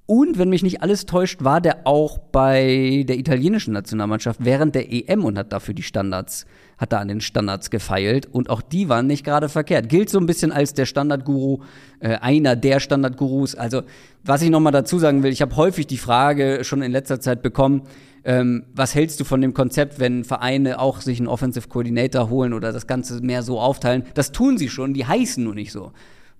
Und 0.07 0.39
wenn 0.39 0.49
mich 0.49 0.64
nicht 0.64 0.83
alles 0.83 1.07
täuscht, 1.07 1.45
war 1.45 1.61
der 1.61 1.87
auch 1.87 2.18
bei 2.18 3.05
der 3.07 3.16
italienischen 3.16 3.74
Nationalmannschaft 3.74 4.45
während 4.45 4.74
der 4.74 4.93
EM 4.93 5.24
und 5.24 5.39
hat 5.39 5.53
dafür 5.53 5.72
die 5.72 5.85
Standards, 5.85 6.47
hat 6.81 6.93
da 6.93 6.99
an 6.99 7.09
den 7.09 7.20
Standards 7.20 7.68
gefeilt. 7.68 8.26
Und 8.33 8.49
auch 8.49 8.62
die 8.62 8.89
waren 8.89 9.07
nicht 9.07 9.22
gerade 9.22 9.51
verkehrt. 9.51 9.91
Gilt 9.91 10.09
so 10.09 10.18
ein 10.18 10.24
bisschen 10.24 10.51
als 10.51 10.72
der 10.72 10.87
Standardguru, 10.87 11.61
äh, 12.01 12.16
einer 12.16 12.57
der 12.57 12.81
Standardgurus. 12.81 13.55
Also, 13.55 13.83
was 14.24 14.41
ich 14.41 14.49
nochmal 14.49 14.72
dazu 14.72 14.99
sagen 14.99 15.22
will, 15.22 15.31
ich 15.31 15.43
habe 15.43 15.55
häufig 15.57 15.87
die 15.87 15.99
Frage 15.99 16.64
schon 16.64 16.81
in 16.81 16.91
letzter 16.91 17.20
Zeit 17.20 17.43
bekommen, 17.43 17.83
ähm, 18.24 18.64
was 18.74 18.95
hältst 18.95 19.20
du 19.20 19.24
von 19.24 19.43
dem 19.43 19.53
Konzept, 19.53 20.01
wenn 20.01 20.24
Vereine 20.24 20.78
auch 20.78 21.03
sich 21.03 21.18
einen 21.18 21.28
Offensive 21.28 21.68
Coordinator 21.68 22.31
holen 22.31 22.55
oder 22.55 22.72
das 22.72 22.87
Ganze 22.87 23.20
mehr 23.20 23.43
so 23.43 23.61
aufteilen? 23.61 24.05
Das 24.14 24.33
tun 24.33 24.57
sie 24.57 24.70
schon, 24.70 24.95
die 24.95 25.07
heißen 25.07 25.45
nur 25.45 25.55
nicht 25.55 25.72
so 25.72 25.93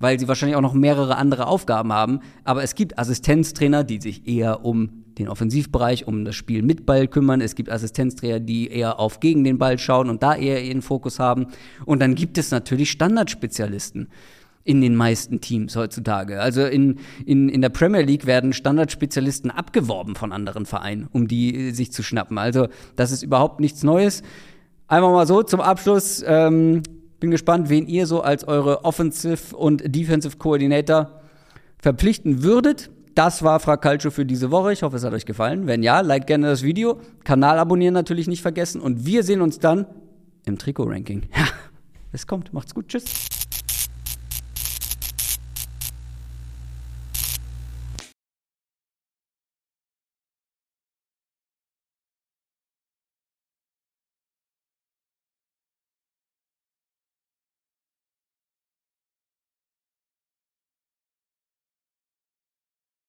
weil 0.03 0.19
sie 0.19 0.29
wahrscheinlich 0.29 0.57
auch 0.57 0.63
noch 0.63 0.73
mehrere 0.73 1.17
andere 1.17 1.47
Aufgaben 1.47 1.93
haben. 1.93 2.21
Aber 2.43 2.63
es 2.63 2.75
gibt 2.75 2.99
Assistenztrainer, 2.99 3.85
die 3.85 4.01
sich 4.01 4.27
eher 4.27 4.65
um 4.65 5.05
den 5.21 5.29
Offensivbereich, 5.29 6.07
um 6.07 6.25
das 6.25 6.35
Spiel 6.35 6.63
mit 6.63 6.87
Ball 6.87 7.07
kümmern. 7.07 7.41
Es 7.41 7.55
gibt 7.55 7.71
Assistenztrainer, 7.71 8.41
die 8.41 8.69
eher 8.69 8.99
auf 8.99 9.21
gegen 9.21 9.45
den 9.45 9.59
Ball 9.59 9.79
schauen 9.79 10.11
und 10.11 10.23
da 10.23 10.35
eher 10.35 10.63
ihren 10.63 10.83
Fokus 10.83 11.19
haben. 11.19 11.47
Und 11.85 12.01
dann 12.01 12.15
gibt 12.15 12.39
es 12.39 12.51
natürlich 12.51 12.91
Standardspezialisten 12.91 14.09
in 14.65 14.81
den 14.81 14.95
meisten 14.95 15.41
Teams 15.41 15.75
heutzutage. 15.77 16.41
Also 16.41 16.65
in, 16.67 16.99
in, 17.25 17.49
in 17.49 17.63
der 17.63 17.71
Premier 17.71 18.03
League 18.03 18.27
werden 18.27 18.53
Standardspezialisten 18.53 19.51
abgeworben 19.51 20.17
von 20.17 20.33
anderen 20.33 20.67
Vereinen, 20.67 21.09
um 21.13 21.29
die 21.29 21.69
äh, 21.69 21.71
sich 21.73 21.93
zu 21.93 22.03
schnappen. 22.03 22.39
Also 22.39 22.69
das 22.97 23.11
ist 23.11 23.23
überhaupt 23.23 23.61
nichts 23.61 23.83
Neues. 23.83 24.23
Einmal 24.87 25.13
mal 25.13 25.27
so 25.27 25.43
zum 25.43 25.61
Abschluss. 25.61 26.23
Ähm, 26.27 26.83
bin 27.21 27.31
gespannt, 27.31 27.69
wen 27.69 27.87
ihr 27.87 28.07
so 28.07 28.23
als 28.23 28.47
eure 28.49 28.85
Offensive 28.85 29.55
und 29.57 29.83
Defensive 29.95 30.39
Coordinator 30.39 31.21
verpflichten 31.79 32.43
würdet. 32.43 32.91
Das 33.15 33.43
war 33.43 33.61
Fracalcio 33.61 34.11
für 34.11 34.25
diese 34.25 34.51
Woche. 34.51 34.73
Ich 34.73 34.83
hoffe, 34.83 34.97
es 34.97 35.05
hat 35.05 35.13
euch 35.13 35.27
gefallen. 35.27 35.67
Wenn 35.67 35.83
ja, 35.83 36.01
liked 36.01 36.27
gerne 36.27 36.47
das 36.47 36.63
Video. 36.63 37.01
Kanal 37.25 37.59
abonnieren 37.59 37.95
natürlich 37.95 38.29
nicht 38.29 38.43
vergessen. 38.43 38.81
Und 38.81 39.05
wir 39.07 39.23
sehen 39.23 39.41
uns 39.41 39.59
dann 39.59 39.87
im 40.47 40.59
Trikot-Ranking. 40.59 41.23
Ja, 41.37 41.47
es 42.13 42.27
kommt. 42.27 42.53
Macht's 42.53 42.75
gut. 42.75 42.89
Tschüss. 42.89 43.40